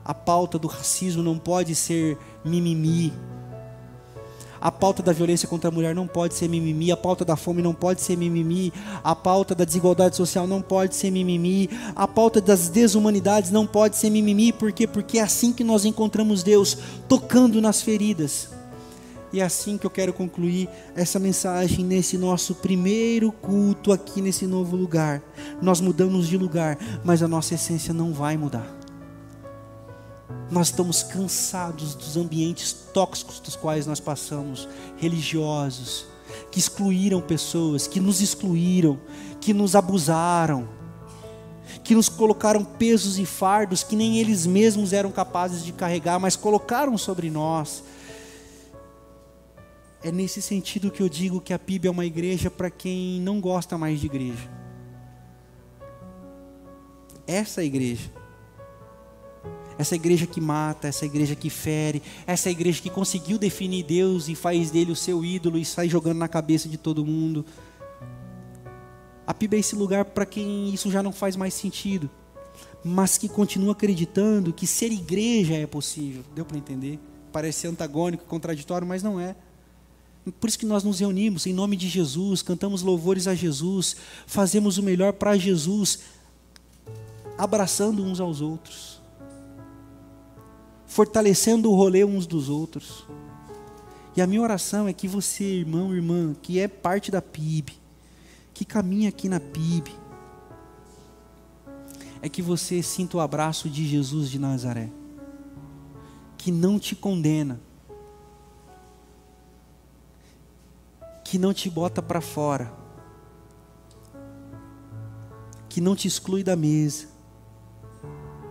A 0.03 0.15
pauta 0.15 0.59
do 0.59 0.67
racismo 0.67 1.23
não 1.23 1.39
pode 1.39 1.75
ser 1.75 2.19
mimimi, 2.45 3.13
a 4.65 4.73
pauta 4.73 5.03
da 5.03 5.13
violência 5.13 5.47
contra 5.47 5.69
a 5.69 5.71
mulher 5.71 5.95
não 5.95 6.07
pode 6.07 6.33
ser 6.33 6.49
mimimi, 6.49 6.91
a 6.91 6.97
pauta 6.97 7.23
da 7.23 7.37
fome 7.37 7.61
não 7.61 7.75
pode 7.75 8.01
ser 8.01 8.17
mimimi, 8.17 8.73
a 9.05 9.15
pauta 9.15 9.55
da 9.55 9.63
desigualdade 9.63 10.17
social 10.17 10.47
não 10.47 10.63
pode 10.63 10.97
ser 10.97 11.11
mimimi, 11.11 11.69
a 11.95 12.09
pauta 12.09 12.41
das 12.41 12.71
desumanidades 12.71 13.51
não 13.51 13.67
pode 13.67 13.95
ser 13.95 14.09
mimimi, 14.09 14.55
por 14.55 14.73
quê? 14.73 14.87
Porque 14.87 15.19
é 15.19 15.23
assim 15.23 15.53
que 15.53 15.63
nós 15.63 15.85
encontramos 15.85 16.43
Deus, 16.43 16.79
tocando 17.07 17.61
nas 17.61 17.83
feridas. 17.83 18.54
E 19.35 19.41
é 19.41 19.43
assim 19.43 19.77
que 19.77 19.85
eu 19.85 19.91
quero 19.91 20.13
concluir 20.13 20.69
essa 20.95 21.19
mensagem 21.19 21.85
nesse 21.85 22.17
nosso 22.17 22.55
primeiro 22.55 23.33
culto 23.33 23.91
aqui 23.91 24.23
nesse 24.23 24.47
novo 24.47 24.77
lugar. 24.77 25.21
Nós 25.61 25.81
mudamos 25.81 26.29
de 26.29 26.39
lugar, 26.39 26.79
mas 27.03 27.21
a 27.21 27.27
nossa 27.27 27.55
essência 27.55 27.93
não 27.93 28.13
vai 28.13 28.37
mudar. 28.37 28.65
Nós 30.49 30.69
estamos 30.69 31.03
cansados 31.03 31.97
dos 31.97 32.17
ambientes 32.17 32.73
tóxicos 32.95 33.41
dos 33.41 33.57
quais 33.57 33.89
nós 33.89 33.99
passamos, 33.99 34.69
religiosos, 34.99 36.07
que 36.53 36.61
excluíram 36.61 37.21
pessoas, 37.21 37.89
que 37.89 37.99
nos 37.99 38.21
excluíram, 38.21 39.01
que 39.41 39.53
nos 39.53 39.75
abusaram, 39.75 40.69
que 41.83 41.97
nos 41.97 42.09
colocaram 42.09 42.63
pesos 42.65 43.19
e 43.19 43.27
fardos 43.27 43.83
que 43.83 43.97
nem 43.97 44.21
eles 44.21 44.47
mesmos 44.47 44.93
eram 44.93 45.11
capazes 45.11 45.65
de 45.65 45.73
carregar, 45.73 46.21
mas 46.21 46.37
colocaram 46.37 46.97
sobre 46.97 47.31
nós. 47.31 47.83
É 50.05 50.13
nesse 50.13 50.41
sentido 50.41 50.91
que 50.91 51.03
eu 51.03 51.09
digo 51.09 51.41
que 51.41 51.53
a 51.53 51.59
PIB 51.59 51.89
é 51.89 51.91
uma 51.91 52.05
igreja 52.05 52.49
para 52.49 52.71
quem 52.71 53.21
não 53.21 53.41
gosta 53.41 53.77
mais 53.77 53.99
de 53.99 54.07
igreja. 54.07 54.51
Essa 57.27 57.63
é 57.63 57.65
igreja 57.65 58.11
essa 59.79 59.95
igreja 59.95 60.27
que 60.27 60.41
mata, 60.41 60.89
essa 60.89 61.05
igreja 61.05 61.35
que 61.35 61.51
fere, 61.51 62.03
essa 62.27 62.51
igreja 62.51 62.81
que 62.81 62.91
conseguiu 62.91 63.39
definir 63.39 63.85
Deus 63.85 64.29
e 64.29 64.35
faz 64.35 64.71
dele 64.71 64.93
o 64.93 64.97
seu 64.97 65.25
ídolo 65.25 65.59
e 65.59 65.65
sai 65.65 65.89
jogando 65.89 66.19
na 66.19 66.29
cabeça 66.29 66.69
de 66.69 66.77
todo 66.77 67.05
mundo. 67.05 67.45
A 69.27 69.33
PIB 69.33 69.57
é 69.57 69.61
esse 69.61 69.75
lugar 69.75 70.05
para 70.05 70.27
quem 70.27 70.73
isso 70.73 70.91
já 70.91 71.03
não 71.03 71.13
faz 71.13 71.35
mais 71.35 71.55
sentido, 71.55 72.11
mas 72.85 73.17
que 73.19 73.29
continua 73.29 73.73
acreditando 73.73 74.53
que 74.53 74.67
ser 74.67 74.93
igreja 74.93 75.55
é 75.55 75.67
possível. 75.67 76.23
Deu 76.35 76.45
para 76.45 76.59
entender? 76.59 76.99
Parece 77.33 77.67
antagônico, 77.67 78.25
contraditório, 78.27 78.87
mas 78.87 79.03
não 79.03 79.19
é. 79.19 79.35
Por 80.41 80.49
isso 80.49 80.59
que 80.59 80.67
nós 80.67 80.83
nos 80.83 81.01
reunimos 81.01 81.47
em 81.47 81.53
nome 81.53 81.77
de 81.77 81.89
Jesus, 81.89 82.43
cantamos 82.43 82.83
louvores 82.83 83.27
a 83.27 83.35
Jesus, 83.35 83.97
fazemos 84.27 84.79
o 84.79 84.83
melhor 84.83 85.13
para 85.13 85.37
Jesus, 85.37 86.01
abraçando 87.37 88.03
uns 88.03 88.21
aos 88.21 88.41
outros 88.41 89.05
fortalecendo 90.95 91.73
o 91.73 91.75
rolê 91.75 92.05
uns 92.05 92.25
dos 92.25 92.49
outros. 92.49 93.05
E 94.17 94.23
a 94.23 94.29
minha 94.29 94.41
oração 94.41 94.87
é 94.87 94.93
que 94.93 95.09
você, 95.09 95.43
irmão, 95.43 95.93
irmã, 95.93 96.37
que 96.41 96.61
é 96.61 96.69
parte 96.69 97.11
da 97.11 97.21
PIB, 97.21 97.73
que 98.55 98.65
caminha 98.65 99.09
aqui 99.09 99.29
na 99.29 99.41
PIB, 99.41 99.93
é 102.23 102.29
que 102.29 102.41
você 102.41 102.81
sinta 102.81 103.17
o 103.17 103.21
abraço 103.21 103.69
de 103.69 103.85
Jesus 103.85 104.31
de 104.31 104.39
Nazaré, 104.39 104.89
que 106.39 106.53
não 106.53 106.79
te 106.79 106.95
condena, 106.95 107.61
que 111.35 111.39
não 111.41 111.53
te 111.53 111.69
bota 111.69 112.01
para 112.01 112.21
fora, 112.21 112.73
que 115.69 115.81
não 115.81 115.97
te 115.97 116.07
exclui 116.07 116.45
da 116.45 116.55
mesa, 116.55 117.09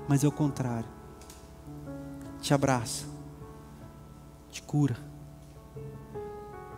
mas 0.05 0.21
é 0.21 0.27
o 0.27 0.31
contrário 0.33 0.89
te 2.41 2.53
abraça, 2.53 3.05
te 4.51 4.61
cura, 4.61 4.97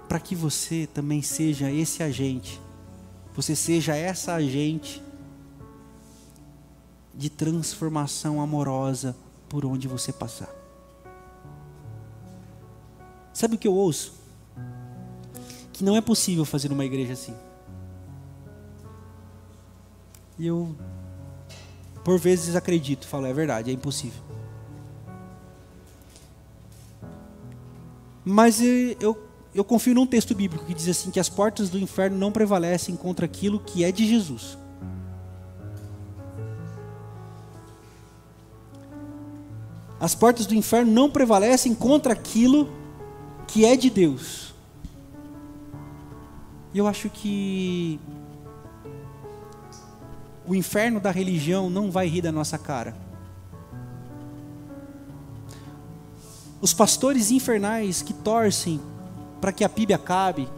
para 0.08 0.20
que 0.20 0.36
você 0.36 0.86
também 0.86 1.24
seja 1.24 1.72
esse 1.72 2.04
agente, 2.04 2.62
você 3.34 3.56
seja 3.56 3.96
essa 3.96 4.36
agente 4.36 5.02
de 7.16 7.32
transformação 7.32 8.40
amorosa 8.40 9.16
por 9.50 9.66
onde 9.66 9.88
você 9.88 10.14
passar. 10.14 10.54
Sabe 13.34 13.56
o 13.56 13.58
que 13.58 13.68
eu 13.68 13.74
ouço? 13.74 14.25
Que 15.76 15.84
não 15.84 15.98
é 15.98 16.00
possível 16.00 16.46
fazer 16.46 16.72
uma 16.72 16.86
igreja 16.86 17.12
assim. 17.12 17.36
E 20.40 20.48
eu, 20.48 20.74
por 22.02 22.18
vezes, 22.18 22.56
acredito, 22.56 23.06
falo, 23.06 23.26
é 23.26 23.34
verdade, 23.34 23.70
é 23.70 23.74
impossível. 23.74 24.24
Mas 28.24 28.62
eu, 28.62 29.22
eu 29.54 29.66
confio 29.66 29.94
num 29.94 30.08
texto 30.08 30.34
bíblico 30.34 30.66
que 30.66 30.74
diz 30.74 30.88
assim: 30.88 31.12
que 31.12 31.20
as 31.20 31.28
portas 31.28 31.70
do 31.70 31.78
inferno 31.78 32.18
não 32.18 32.32
prevalecem 32.32 32.96
contra 32.96 33.26
aquilo 33.26 33.60
que 33.60 33.84
é 33.84 33.92
de 33.92 34.08
Jesus. 34.08 34.58
As 40.00 40.16
portas 40.16 40.46
do 40.46 40.56
inferno 40.56 40.90
não 40.90 41.10
prevalecem 41.10 41.76
contra 41.76 42.14
aquilo 42.14 42.70
que 43.46 43.66
é 43.66 43.76
de 43.76 43.90
Deus. 43.90 44.45
E 46.76 46.78
eu 46.78 46.88
acho 46.88 47.10
que 47.10 47.98
o 50.46 50.54
inferno 50.54 51.00
da 51.00 51.10
religião 51.10 51.72
não 51.72 51.90
vai 51.90 52.06
rir 52.06 52.22
da 52.22 52.32
nossa 52.32 52.60
cara. 52.60 52.94
os 56.66 56.74
pastores 56.74 57.30
infernais 57.30 58.02
que 58.02 58.12
torcem 58.12 58.82
para 59.40 59.52
que 59.52 59.64
a 59.64 59.70
PIB 59.70 59.94
acabe, 59.94 60.50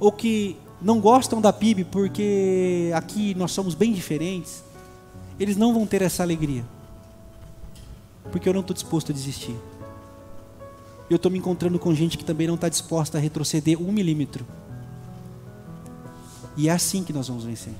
ou 0.00 0.10
que 0.10 0.56
não 0.80 0.98
gostam 0.98 1.42
da 1.42 1.52
PIB 1.52 1.84
porque 1.84 2.90
aqui 2.94 3.34
nós 3.34 3.52
somos 3.52 3.74
bem 3.74 3.92
diferentes, 3.92 4.64
eles 5.38 5.58
não 5.58 5.74
vão 5.74 5.86
ter 5.86 6.00
essa 6.00 6.22
alegria, 6.22 6.64
porque 8.32 8.48
eu 8.48 8.54
não 8.54 8.62
estou 8.62 8.72
disposto 8.72 9.12
a 9.12 9.14
desistir. 9.14 9.56
Eu 11.08 11.16
estou 11.16 11.30
me 11.30 11.38
encontrando 11.38 11.78
com 11.78 11.94
gente 11.94 12.16
que 12.16 12.24
também 12.24 12.46
não 12.46 12.54
está 12.54 12.68
disposta 12.68 13.18
a 13.18 13.20
retroceder 13.20 13.80
um 13.80 13.92
milímetro. 13.92 14.46
E 16.56 16.68
é 16.68 16.72
assim 16.72 17.04
que 17.04 17.12
nós 17.12 17.28
vamos 17.28 17.44
vencer. 17.44 17.74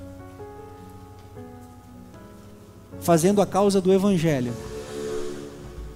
Fazendo 3.01 3.41
a 3.41 3.47
causa 3.47 3.81
do 3.81 3.93
Evangelho 3.93 4.53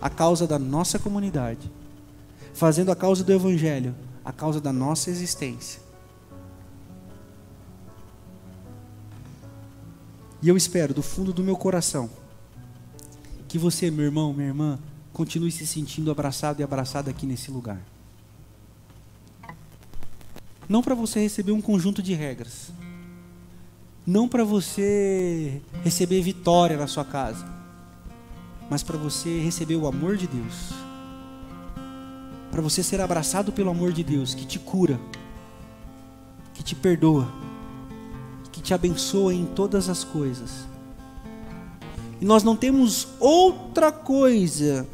a 0.01 0.09
causa 0.09 0.47
da 0.47 0.59
nossa 0.59 0.99
comunidade, 0.99 1.71
fazendo 2.55 2.91
a 2.91 2.97
causa 2.97 3.25
do 3.25 3.33
Evangelho 3.33 3.95
a 4.25 4.33
causa 4.33 4.61
da 4.61 4.73
nossa 4.73 5.11
existência. 5.11 5.81
E 10.41 10.49
eu 10.49 10.57
espero 10.57 10.95
do 10.95 11.03
fundo 11.03 11.33
do 11.33 11.43
meu 11.43 11.57
coração 11.57 12.09
que 13.49 13.59
você, 13.59 13.91
meu 13.91 14.05
irmão, 14.05 14.33
minha 14.33 14.49
irmã, 14.49 14.79
continue 15.13 15.51
se 15.51 15.67
sentindo 15.67 16.11
abraçado 16.11 16.61
e 16.61 16.63
abraçada 16.63 17.11
aqui 17.11 17.27
nesse 17.27 17.51
lugar. 17.51 17.81
Não 20.69 20.83
para 20.83 20.95
você 20.95 21.21
receber 21.21 21.53
um 21.53 21.61
conjunto 21.61 22.03
de 22.03 22.15
regras. 22.15 22.71
Não 24.07 24.29
para 24.29 24.45
você 24.45 25.61
receber 25.83 26.21
vitória 26.23 26.77
na 26.77 26.87
sua 26.87 27.05
casa 27.05 27.59
mas 28.71 28.83
para 28.83 28.99
você 28.99 29.41
receber 29.41 29.77
o 29.77 29.87
amor 29.87 30.17
de 30.17 30.27
Deus, 30.27 30.73
para 32.51 32.61
você 32.61 32.83
ser 32.83 33.01
abraçado 33.01 33.53
pelo 33.53 33.71
amor 33.71 33.93
de 33.93 34.05
Deus, 34.05 34.35
que 34.35 34.45
te 34.45 34.59
cura, 34.59 35.01
que 36.55 36.63
te 36.63 36.75
perdoa, 36.75 37.29
que 38.53 38.61
te 38.61 38.75
abençoa 38.75 39.33
em 39.33 39.47
todas 39.47 39.89
as 39.89 40.05
coisas. 40.05 40.67
E 42.21 42.25
nós 42.25 42.43
não 42.43 42.57
temos 42.57 43.09
outra 43.21 43.93
coisa 43.93 44.87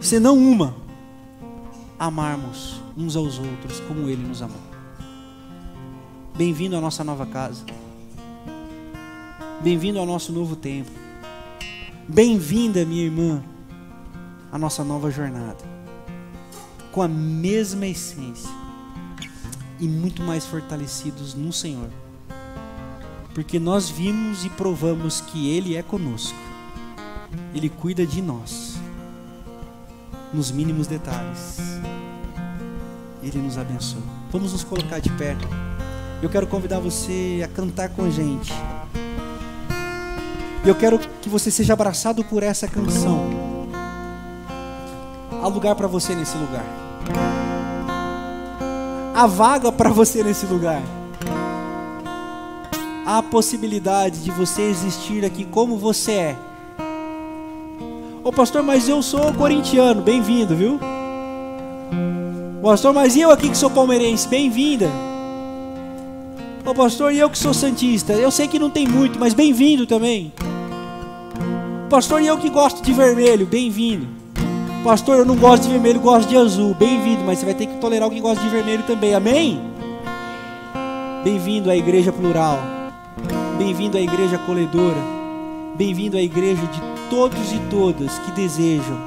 senão 0.00 0.36
uma: 0.36 0.74
amarmos 1.98 2.80
uns 2.96 3.16
aos 3.16 3.38
outros 3.38 3.80
como 3.80 4.08
Ele 4.08 4.26
nos 4.26 4.42
amou. 4.42 4.60
Bem-vindo 6.36 6.76
à 6.76 6.80
nossa 6.80 7.04
nova 7.04 7.26
casa. 7.26 7.64
Bem-vindo 9.62 9.98
ao 9.98 10.06
nosso 10.06 10.32
novo 10.32 10.56
tempo. 10.56 10.90
Bem-vinda, 12.08 12.84
minha 12.84 13.04
irmã. 13.04 13.42
a 14.50 14.58
nossa 14.58 14.84
nova 14.84 15.10
jornada 15.10 15.72
com 16.92 17.00
a 17.00 17.08
mesma 17.08 17.86
essência 17.86 18.50
e 19.80 19.88
muito 19.88 20.22
mais 20.22 20.46
fortalecidos 20.46 21.34
no 21.34 21.52
Senhor. 21.52 21.88
Porque 23.34 23.58
nós 23.58 23.88
vimos 23.88 24.44
e 24.44 24.50
provamos 24.50 25.22
que 25.22 25.48
Ele 25.48 25.74
é 25.74 25.82
conosco, 25.82 26.38
Ele 27.54 27.70
cuida 27.70 28.06
de 28.06 28.20
nós, 28.20 28.71
nos 30.32 30.50
mínimos 30.50 30.86
detalhes, 30.86 31.58
Ele 33.22 33.38
nos 33.38 33.58
abençoa. 33.58 34.02
Vamos 34.30 34.52
nos 34.52 34.64
colocar 34.64 34.98
de 34.98 35.10
pé. 35.10 35.36
Eu 36.22 36.28
quero 36.28 36.46
convidar 36.46 36.78
você 36.78 37.42
a 37.44 37.48
cantar 37.48 37.90
com 37.90 38.04
a 38.04 38.10
gente. 38.10 38.52
Eu 40.64 40.74
quero 40.74 40.98
que 41.20 41.28
você 41.28 41.50
seja 41.50 41.72
abraçado 41.72 42.24
por 42.24 42.42
essa 42.42 42.68
canção. 42.68 43.28
Há 45.42 45.48
lugar 45.48 45.74
para 45.74 45.88
você 45.88 46.14
nesse 46.14 46.36
lugar. 46.36 46.64
Há 49.14 49.26
vaga 49.26 49.70
para 49.72 49.90
você 49.90 50.22
nesse 50.22 50.46
lugar. 50.46 50.80
Há 53.04 53.18
a 53.18 53.22
possibilidade 53.22 54.22
de 54.22 54.30
você 54.30 54.62
existir 54.62 55.24
aqui 55.24 55.44
como 55.44 55.76
você 55.76 56.12
é. 56.12 56.51
Ô 58.24 58.30
pastor, 58.30 58.62
mas 58.62 58.88
eu 58.88 59.02
sou 59.02 59.32
corintiano, 59.32 60.00
bem-vindo, 60.00 60.54
viu? 60.54 60.78
Pastor, 62.62 62.94
mas 62.94 63.16
eu 63.16 63.32
aqui 63.32 63.48
que 63.48 63.56
sou 63.56 63.68
palmeirense, 63.68 64.28
bem-vinda. 64.28 64.88
Ô 66.64 66.72
pastor, 66.72 67.12
e 67.12 67.18
eu 67.18 67.28
que 67.28 67.36
sou 67.36 67.52
santista, 67.52 68.12
eu 68.12 68.30
sei 68.30 68.46
que 68.46 68.60
não 68.60 68.70
tem 68.70 68.86
muito, 68.86 69.18
mas 69.18 69.34
bem-vindo 69.34 69.88
também. 69.88 70.32
Pastor, 71.90 72.22
e 72.22 72.28
eu 72.28 72.38
que 72.38 72.48
gosto 72.48 72.80
de 72.80 72.92
vermelho, 72.92 73.44
bem-vindo. 73.44 74.06
Pastor, 74.84 75.18
eu 75.18 75.24
não 75.24 75.34
gosto 75.34 75.64
de 75.64 75.70
vermelho, 75.70 75.98
gosto 75.98 76.28
de 76.28 76.36
azul, 76.36 76.74
bem-vindo, 76.74 77.24
mas 77.24 77.40
você 77.40 77.44
vai 77.44 77.54
ter 77.54 77.66
que 77.66 77.80
tolerar 77.80 78.04
alguém 78.04 78.22
que 78.22 78.28
gosta 78.28 78.40
de 78.40 78.50
vermelho 78.50 78.84
também, 78.84 79.16
amém? 79.16 79.60
Bem-vindo 81.24 81.68
à 81.68 81.76
igreja 81.76 82.12
plural, 82.12 82.60
bem-vindo 83.58 83.98
à 83.98 84.00
igreja 84.00 84.36
acolhedora, 84.36 85.02
bem-vindo 85.76 86.16
à 86.16 86.22
igreja 86.22 86.62
de 86.66 86.91
todos 87.12 87.52
e 87.52 87.58
todas 87.68 88.18
que 88.20 88.30
desejam 88.30 88.98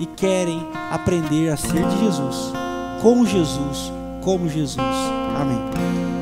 e 0.00 0.04
querem 0.04 0.66
aprender 0.90 1.48
a 1.48 1.56
ser 1.56 1.86
de 1.86 1.98
Jesus, 2.00 2.52
com 3.00 3.24
Jesus, 3.24 3.92
como 4.20 4.48
Jesus, 4.48 4.80
amém. 5.40 6.15